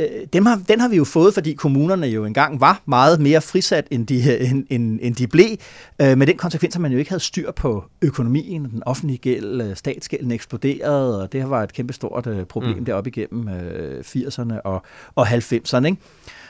øh, 0.00 0.26
dem 0.32 0.46
har, 0.46 0.62
den 0.68 0.80
har 0.80 0.88
vi 0.88 0.96
jo 0.96 1.04
fået, 1.04 1.34
fordi 1.34 1.52
kommunerne 1.52 2.06
jo 2.06 2.24
engang 2.24 2.60
var 2.60 2.82
meget 2.86 3.20
mere 3.20 3.40
frisat, 3.40 3.86
end 3.90 4.06
de, 4.06 4.40
end, 4.50 4.66
end, 4.70 4.98
end 5.02 5.14
de 5.14 5.26
blev, 5.26 5.56
øh, 6.02 6.18
med 6.18 6.26
den 6.26 6.36
konsekvens, 6.36 6.74
at 6.74 6.80
man 6.80 6.92
jo 6.92 6.98
ikke 6.98 7.10
havde 7.10 7.22
styr 7.22 7.50
på 7.50 7.84
økonomien, 8.02 8.64
den 8.64 8.82
offentlige 8.86 9.18
gæld, 9.18 9.62
øh, 9.62 9.76
statsgælden 9.76 10.30
eksploderede, 10.30 11.22
og 11.22 11.32
det 11.32 11.50
var 11.50 11.62
et 11.62 11.72
kæmpestort 11.72 12.26
øh, 12.26 12.44
problem 12.44 12.78
mm. 12.78 12.84
deroppe 12.84 13.10
igennem 13.10 13.48
øh, 13.48 14.00
80'erne 14.00 14.60
og, 14.64 14.82
og 15.14 15.28
90'erne. 15.28 15.84
Ikke? 15.86 15.96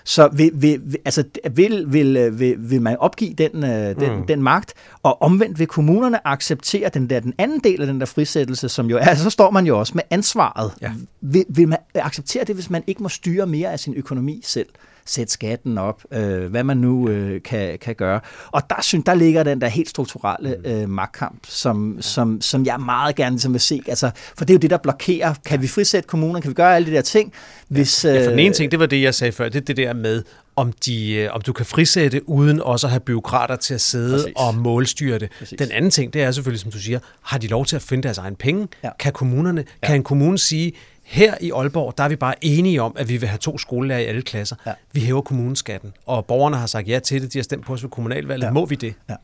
Så 0.04 0.28
vil, 0.32 0.50
vil, 0.54 0.96
altså, 1.04 1.24
vil, 1.50 1.84
vil, 1.92 2.38
vil, 2.38 2.70
vil 2.70 2.82
man 2.82 2.96
opgive 2.96 3.34
den, 3.34 3.64
øh, 3.64 4.00
den, 4.00 4.16
mm. 4.16 4.26
den 4.26 4.42
magt, 4.42 4.74
og 5.02 5.22
omvendt 5.22 5.58
vil 5.58 5.66
kommunerne 5.66 6.26
acceptere 6.26 6.88
den 6.88 7.10
der 7.10 7.20
den 7.20 7.34
anden 7.38 7.60
del 7.60 7.80
af 7.80 7.86
den 7.86 8.00
der 8.00 8.06
frisættelse, 8.06 8.68
som 8.68 8.86
jo 8.86 8.98
er, 9.00 9.14
så 9.14 9.30
står 9.30 9.50
man 9.50 9.66
jo 9.66 9.78
også 9.78 9.92
med 9.94 10.02
ansvaret. 10.10 10.72
Ja. 10.80 10.92
Vil, 11.20 11.44
vil 11.48 11.68
man 11.68 11.78
acceptere 11.94 12.44
det, 12.44 12.54
hvis 12.54 12.70
man 12.70 12.84
ikke 12.86 13.02
må 13.02 13.08
styre 13.08 13.46
mere 13.46 13.72
af 13.72 13.80
sin 13.80 13.94
økonomi 13.94 14.40
selv? 14.44 14.68
Sætte 15.04 15.32
skatten 15.32 15.78
op, 15.78 16.02
øh, 16.12 16.44
hvad 16.44 16.64
man 16.64 16.76
nu 16.76 17.08
øh, 17.08 17.42
kan, 17.42 17.78
kan 17.78 17.94
gøre. 17.94 18.20
Og 18.50 18.62
der 18.70 18.82
synes, 18.82 19.04
der 19.04 19.14
ligger 19.14 19.42
den 19.42 19.60
der 19.60 19.68
helt 19.68 19.88
strukturelle 19.88 20.56
mm. 20.64 20.70
øh, 20.70 20.88
magtkamp, 20.88 21.38
som, 21.48 21.94
ja. 21.94 22.02
som, 22.02 22.40
som 22.40 22.66
jeg 22.66 22.80
meget 22.80 23.16
gerne 23.16 23.34
ligesom 23.36 23.52
vil 23.52 23.60
se. 23.60 23.82
Altså, 23.86 24.10
for 24.38 24.44
det 24.44 24.50
er 24.50 24.54
jo 24.54 24.60
det, 24.60 24.70
der 24.70 24.76
blokerer. 24.76 25.34
Kan 25.46 25.62
vi 25.62 25.68
frisætte 25.68 26.06
kommunerne? 26.06 26.42
Kan 26.42 26.48
vi 26.48 26.54
gøre 26.54 26.76
alle 26.76 26.90
de 26.90 26.94
der 26.94 27.02
ting? 27.02 27.32
Hvis, 27.68 28.04
ja, 28.04 28.24
for 28.24 28.30
den 28.30 28.38
ene 28.38 28.48
øh, 28.48 28.54
ting, 28.54 28.70
det 28.70 28.80
var 28.80 28.86
det, 28.86 29.02
jeg 29.02 29.14
sagde 29.14 29.32
før, 29.32 29.48
det 29.48 29.56
er 29.56 29.64
det 29.64 29.76
der 29.76 29.92
med, 29.92 30.22
om, 30.56 30.72
de, 30.72 31.12
øh, 31.12 31.34
om 31.34 31.40
du 31.40 31.52
kan 31.52 31.66
frisætte 31.66 32.28
uden 32.28 32.60
også 32.62 32.86
at 32.86 32.90
have 32.90 33.00
byråkrater 33.00 33.56
til 33.56 33.74
at 33.74 33.80
sidde 33.80 34.16
Præcis. 34.16 34.32
og 34.36 34.54
målstyre 34.54 35.18
det. 35.18 35.28
Præcis. 35.38 35.58
Den 35.58 35.70
anden 35.70 35.90
ting, 35.90 36.12
det 36.12 36.22
er 36.22 36.30
selvfølgelig, 36.30 36.60
som 36.60 36.70
du 36.70 36.78
siger, 36.78 36.98
har 37.22 37.38
de 37.38 37.46
lov 37.46 37.66
til 37.66 37.76
at 37.76 37.82
finde 37.82 38.02
deres 38.02 38.18
egen 38.18 38.36
penge? 38.36 38.68
Ja. 38.84 38.90
Kan 38.98 39.12
kommunerne, 39.12 39.64
ja. 39.82 39.86
kan 39.86 39.96
en 39.96 40.02
kommune 40.02 40.38
sige, 40.38 40.72
her 41.10 41.34
i 41.40 41.50
Aalborg, 41.50 41.94
der 41.98 42.04
er 42.04 42.08
vi 42.08 42.16
bare 42.16 42.34
enige 42.44 42.82
om, 42.82 42.96
at 42.98 43.08
vi 43.08 43.16
vil 43.16 43.28
have 43.28 43.38
to 43.38 43.58
skolelærer 43.58 43.98
i 43.98 44.04
alle 44.04 44.22
klasser. 44.22 44.56
Ja. 44.66 44.72
Vi 44.92 45.00
hæver 45.00 45.20
kommuneskatten, 45.20 45.92
og 46.06 46.26
borgerne 46.26 46.56
har 46.56 46.66
sagt 46.66 46.88
ja 46.88 46.98
til 46.98 47.22
det. 47.22 47.32
De 47.32 47.38
har 47.38 47.42
stemt 47.42 47.64
på 47.64 47.72
os 47.72 47.82
ved 47.82 47.90
kommunalvalget. 47.90 48.46
Ja. 48.46 48.52
Må 48.52 48.66
vi 48.66 48.74
det? 48.74 48.94
Ja. 49.08 49.14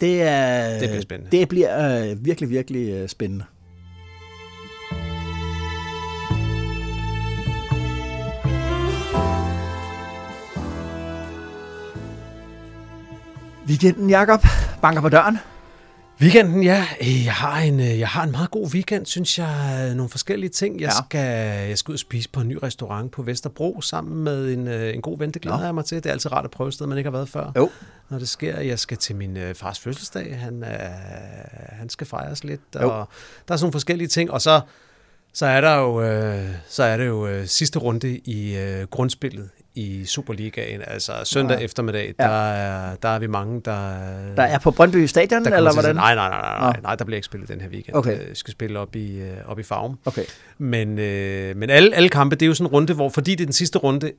Det, 0.00 0.22
er, 0.22 0.78
det 0.78 0.88
bliver 0.88 1.02
spændende. 1.02 1.36
Det 1.36 1.48
bliver 1.48 2.10
øh, 2.10 2.24
virkelig, 2.24 2.50
virkelig 2.50 2.88
øh, 2.90 3.08
spændende. 3.08 3.44
Weekenden, 13.68 14.10
Jakob, 14.10 14.46
banker 14.82 15.00
på 15.00 15.08
døren. 15.08 15.38
Weekenden, 16.20 16.62
ja. 16.62 16.86
Øh, 17.00 17.24
jeg 17.24 17.34
har, 17.34 17.60
en, 17.60 17.80
øh, 17.80 17.98
jeg 17.98 18.08
har 18.08 18.24
en 18.24 18.30
meget 18.30 18.50
god 18.50 18.66
weekend, 18.74 19.06
synes 19.06 19.38
jeg. 19.38 19.92
Nogle 19.94 20.08
forskellige 20.08 20.50
ting. 20.50 20.80
Jeg, 20.80 20.86
ja. 20.88 21.04
skal, 21.06 21.68
jeg 21.68 21.78
skal 21.78 21.92
ud 21.92 21.94
og 21.94 21.98
spise 22.00 22.28
på 22.28 22.40
en 22.40 22.48
ny 22.48 22.58
restaurant 22.62 23.12
på 23.12 23.22
Vesterbro 23.22 23.80
sammen 23.80 24.24
med 24.24 24.52
en, 24.52 24.68
øh, 24.68 24.94
en 24.94 25.02
god 25.02 25.18
ven. 25.18 25.30
Det 25.30 25.42
glæder 25.42 25.64
jeg 25.64 25.74
mig 25.74 25.84
til. 25.84 25.96
Det 25.96 26.06
er 26.06 26.12
altid 26.12 26.32
rart 26.32 26.44
at 26.44 26.50
prøve 26.50 26.68
et 26.68 26.74
sted, 26.74 26.86
man 26.86 26.98
ikke 26.98 27.10
har 27.10 27.16
været 27.16 27.28
før. 27.28 27.52
Jo. 27.56 27.70
Når 28.08 28.18
det 28.18 28.28
sker, 28.28 28.60
jeg 28.60 28.78
skal 28.78 28.96
til 28.96 29.16
min 29.16 29.38
fars 29.54 29.80
fødselsdag. 29.80 30.38
Han, 30.38 30.62
øh, 30.64 30.68
han 31.68 31.88
skal 31.88 32.06
fejres 32.06 32.44
lidt. 32.44 32.60
Jo. 32.74 32.90
Og 32.90 33.08
der 33.48 33.54
er 33.54 33.56
sådan 33.56 33.64
nogle 33.64 33.72
forskellige 33.72 34.08
ting. 34.08 34.30
Og 34.30 34.42
så, 34.42 34.60
så 35.32 35.46
er 35.46 35.60
der 35.60 35.74
jo, 35.74 36.02
øh, 36.02 36.48
så 36.68 36.82
er 36.82 36.96
det 36.96 37.06
jo 37.06 37.26
øh, 37.26 37.46
sidste 37.46 37.78
runde 37.78 38.18
i 38.18 38.56
øh, 38.56 38.86
grundspillet 38.86 39.50
i 39.74 40.04
Superligaen, 40.04 40.80
altså 40.86 41.12
søndag 41.24 41.58
ja. 41.58 41.64
eftermiddag, 41.64 42.14
ja. 42.18 42.24
der, 42.24 42.30
er, 42.30 42.94
der 42.94 43.08
er 43.08 43.18
vi 43.18 43.26
mange, 43.26 43.60
der... 43.64 43.94
Der 44.36 44.42
er 44.42 44.58
på 44.58 44.70
Brøndby 44.70 45.06
Stadion, 45.06 45.46
eller 45.46 45.72
hvordan? 45.72 45.94
Nej, 45.94 46.14
nej, 46.14 46.28
nej, 46.28 46.40
nej, 46.40 46.58
nej, 46.58 46.80
nej, 46.82 46.94
der 46.94 47.04
bliver 47.04 47.16
ikke 47.16 47.26
spillet 47.26 47.48
den 47.48 47.60
her 47.60 47.68
weekend. 47.68 47.96
Okay. 47.96 48.28
Vi 48.28 48.34
skal 48.34 48.52
spille 48.52 48.78
op 48.78 48.96
i, 48.96 49.20
øh, 49.20 49.36
op 49.46 49.58
i 49.58 49.62
Farum. 49.62 49.98
Okay. 50.04 50.24
Men, 50.58 50.98
øh, 50.98 51.56
men 51.56 51.70
alle, 51.70 51.94
alle 51.94 52.08
kampe, 52.08 52.36
det 52.36 52.42
er 52.42 52.46
jo 52.46 52.54
sådan 52.54 52.66
en 52.66 52.72
runde, 52.72 52.94
hvor 52.94 53.08
fordi 53.08 53.30
det 53.30 53.40
er 53.40 53.46
den 53.46 53.52
sidste 53.52 53.78
runde, 53.78 54.12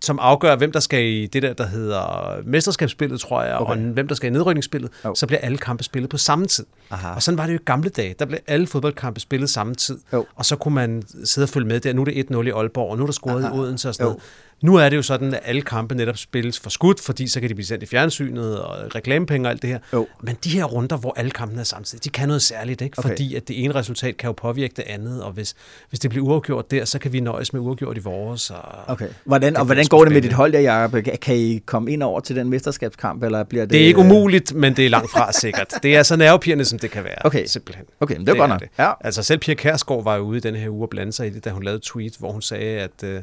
som 0.00 0.18
afgør, 0.22 0.56
hvem 0.56 0.72
der 0.72 0.80
skal 0.80 1.04
i 1.04 1.26
det 1.26 1.42
der, 1.42 1.52
der 1.52 1.66
hedder 1.66 2.36
mesterskabsspillet, 2.44 3.20
tror 3.20 3.42
jeg, 3.42 3.56
okay. 3.56 3.72
og 3.72 3.78
hvem 3.78 4.08
der 4.08 4.14
skal 4.14 4.26
i 4.26 4.32
nedrykningsspillet, 4.32 4.90
oh. 5.04 5.12
så 5.14 5.26
bliver 5.26 5.40
alle 5.40 5.58
kampe 5.58 5.84
spillet 5.84 6.10
på 6.10 6.16
samme 6.16 6.46
tid. 6.46 6.66
Aha. 6.90 7.14
Og 7.14 7.22
sådan 7.22 7.38
var 7.38 7.46
det 7.46 7.52
jo 7.52 7.58
i 7.58 7.62
gamle 7.64 7.90
dage. 7.90 8.14
Der 8.18 8.24
blev 8.24 8.38
alle 8.46 8.66
fodboldkampe 8.66 9.20
spillet 9.20 9.50
samme 9.50 9.74
tid. 9.74 9.98
Oh. 10.12 10.24
Og 10.34 10.44
så 10.44 10.56
kunne 10.56 10.74
man 10.74 11.02
sidde 11.24 11.44
og 11.44 11.48
følge 11.48 11.66
med 11.66 11.80
der. 11.80 11.92
Nu 11.92 12.00
er 12.00 12.04
det 12.04 12.26
1-0 12.30 12.40
i 12.40 12.50
Aalborg, 12.50 12.90
og 12.90 12.96
nu 12.96 13.02
er 13.02 13.06
der 13.06 13.12
scoret 13.12 13.44
Aha. 13.44 13.54
i 13.54 13.58
Odense 13.58 13.88
og 13.88 13.94
sådan 13.94 14.04
noget. 14.04 14.22
Nu 14.60 14.74
er 14.74 14.88
det 14.88 14.96
jo 14.96 15.02
sådan, 15.02 15.34
at 15.34 15.40
alle 15.44 15.62
kampe 15.62 15.94
netop 15.94 16.16
spilles 16.16 16.60
for 16.60 16.70
skudt, 16.70 17.00
fordi 17.00 17.28
så 17.28 17.40
kan 17.40 17.48
de 17.48 17.54
blive 17.54 17.66
sendt 17.66 17.82
i 17.82 17.86
fjernsynet 17.86 18.60
og 18.60 18.94
reklamepenge 18.94 19.48
og 19.48 19.50
alt 19.50 19.62
det 19.62 19.70
her. 19.70 19.78
Jo. 19.92 20.06
Men 20.22 20.36
de 20.44 20.50
her 20.50 20.64
runder, 20.64 20.96
hvor 20.96 21.14
alle 21.16 21.30
kampene 21.30 21.60
er 21.60 21.64
samtidig, 21.64 22.04
de 22.04 22.08
kan 22.08 22.28
noget 22.28 22.42
særligt, 22.42 22.80
ikke? 22.80 22.98
Okay. 22.98 23.08
fordi 23.08 23.34
at 23.34 23.48
det 23.48 23.64
ene 23.64 23.74
resultat 23.74 24.16
kan 24.16 24.28
jo 24.28 24.32
påvirke 24.32 24.74
det 24.76 24.84
andet, 24.86 25.22
og 25.22 25.32
hvis, 25.32 25.54
hvis 25.88 26.00
det 26.00 26.10
bliver 26.10 26.26
uafgjort 26.26 26.70
der, 26.70 26.84
så 26.84 26.98
kan 26.98 27.12
vi 27.12 27.20
nøjes 27.20 27.52
med 27.52 27.60
uafgjort 27.60 27.96
i 27.96 28.00
vores. 28.00 28.50
Og 28.50 28.62
okay. 28.86 29.08
Hvordan, 29.24 29.56
og 29.56 29.64
hvordan 29.64 29.84
går 29.84 30.04
det 30.04 30.12
med 30.12 30.22
dit 30.22 30.32
hold 30.32 30.52
der, 30.52 30.60
Jacob? 30.60 31.04
Kan 31.22 31.36
I 31.36 31.58
komme 31.66 31.92
ind 31.92 32.02
over 32.02 32.20
til 32.20 32.36
den 32.36 32.48
mesterskabskamp, 32.48 33.22
eller 33.22 33.44
bliver 33.44 33.64
det... 33.64 33.72
Det 33.72 33.82
er 33.82 33.86
ikke 33.86 34.00
umuligt, 34.00 34.54
men 34.54 34.76
det 34.76 34.86
er 34.86 34.90
langt 34.90 35.10
fra 35.10 35.32
sikkert. 35.32 35.74
Det 35.82 35.96
er 35.96 36.02
så 36.02 36.16
nervepirrende, 36.16 36.64
som 36.64 36.78
det 36.78 36.90
kan 36.90 37.04
være, 37.04 37.18
okay. 37.24 37.46
simpelthen. 37.46 37.84
Okay, 38.00 38.16
men 38.16 38.26
det 38.26 38.32
er 38.32 38.36
godt 38.36 38.50
nok. 38.50 38.64
Ja. 38.78 38.92
Altså 39.00 39.22
selv 39.22 39.38
Pia 39.38 39.54
Kærsgaard 39.54 40.04
var 40.04 40.16
jo 40.16 40.22
ude 40.22 40.38
i 40.38 40.40
den 40.40 40.54
her 40.54 40.68
uge 40.70 40.84
og 40.84 40.90
blande 40.90 41.12
sig 41.12 41.26
i 41.26 41.30
det, 41.30 41.44
da 41.44 41.50
hun 41.50 41.62
lavede 41.62 41.76
et 41.76 41.82
tweet, 41.82 42.16
hvor 42.18 42.32
hun 42.32 42.42
sagde, 42.42 42.80
at... 42.80 43.04
Øh, 43.04 43.22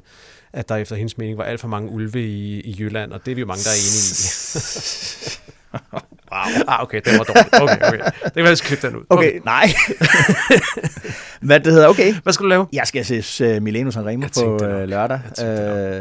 at 0.55 0.69
der 0.69 0.75
efter 0.75 0.95
hendes 0.95 1.17
mening 1.17 1.37
var 1.37 1.43
alt 1.43 1.59
for 1.59 1.67
mange 1.67 1.89
ulve 1.89 2.23
i, 2.23 2.59
i 2.61 2.75
Jylland, 2.79 3.11
og 3.11 3.25
det 3.25 3.31
er 3.31 3.35
vi 3.35 3.41
jo 3.41 3.47
mange, 3.47 3.63
der 3.63 3.69
er 3.69 3.75
enige 3.75 4.11
i. 4.15 4.55
wow. 6.33 6.65
Ah, 6.67 6.83
okay, 6.83 7.01
det 7.05 7.17
var 7.17 7.23
dårligt. 7.23 7.49
Okay, 7.61 7.87
okay. 7.87 8.11
Det 8.23 8.33
kan 8.33 8.43
være, 8.43 8.55
klippe 8.55 8.87
den 8.87 8.95
ud. 8.95 9.03
Okay, 9.09 9.29
okay. 9.29 9.39
nej. 9.45 9.67
Hvad 11.47 11.59
det 11.59 11.73
hedder, 11.73 11.87
okay. 11.87 12.13
Hvad 12.23 12.33
skal 12.33 12.43
du 12.43 12.49
lave? 12.49 12.67
Jeg 12.73 12.87
skal 12.87 13.23
se 13.23 13.55
uh, 13.55 13.63
Milano 13.63 13.91
Sanremo 13.91 14.27
på 14.33 14.53
uh, 14.53 14.83
lørdag. 14.83 15.21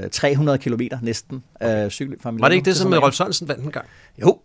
Uh, 0.05 0.11
300 0.11 0.59
kilometer 0.59 0.99
næsten 1.03 1.43
okay. 1.61 1.85
uh, 1.85 1.91
cykel 1.91 2.17
fra 2.23 2.31
Milano. 2.31 2.45
Var 2.45 2.49
det 2.49 2.57
ikke 2.57 2.65
det, 2.65 2.77
som 2.77 2.93
Rolf 2.93 3.15
Sørensen 3.15 3.49
vandt 3.49 3.65
en 3.65 3.73
gang? 3.73 3.87
Jo, 4.21 4.39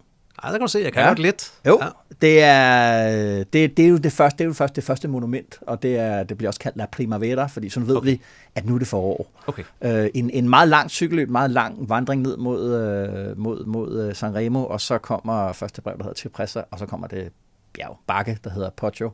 ej, 0.44 0.52
der 0.52 0.58
kan 0.58 0.62
du 0.62 0.72
se, 0.72 0.80
jeg 0.80 0.94
kan 0.94 1.02
ja. 1.02 1.08
godt 1.08 1.20
lidt. 1.20 1.54
Jo, 1.66 1.80
ja. 1.82 1.88
det, 2.22 2.44
er, 2.44 3.44
det, 3.54 3.78
det, 3.78 3.86
er 3.86 3.90
jo 3.90 3.98
det 3.98 4.12
første, 4.12 4.38
det 4.38 4.44
er 4.44 4.48
jo 4.48 4.54
først 4.54 4.76
det 4.76 4.84
første 4.84 5.08
monument, 5.08 5.60
og 5.62 5.84
det, 5.84 5.98
er, 5.98 6.24
det 6.24 6.38
bliver 6.38 6.50
også 6.50 6.60
kaldt 6.60 6.78
La 6.78 6.86
Primavera, 6.86 7.48
fordi 7.48 7.70
sådan 7.70 7.88
ved 7.88 7.96
okay. 7.96 8.10
vi, 8.10 8.22
at 8.56 8.66
nu 8.66 8.76
er 8.76 8.80
det 8.80 8.88
forår. 8.88 9.32
Okay. 9.48 9.64
Øh, 9.82 10.10
en, 10.14 10.30
en 10.30 10.50
meget 10.50 10.68
lang 10.68 10.90
cykelløb, 10.92 11.30
meget 11.30 11.52
lang 11.52 11.90
vandring 11.90 12.22
ned 12.22 12.38
mod, 12.38 12.76
øh, 12.76 13.38
mod, 13.38 13.66
mod 13.66 14.08
øh, 14.08 14.16
Sanremo, 14.16 14.66
og 14.66 14.82
så 14.82 14.98
kommer 14.98 15.54
første 15.54 15.82
brev, 15.82 15.98
der 15.98 16.04
hedder 16.04 16.18
Cipressa, 16.18 16.62
og 16.72 16.80
så 16.80 16.86
kommer 16.86 17.08
det 17.08 17.32
bjerg, 17.74 17.98
bakke, 18.08 18.38
der 18.44 18.50
hedder 18.50 18.70
Poggio. 18.70 19.12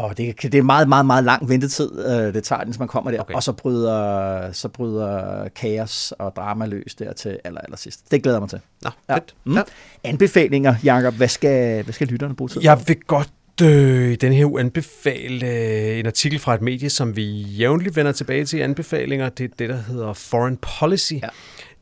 Og 0.00 0.18
det, 0.18 0.42
det 0.42 0.54
er 0.54 0.62
meget, 0.62 0.88
meget, 0.88 1.06
meget 1.06 1.24
lang 1.24 1.48
ventetid, 1.48 1.90
øh, 2.06 2.34
det 2.34 2.44
tager, 2.44 2.64
hvis 2.64 2.78
man 2.78 2.88
kommer 2.88 3.10
der. 3.10 3.20
Okay. 3.20 3.34
Og 3.34 3.42
så 3.42 3.52
bryder, 3.52 4.52
så 4.52 4.68
bryder 4.68 5.48
kaos 5.48 6.12
og 6.18 6.32
drama 6.36 6.66
løs 6.66 6.94
der 6.94 7.12
til 7.12 7.38
aller, 7.44 7.60
aller 7.60 7.76
sidst. 7.76 8.10
Det 8.10 8.22
glæder 8.22 8.36
jeg 8.36 8.42
mig 8.42 8.50
til. 8.50 8.60
Nå, 8.82 8.90
ja. 9.08 9.14
fedt. 9.14 9.34
Mm. 9.44 9.54
Ja. 9.54 9.62
Anbefalinger, 10.04 10.74
Jacob. 10.84 11.14
Hvad 11.14 11.28
skal, 11.28 11.84
hvad 11.84 11.94
skal 11.94 12.06
lytterne 12.06 12.36
bruge 12.36 12.48
tid 12.48 12.62
Jeg 12.62 12.78
vil 12.86 12.96
godt 13.06 13.30
øh, 13.62 14.12
i 14.12 14.16
den 14.16 14.32
her 14.32 14.44
uge 14.50 14.60
anbefale 14.60 15.46
øh, 15.46 15.98
en 15.98 16.06
artikel 16.06 16.38
fra 16.38 16.54
et 16.54 16.62
medie, 16.62 16.90
som 16.90 17.16
vi 17.16 17.24
jævnligt 17.40 17.96
vender 17.96 18.12
tilbage 18.12 18.44
til 18.44 18.58
i 18.58 18.62
anbefalinger. 18.62 19.28
Det 19.28 19.44
er 19.44 19.54
det, 19.58 19.68
der 19.68 19.76
hedder 19.76 20.12
Foreign 20.12 20.58
Policy. 20.80 21.12
Ja. 21.12 21.28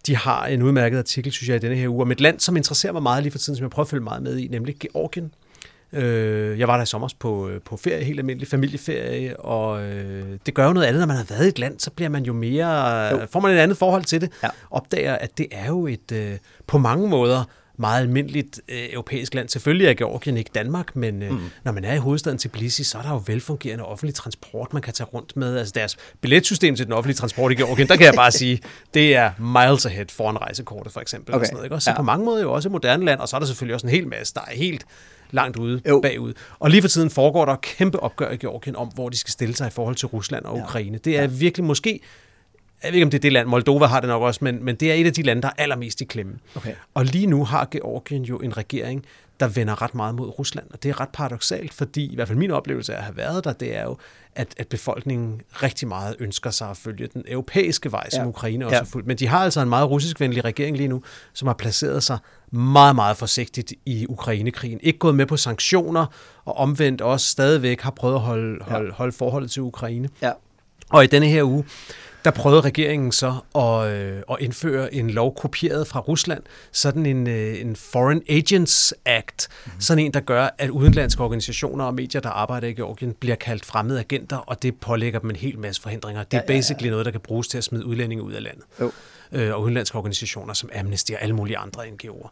De 0.07 0.16
har 0.16 0.47
en 0.47 0.62
udmærket 0.62 0.99
artikel, 0.99 1.33
synes 1.33 1.49
jeg, 1.49 1.57
i 1.57 1.59
denne 1.59 1.77
her 1.77 1.89
uge, 1.89 2.03
om 2.03 2.12
et 2.12 2.21
land, 2.21 2.41
som 2.41 2.57
interesserer 2.57 2.93
mig 2.93 3.03
meget 3.03 3.23
lige 3.23 3.31
for 3.31 3.39
tiden, 3.39 3.57
som 3.57 3.62
jeg 3.62 3.71
prøver 3.71 3.85
at 3.85 3.91
følge 3.91 4.05
meget 4.05 4.23
med 4.23 4.39
i, 4.39 4.49
nemlig 4.49 4.77
Georgien. 4.79 5.33
Øh, 5.93 6.59
jeg 6.59 6.68
var 6.68 6.76
der 6.76 6.82
i 6.82 6.86
sommer 6.86 7.09
på, 7.18 7.49
øh, 7.49 7.61
på 7.61 7.76
ferie, 7.76 8.05
helt 8.05 8.18
almindelig 8.18 8.49
familieferie, 8.49 9.41
og 9.41 9.82
øh, 9.82 10.39
det 10.47 10.55
gør 10.55 10.66
jo 10.66 10.72
noget 10.72 10.86
andet, 10.86 11.01
når 11.01 11.07
man 11.07 11.16
har 11.16 11.24
været 11.24 11.45
i 11.45 11.49
et 11.49 11.59
land, 11.59 11.78
så 11.78 11.91
bliver 11.91 12.09
man 12.09 12.24
jo 12.24 12.32
mere, 12.32 13.07
jo. 13.09 13.26
får 13.32 13.41
man 13.41 13.55
et 13.55 13.59
andet 13.59 13.78
forhold 13.78 14.05
til 14.05 14.20
det, 14.20 14.30
ja. 14.43 14.49
opdager, 14.70 15.14
at 15.14 15.39
det 15.39 15.47
er 15.51 15.66
jo 15.66 15.86
et 15.86 16.12
øh, 16.12 16.32
på 16.66 16.78
mange 16.78 17.09
måder 17.09 17.45
meget 17.78 18.03
almindeligt 18.03 18.61
øh, 18.68 18.89
europæisk 18.93 19.34
land. 19.34 19.49
Selvfølgelig 19.49 19.86
er 19.86 19.95
Georgien 19.95 20.36
ikke 20.36 20.51
Danmark, 20.55 20.97
men 20.97 21.22
øh, 21.22 21.30
mm. 21.30 21.51
når 21.64 21.72
man 21.72 21.84
er 21.84 21.95
i 21.95 21.99
hovedstaden 21.99 22.39
Tbilisi, 22.39 22.84
så 22.84 22.99
er 22.99 23.03
der 23.03 23.11
jo 23.11 23.22
velfungerende 23.26 23.84
offentlig 23.84 24.14
transport, 24.14 24.72
man 24.72 24.82
kan 24.82 24.95
tage 24.95 25.07
rundt 25.07 25.36
med. 25.36 25.59
Altså 25.59 25.72
deres 25.76 25.97
billetsystem 26.20 26.76
til 26.76 26.86
den 26.86 26.93
offentlige 26.93 27.16
transport 27.16 27.53
i 27.53 27.55
Georgien, 27.55 27.89
der 27.89 27.97
kan 27.97 28.07
jeg 28.07 28.14
bare 28.14 28.30
sige, 28.43 28.61
det 28.95 29.16
er 29.16 29.30
miles 29.39 29.86
ahead 29.86 30.07
foran 30.11 30.39
rejsekortet 30.39 30.93
for 30.93 31.01
eksempel. 31.01 31.34
Okay. 31.34 31.41
Og 31.41 31.47
sådan 31.47 31.57
noget, 31.57 31.66
ikke? 31.66 31.80
Så 31.80 31.91
ja. 31.91 31.97
på 31.97 32.03
mange 32.03 32.24
måder 32.24 32.43
jo 32.43 32.53
også 32.53 32.68
et 32.68 32.72
moderne 32.72 33.05
land, 33.05 33.20
og 33.20 33.28
så 33.28 33.36
er 33.36 33.41
der 33.41 33.47
selvfølgelig 33.47 33.74
også 33.74 33.86
en 33.86 33.93
hel 33.93 34.09
masse, 34.09 34.34
der 34.34 34.41
er 34.41 34.55
helt 34.55 34.86
langt 35.31 35.57
ude 35.57 35.81
jo. 35.89 36.01
bagud. 36.01 36.33
Og 36.59 36.70
lige 36.70 36.81
for 36.83 36.89
tiden 36.89 37.11
foregår 37.11 37.45
der 37.45 37.57
kæmpe 37.57 38.01
opgør 38.01 38.31
i 38.31 38.37
Georgien 38.37 38.76
om, 38.76 38.89
hvor 38.89 39.09
de 39.09 39.16
skal 39.16 39.33
stille 39.33 39.55
sig 39.55 39.66
i 39.66 39.70
forhold 39.70 39.95
til 39.95 40.09
Rusland 40.09 40.45
og 40.45 40.57
Ukraine. 40.57 40.99
Det 40.99 41.16
er 41.16 41.20
ja. 41.20 41.26
virkelig 41.26 41.64
måske 41.64 42.01
jeg 42.83 42.89
ved 42.89 42.95
ikke, 42.95 43.05
om 43.05 43.11
det 43.11 43.18
er 43.18 43.22
det 43.22 43.33
land, 43.33 43.49
Moldova 43.49 43.87
har 43.87 44.01
det 44.01 44.09
nok 44.09 44.22
også, 44.22 44.41
men, 44.43 44.64
men 44.64 44.74
det 44.74 44.91
er 44.91 44.95
et 44.95 45.07
af 45.07 45.12
de 45.12 45.22
lande, 45.22 45.43
der 45.43 45.49
er 45.49 45.53
allermest 45.62 46.01
i 46.01 46.05
klemme. 46.05 46.33
Okay. 46.55 46.74
Og 46.95 47.05
lige 47.05 47.26
nu 47.26 47.45
har 47.45 47.68
Georgien 47.70 48.22
jo 48.22 48.39
en 48.39 48.57
regering, 48.57 49.05
der 49.41 49.49
vender 49.49 49.82
ret 49.82 49.95
meget 49.95 50.14
mod 50.14 50.39
Rusland, 50.39 50.66
og 50.70 50.82
det 50.82 50.89
er 50.89 51.01
ret 51.01 51.09
paradoxalt, 51.09 51.74
fordi 51.74 52.12
i 52.12 52.14
hvert 52.14 52.28
fald 52.28 52.39
min 52.39 52.51
oplevelse 52.51 52.95
af 52.95 52.99
at 52.99 53.05
have 53.05 53.16
været 53.16 53.45
der, 53.45 53.53
det 53.53 53.76
er 53.76 53.84
jo, 53.84 53.97
at, 54.34 54.55
at 54.57 54.68
befolkningen 54.68 55.41
rigtig 55.62 55.89
meget 55.89 56.16
ønsker 56.18 56.51
sig 56.51 56.70
at 56.70 56.76
følge 56.76 57.07
den 57.14 57.24
europæiske 57.28 57.93
vej, 57.93 58.11
som 58.11 58.22
ja. 58.22 58.28
Ukraine 58.28 58.66
også 58.66 58.76
ja. 58.76 58.80
har 58.80 58.86
fulgt. 58.86 59.07
Men 59.07 59.16
de 59.16 59.26
har 59.26 59.39
altså 59.39 59.61
en 59.61 59.68
meget 59.68 59.91
russiskvenlig 59.91 60.45
regering 60.45 60.76
lige 60.76 60.89
nu, 60.89 61.03
som 61.32 61.47
har 61.47 61.55
placeret 61.55 62.03
sig 62.03 62.18
meget, 62.51 62.95
meget 62.95 63.16
forsigtigt 63.16 63.72
i 63.86 64.07
Ukrainekrigen. 64.09 64.80
Ikke 64.82 64.99
gået 64.99 65.14
med 65.14 65.26
på 65.26 65.36
sanktioner, 65.36 66.07
og 66.45 66.57
omvendt 66.57 67.01
også 67.01 67.26
stadigvæk 67.26 67.80
har 67.80 67.91
prøvet 67.91 68.14
at 68.14 68.20
holde, 68.20 68.64
holde, 68.64 68.86
ja. 68.86 68.93
holde 68.93 69.12
forholdet 69.12 69.51
til 69.51 69.62
Ukraine. 69.62 70.09
Ja. 70.22 70.32
Og 70.91 71.05
i 71.05 71.07
denne 71.07 71.26
her 71.26 71.43
uge, 71.43 71.64
der 72.24 72.30
prøvede 72.30 72.61
regeringen 72.61 73.12
så 73.12 73.34
at, 73.55 73.93
øh, 73.93 74.22
at 74.30 74.36
indføre 74.41 74.95
en 74.95 75.11
lov 75.11 75.34
kopieret 75.34 75.86
fra 75.86 76.01
Rusland, 76.01 76.43
sådan 76.72 77.07
en, 77.07 77.26
øh, 77.26 77.61
en 77.61 77.76
Foreign 77.76 78.22
Agents 78.28 78.95
Act, 79.05 79.49
mm. 79.66 79.72
sådan 79.78 80.05
en, 80.05 80.14
der 80.14 80.20
gør, 80.20 80.49
at 80.59 80.70
udenlandske 80.70 81.22
organisationer 81.22 81.84
og 81.84 81.95
medier, 81.95 82.20
der 82.20 82.28
arbejder 82.28 82.68
i 82.68 82.72
Georgien, 82.72 83.12
bliver 83.12 83.36
kaldt 83.36 83.64
fremmede 83.64 84.01
agenter, 84.01 84.36
og 84.36 84.62
det 84.62 84.80
pålægger 84.80 85.20
dem 85.20 85.30
en 85.30 85.36
hel 85.36 85.59
masse 85.59 85.82
forhindringer. 85.82 86.24
Det 86.24 86.34
er 86.34 86.39
ja, 86.39 86.45
ja, 86.49 86.53
ja. 86.53 86.59
basically 86.59 86.91
noget, 86.91 87.07
der 87.07 87.12
kan 87.12 87.20
bruges 87.20 87.49
til 87.49 87.59
at 87.59 87.64
smide 87.64 87.86
udlændinge 87.86 88.24
ud 88.24 88.32
af 88.32 88.43
landet. 88.43 88.64
Jo. 88.80 88.93
Øh, 89.32 89.55
og 89.55 89.62
udenlandske 89.62 89.99
organisationer 89.99 90.55
som 90.55 90.70
Amnesty 90.78 91.12
og 91.12 91.22
alle 91.22 91.34
mulige 91.34 91.59
andre 91.59 91.82
NGO'er. 91.82 92.28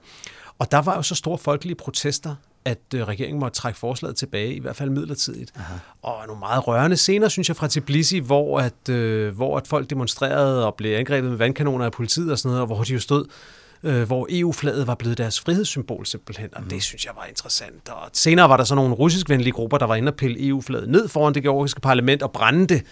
Og 0.58 0.72
der 0.72 0.78
var 0.78 0.96
jo 0.96 1.02
så 1.02 1.14
store 1.14 1.38
folkelige 1.38 1.76
protester 1.76 2.34
at 2.66 2.78
øh, 2.94 3.02
regeringen 3.02 3.40
måtte 3.40 3.56
trække 3.56 3.78
forslaget 3.78 4.16
tilbage, 4.16 4.54
i 4.54 4.58
hvert 4.58 4.76
fald 4.76 4.90
midlertidigt. 4.90 5.52
Aha. 5.56 5.74
Og 6.02 6.26
nogle 6.26 6.40
meget 6.40 6.68
rørende 6.68 6.96
scener, 6.96 7.28
synes 7.28 7.48
jeg, 7.48 7.56
fra 7.56 7.68
Tbilisi, 7.68 8.18
hvor 8.18 8.60
at, 8.60 8.88
øh, 8.88 9.34
hvor 9.36 9.56
at 9.56 9.66
folk 9.66 9.90
demonstrerede 9.90 10.66
og 10.66 10.74
blev 10.74 10.98
angrebet 10.98 11.30
med 11.30 11.38
vandkanoner 11.38 11.84
af 11.84 11.92
politiet 11.92 12.32
og 12.32 12.38
sådan 12.38 12.48
noget, 12.48 12.60
og 12.60 12.66
hvor 12.66 12.84
de 12.84 12.92
jo 12.92 13.00
stod 13.00 13.26
øh, 13.82 14.02
hvor 14.02 14.26
EU-flaget 14.30 14.86
var 14.86 14.94
blevet 14.94 15.18
deres 15.18 15.40
frihedssymbol 15.40 16.06
simpelthen, 16.06 16.48
og 16.52 16.62
mm. 16.62 16.68
det 16.68 16.82
synes 16.82 17.04
jeg 17.04 17.12
var 17.16 17.24
interessant. 17.24 17.88
Og 17.88 18.10
senere 18.12 18.48
var 18.48 18.56
der 18.56 18.64
så 18.64 18.74
nogle 18.74 18.94
russiskvenlige 18.94 19.52
grupper, 19.52 19.78
der 19.78 19.86
var 19.86 19.94
inde 19.94 20.10
og 20.10 20.14
pille 20.14 20.48
EU-flaget 20.48 20.88
ned 20.88 21.08
foran 21.08 21.34
det 21.34 21.42
georgiske 21.42 21.80
parlament 21.80 22.22
og 22.22 22.32
brændte 22.32 22.82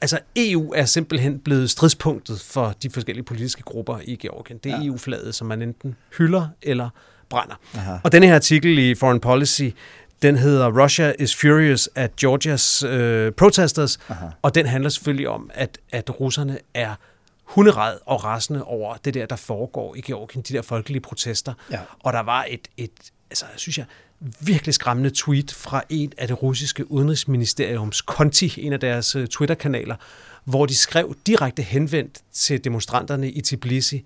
Altså 0.00 0.18
EU 0.36 0.72
er 0.72 0.84
simpelthen 0.84 1.38
blevet 1.38 1.70
stridspunktet 1.70 2.40
for 2.40 2.74
de 2.82 2.90
forskellige 2.90 3.24
politiske 3.24 3.62
grupper 3.62 3.98
i 4.04 4.16
Georgien. 4.16 4.58
Det 4.58 4.72
er 4.72 4.78
ja. 4.78 4.86
EU-flaget, 4.86 5.34
som 5.34 5.46
man 5.46 5.62
enten 5.62 5.96
hylder 6.18 6.48
eller 6.62 6.88
brænder. 7.34 7.54
Aha. 7.74 7.96
Og 8.04 8.12
denne 8.12 8.26
her 8.26 8.34
artikel 8.34 8.78
i 8.78 8.94
Foreign 8.94 9.20
Policy, 9.20 9.68
den 10.22 10.36
hedder 10.36 10.82
Russia 10.82 11.12
is 11.18 11.36
furious 11.36 11.88
at 11.94 12.10
Georgia's 12.24 12.86
uh, 12.86 13.32
protesters, 13.32 13.98
Aha. 14.08 14.26
og 14.42 14.54
den 14.54 14.66
handler 14.66 14.90
selvfølgelig 14.90 15.28
om, 15.28 15.50
at, 15.54 15.78
at 15.92 16.20
russerne 16.20 16.58
er 16.74 16.94
hunderad 17.44 17.98
og 18.06 18.24
rasende 18.24 18.64
over 18.64 18.96
det 19.04 19.14
der, 19.14 19.26
der 19.26 19.36
foregår 19.36 19.94
i 19.94 20.00
Georgien, 20.00 20.44
de 20.48 20.54
der 20.54 20.62
folkelige 20.62 21.00
protester. 21.00 21.54
Ja. 21.70 21.80
Og 22.00 22.12
der 22.12 22.20
var 22.20 22.46
et, 22.48 22.68
et 22.76 22.90
altså, 23.30 23.44
synes 23.56 23.78
jeg, 23.78 23.86
virkelig 24.40 24.74
skræmmende 24.74 25.10
tweet 25.14 25.52
fra 25.52 25.82
en 25.88 26.12
af 26.18 26.28
det 26.28 26.42
russiske 26.42 26.90
udenrigsministeriums 26.90 28.02
konti, 28.02 28.54
en 28.66 28.72
af 28.72 28.80
deres 28.80 29.16
uh, 29.16 29.24
Twitter-kanaler, 29.24 29.96
hvor 30.44 30.66
de 30.66 30.76
skrev 30.76 31.16
direkte 31.26 31.62
henvendt 31.62 32.18
til 32.32 32.64
demonstranterne 32.64 33.30
i 33.30 33.40
Tbilisi, 33.40 34.04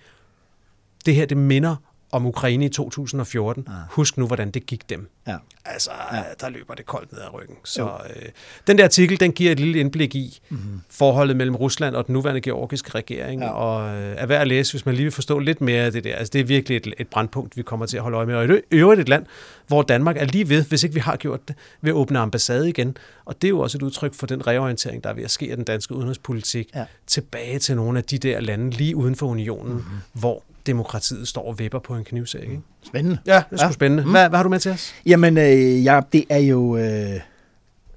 det 1.06 1.14
her, 1.14 1.26
det 1.26 1.36
minder 1.36 1.76
om 2.12 2.26
Ukraine 2.26 2.64
i 2.64 2.68
2014. 2.68 3.66
Ah. 3.68 3.74
Husk 3.90 4.16
nu, 4.16 4.26
hvordan 4.26 4.50
det 4.50 4.66
gik 4.66 4.90
dem. 4.90 5.08
Ja. 5.26 5.36
Altså, 5.64 5.90
ja. 6.12 6.22
der 6.40 6.48
løber 6.48 6.74
det 6.74 6.86
koldt 6.86 7.12
ned 7.12 7.20
ad 7.20 7.34
ryggen. 7.34 7.56
Så 7.64 7.84
øh, 7.84 8.22
den 8.66 8.78
der 8.78 8.84
artikel, 8.84 9.20
den 9.20 9.32
giver 9.32 9.52
et 9.52 9.60
lille 9.60 9.80
indblik 9.80 10.14
i 10.14 10.40
mm-hmm. 10.48 10.80
forholdet 10.90 11.36
mellem 11.36 11.56
Rusland 11.56 11.96
og 11.96 12.06
den 12.06 12.12
nuværende 12.12 12.40
georgiske 12.40 12.90
regering, 12.94 13.40
ja. 13.42 13.50
og 13.50 13.96
øh, 13.96 14.14
er 14.18 14.26
værd 14.26 14.40
at 14.40 14.48
læse, 14.48 14.72
hvis 14.72 14.86
man 14.86 14.94
lige 14.94 15.04
vil 15.04 15.12
forstå 15.12 15.38
lidt 15.38 15.60
mere 15.60 15.84
af 15.84 15.92
det 15.92 16.04
der. 16.04 16.16
Altså, 16.16 16.30
det 16.32 16.40
er 16.40 16.44
virkelig 16.44 16.76
et, 16.76 16.94
et 16.98 17.08
brandpunkt, 17.08 17.56
vi 17.56 17.62
kommer 17.62 17.86
til 17.86 17.96
at 17.96 18.02
holde 18.02 18.16
øje 18.16 18.26
med. 18.26 18.34
Og 18.34 18.44
i 18.44 18.76
øvrigt 18.76 19.00
et 19.00 19.08
land, 19.08 19.26
hvor 19.68 19.82
Danmark 19.82 20.16
er 20.16 20.24
lige 20.24 20.48
ved, 20.48 20.64
hvis 20.64 20.82
ikke 20.82 20.94
vi 20.94 21.00
har 21.00 21.16
gjort 21.16 21.48
det, 21.48 21.56
ved 21.80 21.90
at 21.90 21.94
åbne 21.94 22.18
ambassade 22.18 22.68
igen. 22.68 22.96
Og 23.24 23.42
det 23.42 23.48
er 23.48 23.50
jo 23.50 23.60
også 23.60 23.78
et 23.78 23.82
udtryk 23.82 24.14
for 24.14 24.26
den 24.26 24.46
reorientering, 24.46 25.04
der 25.04 25.10
er 25.10 25.14
ved 25.14 25.24
at 25.24 25.30
ske 25.30 25.50
af 25.50 25.56
den 25.56 25.64
danske 25.64 25.94
udenrigspolitik, 25.94 26.68
ja. 26.74 26.84
tilbage 27.06 27.58
til 27.58 27.76
nogle 27.76 27.98
af 27.98 28.04
de 28.04 28.18
der 28.18 28.40
lande 28.40 28.70
lige 28.70 28.96
uden 28.96 29.14
for 29.14 29.26
unionen, 29.26 29.72
mm-hmm. 29.72 29.98
hvor 30.12 30.42
demokratiet 30.66 31.28
står 31.28 31.48
og 31.48 31.58
vipper 31.58 31.78
på 31.78 31.94
en 31.94 32.04
knivsæk. 32.04 32.42
Ikke? 32.42 32.60
Spændende. 32.82 33.18
Ja, 33.26 33.42
det 33.50 33.60
er 33.60 33.66
ja. 33.66 33.72
spændende. 33.72 34.04
Mm. 34.04 34.10
Hvad, 34.10 34.28
hvad 34.28 34.36
har 34.36 34.42
du 34.42 34.48
med 34.48 34.58
til 34.58 34.70
os? 34.70 34.94
Jamen, 35.06 35.38
øh, 35.38 35.84
ja, 35.84 36.00
det 36.12 36.24
er 36.28 36.38
jo 36.38 36.76
øh, 36.76 37.20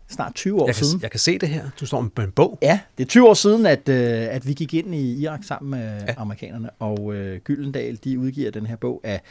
snart 0.10 0.36
20 0.36 0.62
år 0.62 0.68
jeg 0.68 0.76
siden. 0.76 1.00
Kan, 1.00 1.04
jeg 1.04 1.12
kan 1.12 1.20
se 1.20 1.38
det 1.38 1.50
her. 1.50 1.70
Du 1.80 1.86
står 1.86 2.02
med 2.02 2.26
en 2.26 2.32
bog. 2.32 2.58
Ja, 2.62 2.80
det 2.98 3.04
er 3.04 3.08
20 3.08 3.30
år 3.30 3.34
siden, 3.34 3.66
at, 3.66 3.90
øh, 3.90 4.28
at 4.36 4.48
vi 4.48 4.54
gik 4.54 4.74
ind 4.74 4.96
i 4.96 5.22
Irak 5.22 5.44
sammen 5.44 5.72
med 5.72 6.02
ja. 6.08 6.14
amerikanerne, 6.18 6.70
og 6.80 7.14
øh, 7.14 7.40
Gyldendal, 7.40 8.00
de 8.04 8.20
udgiver 8.20 8.52
den 8.52 8.66
her 8.66 8.76
bog 8.76 9.02
af 9.04 9.22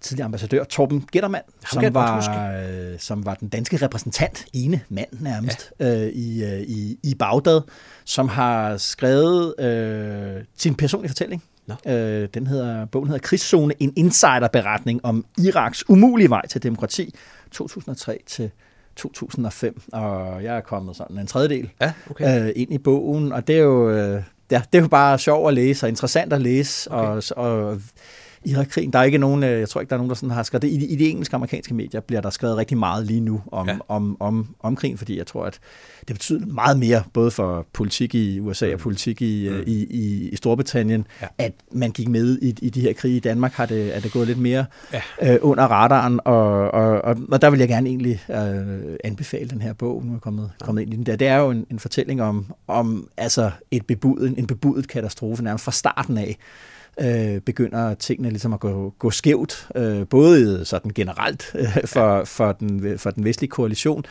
tidligere 0.00 0.24
ambassadør 0.24 0.64
Torben 0.64 1.04
Gettermann, 1.12 1.44
som 1.70 1.94
var, 1.94 2.52
øh, 2.52 2.98
som 2.98 3.26
var 3.26 3.34
den 3.34 3.48
danske 3.48 3.76
repræsentant, 3.76 4.46
ene 4.52 4.80
mand 4.88 5.08
nærmest, 5.20 5.72
ja. 5.80 6.04
øh, 6.04 6.08
i, 6.08 6.44
øh, 6.44 6.60
i, 6.60 6.98
i 7.02 7.14
Bagdad, 7.14 7.60
som 8.04 8.28
har 8.28 8.76
skrevet 8.76 9.60
øh, 9.60 10.44
sin 10.56 10.74
personlige 10.74 11.08
fortælling 11.10 11.42
No. 11.66 11.92
Øh, 11.92 12.28
den 12.34 12.46
hedder, 12.46 12.84
bogen 12.84 13.08
hedder 13.08 13.20
Krigszone, 13.20 13.74
en 13.78 13.92
insiderberetning 13.96 15.04
om 15.04 15.24
Iraks 15.38 15.90
umulige 15.90 16.30
vej 16.30 16.46
til 16.46 16.62
demokrati, 16.62 17.14
2003 17.50 18.22
til 18.26 18.50
2005, 18.96 19.82
og 19.92 20.44
jeg 20.44 20.56
er 20.56 20.60
kommet 20.60 20.96
sådan 20.96 21.18
en 21.18 21.26
tredjedel 21.26 21.70
ja, 21.80 21.92
okay. 22.10 22.46
øh, 22.46 22.52
ind 22.56 22.72
i 22.72 22.78
bogen, 22.78 23.32
og 23.32 23.46
det 23.46 23.56
er 23.56 23.60
jo, 23.60 23.90
øh, 23.90 24.22
ja, 24.50 24.62
det 24.72 24.78
er 24.78 24.82
jo 24.82 24.88
bare 24.88 25.18
sjov 25.18 25.48
at 25.48 25.54
læse 25.54 25.86
og 25.86 25.88
interessant 25.88 26.32
at 26.32 26.40
læse, 26.40 26.92
okay. 26.92 27.36
og, 27.36 27.44
og 27.44 27.80
Irakkrigen, 28.46 28.92
der 28.92 28.98
er 28.98 29.02
ikke 29.02 29.18
nogen, 29.18 29.42
øh, 29.42 29.60
jeg 29.60 29.68
tror 29.68 29.80
ikke, 29.80 29.90
der 29.90 29.96
er 29.96 29.98
nogen, 29.98 30.08
der 30.08 30.14
sådan 30.14 30.30
har 30.30 30.42
skrevet 30.42 30.62
det. 30.62 30.68
I 30.68 30.76
de, 30.76 30.86
i 30.86 30.96
de 30.96 31.08
engelske 31.08 31.34
amerikanske 31.34 31.74
medier 31.74 32.00
bliver 32.00 32.20
der 32.20 32.30
skrevet 32.30 32.56
rigtig 32.56 32.78
meget 32.78 33.06
lige 33.06 33.20
nu 33.20 33.42
om, 33.52 33.68
ja. 33.68 33.76
om, 33.88 34.16
om, 34.20 34.54
om 34.60 34.76
krigen, 34.76 34.98
fordi 34.98 35.18
jeg 35.18 35.26
tror, 35.26 35.44
at 35.44 35.58
det 36.08 36.16
betyder 36.16 36.46
meget 36.46 36.78
mere, 36.78 37.02
både 37.12 37.30
for 37.30 37.66
politik 37.72 38.14
i 38.14 38.40
USA 38.40 38.66
og 38.66 38.72
mm. 38.72 38.78
politik 38.78 39.22
i, 39.22 39.48
mm. 39.50 39.62
i, 39.66 39.86
i, 39.90 40.28
i 40.28 40.36
Storbritannien, 40.36 41.06
ja. 41.22 41.26
at 41.38 41.52
man 41.72 41.90
gik 41.90 42.08
med 42.08 42.38
i, 42.42 42.54
i 42.62 42.70
de 42.70 42.80
her 42.80 42.92
krige. 42.92 43.16
I 43.16 43.20
Danmark 43.20 43.52
har 43.52 43.66
det, 43.66 43.96
er 43.96 44.00
det 44.00 44.12
gået 44.12 44.26
lidt 44.26 44.38
mere 44.38 44.64
ja. 44.92 45.02
øh, 45.22 45.38
under 45.42 45.64
radaren, 45.64 46.20
og, 46.24 46.70
og, 46.70 47.04
og, 47.04 47.16
og 47.32 47.42
der 47.42 47.50
vil 47.50 47.58
jeg 47.58 47.68
gerne 47.68 47.88
egentlig 47.88 48.24
øh, 48.30 48.96
anbefale 49.04 49.48
den 49.48 49.62
her 49.62 49.72
bog, 49.72 50.04
nu 50.04 50.14
er 50.14 50.18
kommet, 50.18 50.50
kommet 50.60 50.82
ind 50.82 50.92
i 50.92 50.96
den 50.96 51.06
der. 51.06 51.16
Det 51.16 51.28
er 51.28 51.36
jo 51.36 51.50
en, 51.50 51.66
en 51.70 51.78
fortælling 51.78 52.22
om, 52.22 52.46
om 52.66 53.08
altså 53.16 53.50
et 53.70 53.86
bebudet, 53.86 54.38
en 54.38 54.46
bebudet 54.46 54.88
katastrofe 54.88 55.44
nærmest 55.44 55.64
fra 55.64 55.72
starten 55.72 56.18
af, 56.18 56.36
øh, 57.00 57.40
begynder 57.40 57.94
tingene 57.94 58.30
ligesom 58.30 58.52
at 58.52 58.60
gå, 58.60 58.94
gå 58.98 59.10
skævt, 59.10 59.68
øh, 59.74 60.06
både 60.08 60.64
sådan 60.64 60.92
generelt 60.94 61.52
øh, 61.54 61.66
for, 61.84 62.24
for, 62.24 62.52
den, 62.52 62.98
for 62.98 63.10
den 63.10 63.24
vestlige 63.24 63.50
koalition, 63.50 64.04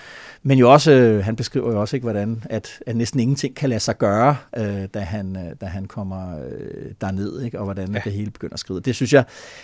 men 0.43 0.59
jo 0.59 0.71
også, 0.71 0.91
øh, 0.91 1.23
han 1.23 1.36
beskriver 1.36 1.71
jo 1.71 1.81
også 1.81 1.95
ikke, 1.95 2.03
hvordan 2.03 2.43
at, 2.49 2.79
at 2.88 2.95
næsten 2.95 3.19
ingenting 3.19 3.55
kan 3.55 3.69
lade 3.69 3.79
sig 3.79 3.97
gøre, 3.97 4.38
øh, 4.57 4.88
da, 4.93 4.99
han, 4.99 5.36
øh, 5.36 5.55
da 5.61 5.65
han 5.65 5.86
kommer 5.86 6.39
øh, 6.39 6.91
derned, 7.01 7.41
ikke? 7.41 7.59
og 7.59 7.63
hvordan 7.63 7.93
ja. 7.93 8.01
det 8.03 8.11
hele 8.11 8.31
begynder 8.31 8.53
at 8.53 8.59
skride. 8.59 8.81
Det 8.81 8.95
synes 8.95 9.13
jeg, 9.13 9.23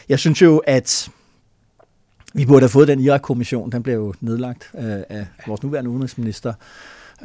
jeg 0.10 0.20
synes 0.20 0.42
jo, 0.42 0.58
at 0.58 1.10
vi 2.34 2.46
burde 2.46 2.62
have 2.62 2.70
fået 2.70 2.88
den 2.88 3.00
Irak-kommission, 3.00 3.72
den 3.72 3.84
blev 3.84 3.96
jo 3.96 4.14
nedlagt 4.22 4.72
øh, 4.78 5.02
af 5.10 5.26
vores 5.48 5.64
nuværende 5.64 5.90
udenrigsminister, 5.90 6.54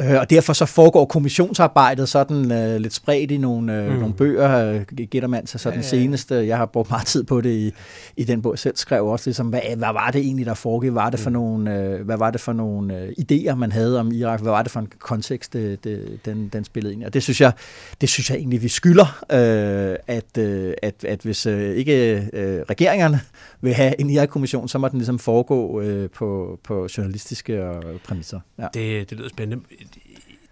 Øh, 0.01 0.21
og 0.21 0.31
derfor 0.31 0.53
så 0.53 0.67
foregår 0.67 1.05
kommissionsarbejdet 1.05 2.09
sådan 2.09 2.53
øh, 2.53 2.81
lidt 2.81 2.95
spredt 2.95 3.31
i 3.31 3.37
nogle, 3.37 3.79
øh, 3.79 3.93
mm. 3.93 3.99
nogle 3.99 4.15
bøger. 4.15 4.73
Øh, 4.73 4.83
gætter 5.11 5.29
man 5.29 5.47
sig 5.47 5.61
så 5.61 5.71
den 5.71 5.79
ja, 5.79 5.83
ja. 5.83 5.89
seneste. 5.89 6.35
Jeg 6.35 6.57
har 6.57 6.67
brugt 6.67 6.91
meget 6.91 7.07
tid 7.07 7.25
på 7.25 7.41
det 7.41 7.51
i, 7.51 7.73
i 8.17 8.25
den 8.25 8.43
bog, 8.43 8.53
jeg 8.53 8.59
selv 8.59 8.77
skrev 8.77 9.07
også. 9.07 9.29
Ligesom, 9.31 9.49
hvad, 9.49 9.61
hvad 9.77 9.93
var 9.93 10.11
det 10.11 10.21
egentlig, 10.21 10.47
der 10.47 10.55
foregik? 10.55 10.95
Var 10.95 11.11
det 11.11 11.21
for 11.21 11.31
mm. 11.31 11.35
nogle, 11.35 11.75
øh, 11.75 12.05
hvad 12.05 12.17
var 12.17 12.31
det 12.31 12.41
for 12.41 12.53
nogle 12.53 12.99
øh, 12.99 13.09
idéer, 13.09 13.55
man 13.55 13.73
havde 13.73 14.01
om 14.01 14.13
Irak? 14.13 14.41
Hvad 14.41 14.53
var 14.53 14.63
det 14.63 14.73
for 14.73 14.81
en 14.81 14.89
kontekst, 14.99 15.53
det, 15.53 15.85
det, 15.85 16.19
den, 16.25 16.49
den 16.49 16.65
spillede 16.65 16.93
ind 16.95 17.03
i? 17.03 17.05
Og 17.05 17.15
det 17.15 17.23
synes 17.23 17.41
jeg, 17.41 17.53
det 18.01 18.09
synes 18.09 18.31
jeg 18.31 18.39
egentlig, 18.39 18.63
vi 18.63 18.69
skylder, 18.69 19.25
øh, 19.33 19.97
at, 20.07 20.39
øh, 20.39 20.75
at, 20.83 21.05
at 21.05 21.21
hvis 21.23 21.47
øh, 21.47 21.77
ikke 21.77 22.29
øh, 22.33 22.63
regeringerne 22.71 23.21
vil 23.61 23.75
have 23.75 24.01
en 24.01 24.11
Irak-kommission, 24.11 24.69
så 24.69 24.79
må 24.79 24.89
den 24.89 24.99
ligesom 24.99 25.19
foregå 25.19 25.81
øh, 25.81 26.11
på, 26.11 26.59
på 26.65 26.89
journalistiske 26.97 27.71
præmisser. 28.05 28.41
Ja. 28.59 28.67
Det, 28.75 29.11
det 29.11 29.19
lyder 29.19 29.29
spændende 29.29 29.65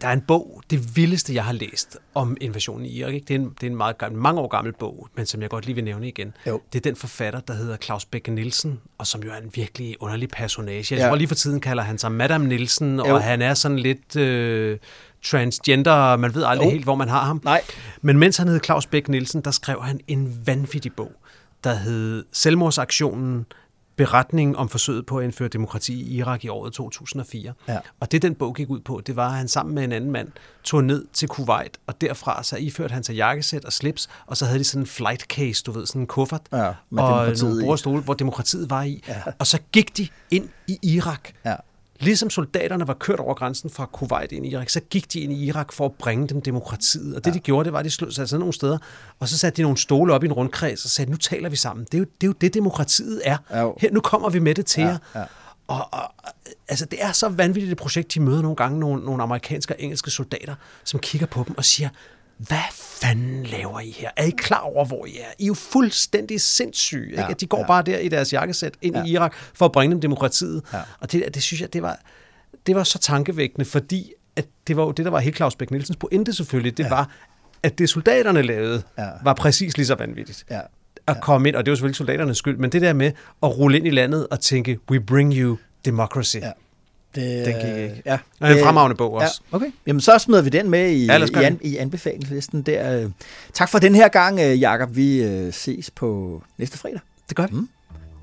der 0.05 0.11
er 0.11 0.15
en 0.15 0.21
bog, 0.21 0.63
det 0.71 0.97
vildeste, 0.97 1.35
jeg 1.35 1.45
har 1.45 1.53
læst 1.53 1.99
om 2.15 2.37
invasionen 2.41 2.87
i 2.87 2.89
Irak. 2.89 3.15
Ikke? 3.15 3.25
Det, 3.29 3.35
er 3.35 3.39
en, 3.39 3.45
det 3.61 3.67
er 3.67 3.71
en 3.71 3.77
meget 3.77 3.99
gammel, 3.99 4.21
mange 4.21 4.41
år 4.41 4.49
gammel 4.49 4.73
bog, 4.73 5.09
men 5.17 5.27
som 5.27 5.43
jeg 5.43 5.51
godt 5.51 5.67
lige 5.67 5.75
vil 5.75 5.85
nævne 5.85 6.09
igen. 6.09 6.33
Jo. 6.47 6.61
Det 6.73 6.79
er 6.79 6.83
den 6.83 6.97
forfatter, 6.97 7.41
der 7.41 7.55
hedder 7.55 7.77
Claus 7.77 8.05
Bekke 8.05 8.31
Nielsen, 8.31 8.81
og 8.99 9.07
som 9.07 9.23
jo 9.23 9.31
er 9.31 9.37
en 9.37 9.51
virkelig 9.55 9.97
underlig 10.01 10.29
personage. 10.29 10.87
Jeg 10.95 10.99
ja. 10.99 11.09
tror 11.09 11.17
lige 11.17 11.29
for 11.29 11.35
tiden 11.35 11.61
kalder 11.61 11.83
han 11.83 11.99
sig 11.99 12.13
Madame 12.13 12.47
Nielsen, 12.49 12.97
jo. 12.97 13.15
og 13.15 13.23
han 13.23 13.43
er 13.43 13.55
sådan 13.55 13.79
lidt... 13.79 14.17
Øh, 14.17 14.79
transgender, 15.23 16.17
man 16.17 16.35
ved 16.35 16.45
aldrig 16.45 16.67
jo. 16.67 16.71
helt, 16.71 16.85
hvor 16.85 16.95
man 16.95 17.09
har 17.09 17.25
ham. 17.25 17.41
Nej. 17.45 17.63
Men 18.03 18.19
mens 18.19 18.37
han 18.37 18.49
hed 18.49 18.61
Claus 18.65 18.87
Beck 18.87 19.09
Nielsen, 19.09 19.41
der 19.41 19.51
skrev 19.51 19.83
han 19.83 20.01
en 20.09 20.43
vanvittig 20.47 20.93
bog, 20.93 21.13
der 21.65 21.75
hed 21.75 22.25
Selvmordsaktionen 22.33 23.47
beretning 23.97 24.57
om 24.57 24.69
forsøget 24.69 25.07
på 25.07 25.19
at 25.19 25.25
indføre 25.25 25.49
demokrati 25.49 26.03
i 26.03 26.17
Irak 26.17 26.45
i 26.45 26.49
året 26.49 26.73
2004. 26.73 27.53
Ja. 27.69 27.79
Og 28.01 28.13
det 28.13 28.23
den 28.23 28.35
bog 28.35 28.55
gik 28.55 28.71
ud 28.71 28.81
på, 28.81 29.03
det 29.07 29.17
var, 29.17 29.29
at 29.29 29.37
han 29.37 29.49
sammen 29.49 29.75
med 29.75 29.85
en 29.85 29.93
anden 29.93 30.11
mand 30.11 30.29
tog 30.65 30.85
ned 30.85 31.05
til 31.13 31.29
Kuwait, 31.29 31.79
og 31.87 32.01
derfra 32.01 32.43
så 32.43 32.57
iførte 32.57 32.93
han 32.93 33.03
sig 33.03 33.15
jakkesæt 33.15 33.65
og 33.65 33.73
slips, 33.73 34.09
og 34.27 34.37
så 34.37 34.47
havde 34.47 34.59
de 34.59 34.65
sådan 34.65 34.83
en 34.83 34.87
flight 34.87 35.23
case, 35.23 35.63
du 35.63 35.73
ved, 35.73 35.87
sådan 35.87 36.01
en 36.01 36.07
kuffert, 36.07 36.43
ja, 36.53 36.67
og 36.97 37.33
nogle 37.43 37.65
bordstole, 37.65 38.03
hvor 38.03 38.15
demokratiet 38.15 38.71
var 38.71 38.83
i. 38.83 39.05
Ja. 39.09 39.23
Og 39.39 39.47
så 39.47 39.59
gik 39.73 39.97
de 39.97 40.09
ind 40.31 40.49
i 40.69 40.79
Irak. 40.83 41.29
Ja 41.45 41.57
Ligesom 42.01 42.31
soldaterne 42.31 42.89
var 42.89 42.95
kørt 42.95 43.21
over 43.21 43.35
grænsen 43.35 43.71
fra 43.71 43.87
Kuwait 43.87 44.33
ind 44.33 44.47
i 44.47 44.49
Irak, 44.49 44.71
så 44.71 44.81
gik 44.81 45.13
de 45.13 45.21
ind 45.21 45.33
i 45.33 45.45
Irak 45.47 45.73
for 45.73 45.87
at 45.87 45.93
bringe 45.93 46.29
dem 46.29 46.43
demokratiet. 46.43 47.17
Og 47.17 47.25
det, 47.25 47.31
ja. 47.31 47.35
de 47.35 47.41
gjorde, 47.41 47.65
det 47.65 47.73
var, 47.73 47.79
at 47.79 47.85
de 47.85 47.91
slog 47.91 48.13
sig 48.13 48.29
sådan 48.29 48.41
nogle 48.41 48.55
steder, 48.55 48.79
og 49.21 49.29
så 49.29 49.39
satte 49.39 49.57
de 49.57 49.63
nogle 49.63 49.79
stole 49.79 50.15
op 50.15 50.25
i 50.25 50.27
en 50.27 50.33
rundkreds 50.33 50.85
og 50.85 50.91
sagde, 50.91 51.11
nu 51.11 51.17
taler 51.17 51.49
vi 51.49 51.57
sammen. 51.57 51.85
Det 51.85 51.95
er 51.95 51.99
jo 51.99 52.05
det, 52.05 52.27
er 52.27 52.27
jo 52.27 52.33
det 52.33 52.55
demokratiet 52.55 53.23
er. 53.25 53.37
Ja. 53.51 53.71
Her, 53.79 53.93
nu 53.93 54.01
kommer 54.01 54.31
vi 54.31 54.39
med 54.39 54.55
det 54.55 54.67
til 54.67 54.83
ja. 54.83 54.89
jer. 54.89 54.99
Ja. 55.15 55.25
Og, 55.67 55.89
og 55.93 56.13
altså, 56.69 56.85
det 56.85 57.03
er 57.03 57.13
så 57.13 57.29
vanvittigt 57.29 57.73
et 57.73 57.79
projekt, 57.79 58.15
de 58.15 58.21
møder 58.21 58.43
nogle 58.43 58.57
gange 58.57 58.81
nogle, 58.81 59.05
nogle 59.05 59.23
amerikanske 59.23 59.75
og 59.75 59.83
engelske 59.83 60.11
soldater, 60.11 60.55
som 60.85 61.01
kigger 61.01 61.27
på 61.27 61.45
dem 61.49 61.59
og 61.59 61.65
siger, 61.65 61.89
hvad 62.39 62.59
fanden 62.73 63.47
laver 63.47 63.81
I 63.81 63.91
her? 63.91 64.11
Er 64.17 64.25
I 64.25 64.31
klar 64.31 64.61
over, 64.61 64.85
hvor 64.85 65.07
I 65.07 65.11
er? 65.19 65.27
I 65.39 65.45
er 65.45 65.47
jo 65.47 65.55
fuldstændig 65.55 66.41
sindssyge. 66.41 67.07
Ikke? 67.11 67.21
Ja, 67.23 67.31
At 67.31 67.41
de 67.41 67.47
går 67.47 67.59
ja. 67.59 67.67
bare 67.67 67.83
der 67.83 67.99
i 67.99 68.09
deres 68.09 68.33
jakkesæt 68.33 68.75
ind 68.83 68.97
Ja. 68.97 69.05
i 69.05 69.09
Irak 69.11 69.35
for 69.55 69.65
at 69.65 69.73
bringe 69.73 69.93
dem 69.93 70.01
demokratiet. 70.01 70.63
Ja. 70.73 70.79
Og 71.01 71.13
det, 71.13 71.35
det 71.35 71.43
synes 71.43 71.61
jeg, 71.61 71.73
det 71.73 71.83
var, 71.83 71.99
det 72.67 72.75
var 72.77 72.85
så 72.85 72.99
tankevækkende, 72.99 73.65
fordi 73.65 74.13
at 74.37 74.45
det 74.67 74.77
var 74.77 74.83
jo 74.85 74.91
det, 74.91 75.05
der 75.05 75.11
var 75.11 75.21
helt 75.21 75.37
Claus 75.37 75.57
Bæk 75.57 75.71
Nielsens 75.71 75.97
pointe 75.97 76.33
selvfølgelig. 76.33 76.77
Det 76.77 76.85
ja. 76.85 76.89
var, 76.89 77.11
at 77.63 77.79
det 77.79 77.89
soldaterne 77.89 78.43
lavede, 78.43 78.83
Ja. 78.99 79.09
var 79.25 79.35
præcis 79.35 79.77
lige 79.77 79.87
så 79.87 79.95
vanvittigt 79.95 80.45
Ja. 80.51 80.61
at 81.07 81.17
komme 81.23 81.49
ind, 81.49 81.57
og 81.57 81.67
det 81.67 81.71
var 81.71 81.77
selvfølgelig 81.77 81.97
soldaternes 81.97 82.39
skyld, 82.39 82.57
men 82.59 82.73
det 82.73 82.83
der 82.83 82.93
med 82.93 83.13
at 83.43 83.59
rulle 83.59 83.79
ind 83.79 83.87
i 83.87 83.91
landet 83.91 84.27
og 84.27 84.41
tænke, 84.41 84.79
we 84.91 85.01
bring 85.01 85.35
you 85.35 85.57
democracy. 85.85 86.37
Ja. 86.37 86.51
Det, 87.15 87.47
Den 87.47 87.55
gik 87.55 87.83
ikke. 87.83 88.03
Ja. 88.07 88.19
Og 88.41 88.53
en 88.53 88.59
fremragende 88.65 88.97
bog 88.97 89.13
også. 89.15 89.41
Ja, 89.53 89.57
okay. 89.57 89.67
Jamen, 89.87 90.01
så 90.01 90.19
smider 90.19 90.43
vi 90.43 90.49
den 90.49 90.71
med 90.71 90.91
i, 90.91 91.07
Ja, 91.07 91.19
i, 91.19 91.45
an, 91.45 91.59
i 91.63 91.77
anbefalingslisten 91.77 92.63
der. 92.63 93.01
øh. 93.01 93.11
Tak 93.53 93.69
for 93.69 93.79
den 93.79 93.95
her 93.95 94.09
gang, 94.09 94.41
øh, 94.41 94.61
Jakob. 94.61 94.97
Vi 94.97 95.23
øh, 95.23 95.53
ses 95.53 95.91
på 95.91 96.43
næste 96.59 96.79
fredag. 96.79 97.01
Det 97.29 97.37
gør 97.37 97.47
det. 97.47 97.53
Mm. 97.55 97.69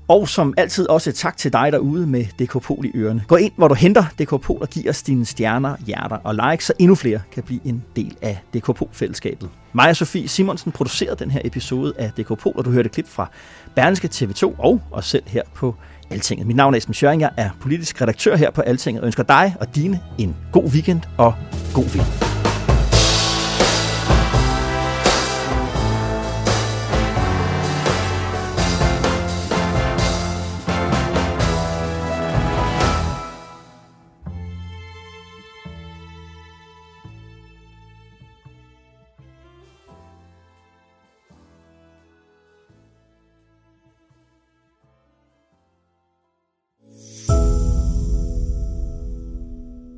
Og 0.08 0.28
som 0.28 0.54
altid 0.56 0.88
også 0.88 1.12
tak 1.12 1.36
til 1.36 1.52
dig 1.52 1.72
derude 1.72 2.06
med 2.06 2.24
DK 2.24 2.62
Pol 2.62 2.84
i 2.86 2.90
ørerne. 2.94 3.24
Gå 3.28 3.36
ind, 3.36 3.52
hvor 3.56 3.68
du 3.68 3.74
henter 3.74 4.04
DK 4.18 4.28
Pol 4.42 4.58
og 4.60 4.68
giv 4.68 4.90
os 4.90 5.02
dine 5.02 5.26
stjerner, 5.26 5.76
hjerter 5.86 6.16
og 6.16 6.34
likes, 6.34 6.64
så 6.66 6.72
endnu 6.78 6.94
flere 6.94 7.20
kan 7.32 7.42
blive 7.42 7.60
en 7.64 7.84
del 7.96 8.16
af 8.22 8.38
DK 8.54 8.64
Pol-fællesskabet. 8.76 9.48
Mig 9.72 9.88
og 9.88 9.96
Sofie 9.96 10.28
Simonsen 10.28 10.72
producerede 10.72 11.16
den 11.18 11.30
her 11.30 11.40
episode 11.44 11.92
af 11.98 12.10
DK 12.18 12.26
Pol, 12.38 12.52
og 12.56 12.64
du 12.64 12.70
hørte 12.70 12.86
et 12.86 12.92
klip 12.92 13.08
fra 13.08 13.30
Berlingske 13.74 14.08
TV2 14.14 14.44
og 14.58 14.80
os 14.90 15.06
selv 15.06 15.22
her 15.26 15.42
på 15.54 15.74
Altinget. 16.12 16.46
Mit 16.46 16.56
navn 16.56 16.74
er 16.74 16.78
Esben 16.78 16.94
Schøring, 16.94 17.20
jeg 17.20 17.30
er 17.36 17.50
politisk 17.60 18.00
redaktør 18.00 18.36
her 18.36 18.50
på 18.50 18.60
Altinget 18.60 19.00
og 19.00 19.06
ønsker 19.06 19.22
dig 19.22 19.56
og 19.60 19.74
dine 19.74 20.00
en 20.18 20.36
god 20.52 20.64
weekend 20.64 21.00
og 21.18 21.34
god 21.74 21.92
vind. 21.92 22.41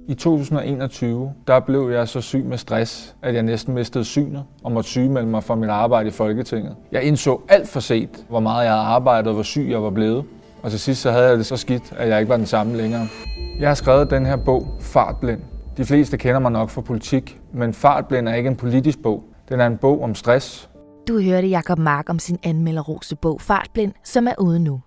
I 0.09 0.15
2021, 0.15 1.33
der 1.47 1.61
blev 1.61 1.91
jeg 1.91 2.09
så 2.09 2.21
syg 2.21 2.45
med 2.45 2.59
stress, 2.59 3.15
at 3.23 3.35
jeg 3.35 3.43
næsten 3.43 3.75
mistede 3.75 4.05
synet 4.05 4.45
og 4.65 4.73
måtte 4.73 4.91
sygemelde 4.91 5.29
mig 5.29 5.45
fra 5.45 5.55
mit 5.55 5.71
arbejde 5.71 6.09
i 6.09 6.11
Folketinget. 6.11 6.77
Jeg 6.93 7.03
indså 7.03 7.41
alt 7.49 7.69
for 7.69 7.81
set, 7.81 8.25
hvor 8.29 8.41
meget 8.41 8.65
jeg 8.65 8.73
havde 8.73 8.85
arbejdet 8.85 9.29
og 9.29 9.35
hvor 9.35 9.43
syg 9.43 9.67
jeg 9.71 9.83
var 9.83 9.91
blevet. 9.91 10.25
Og 10.63 10.71
til 10.71 10.81
sidst 10.81 11.03
så 11.03 11.11
havde 11.11 11.29
jeg 11.29 11.39
det 11.39 11.47
så 11.47 11.57
skidt, 11.57 11.93
at 11.97 12.09
jeg 12.09 12.21
ikke 12.21 12.31
var 12.31 12.37
den 12.37 12.47
samme 12.47 12.77
længere. 12.77 13.07
Jeg 13.61 13.69
har 13.69 13.75
skrevet 13.75 14.11
den 14.11 14.27
her 14.27 14.37
bog, 14.37 14.67
Fartblind. 14.81 15.41
De 15.77 15.85
fleste 15.85 16.19
kender 16.19 16.39
mig 16.39 16.53
nok 16.53 16.71
fra 16.71 16.81
politik, 16.81 17.41
men 17.53 17.75
Fartblind 17.75 18.29
er 18.29 18.35
ikke 18.35 18.49
en 18.49 18.57
politisk 18.57 19.03
bog. 19.03 19.25
Den 19.49 19.61
er 19.61 19.67
en 19.67 19.77
bog 19.77 20.03
om 20.03 20.15
stress, 20.15 20.69
Du 21.09 21.21
hørte 21.21 21.47
Jakob 21.47 21.79
Mark 21.79 22.11
om 22.11 22.19
sin 22.19 22.39
anmelderroste 22.43 23.17
bog 23.17 23.41
Fartblind, 23.41 23.93
som 24.05 24.27
er 24.27 24.35
ude 24.39 24.61
nu. 24.61 24.81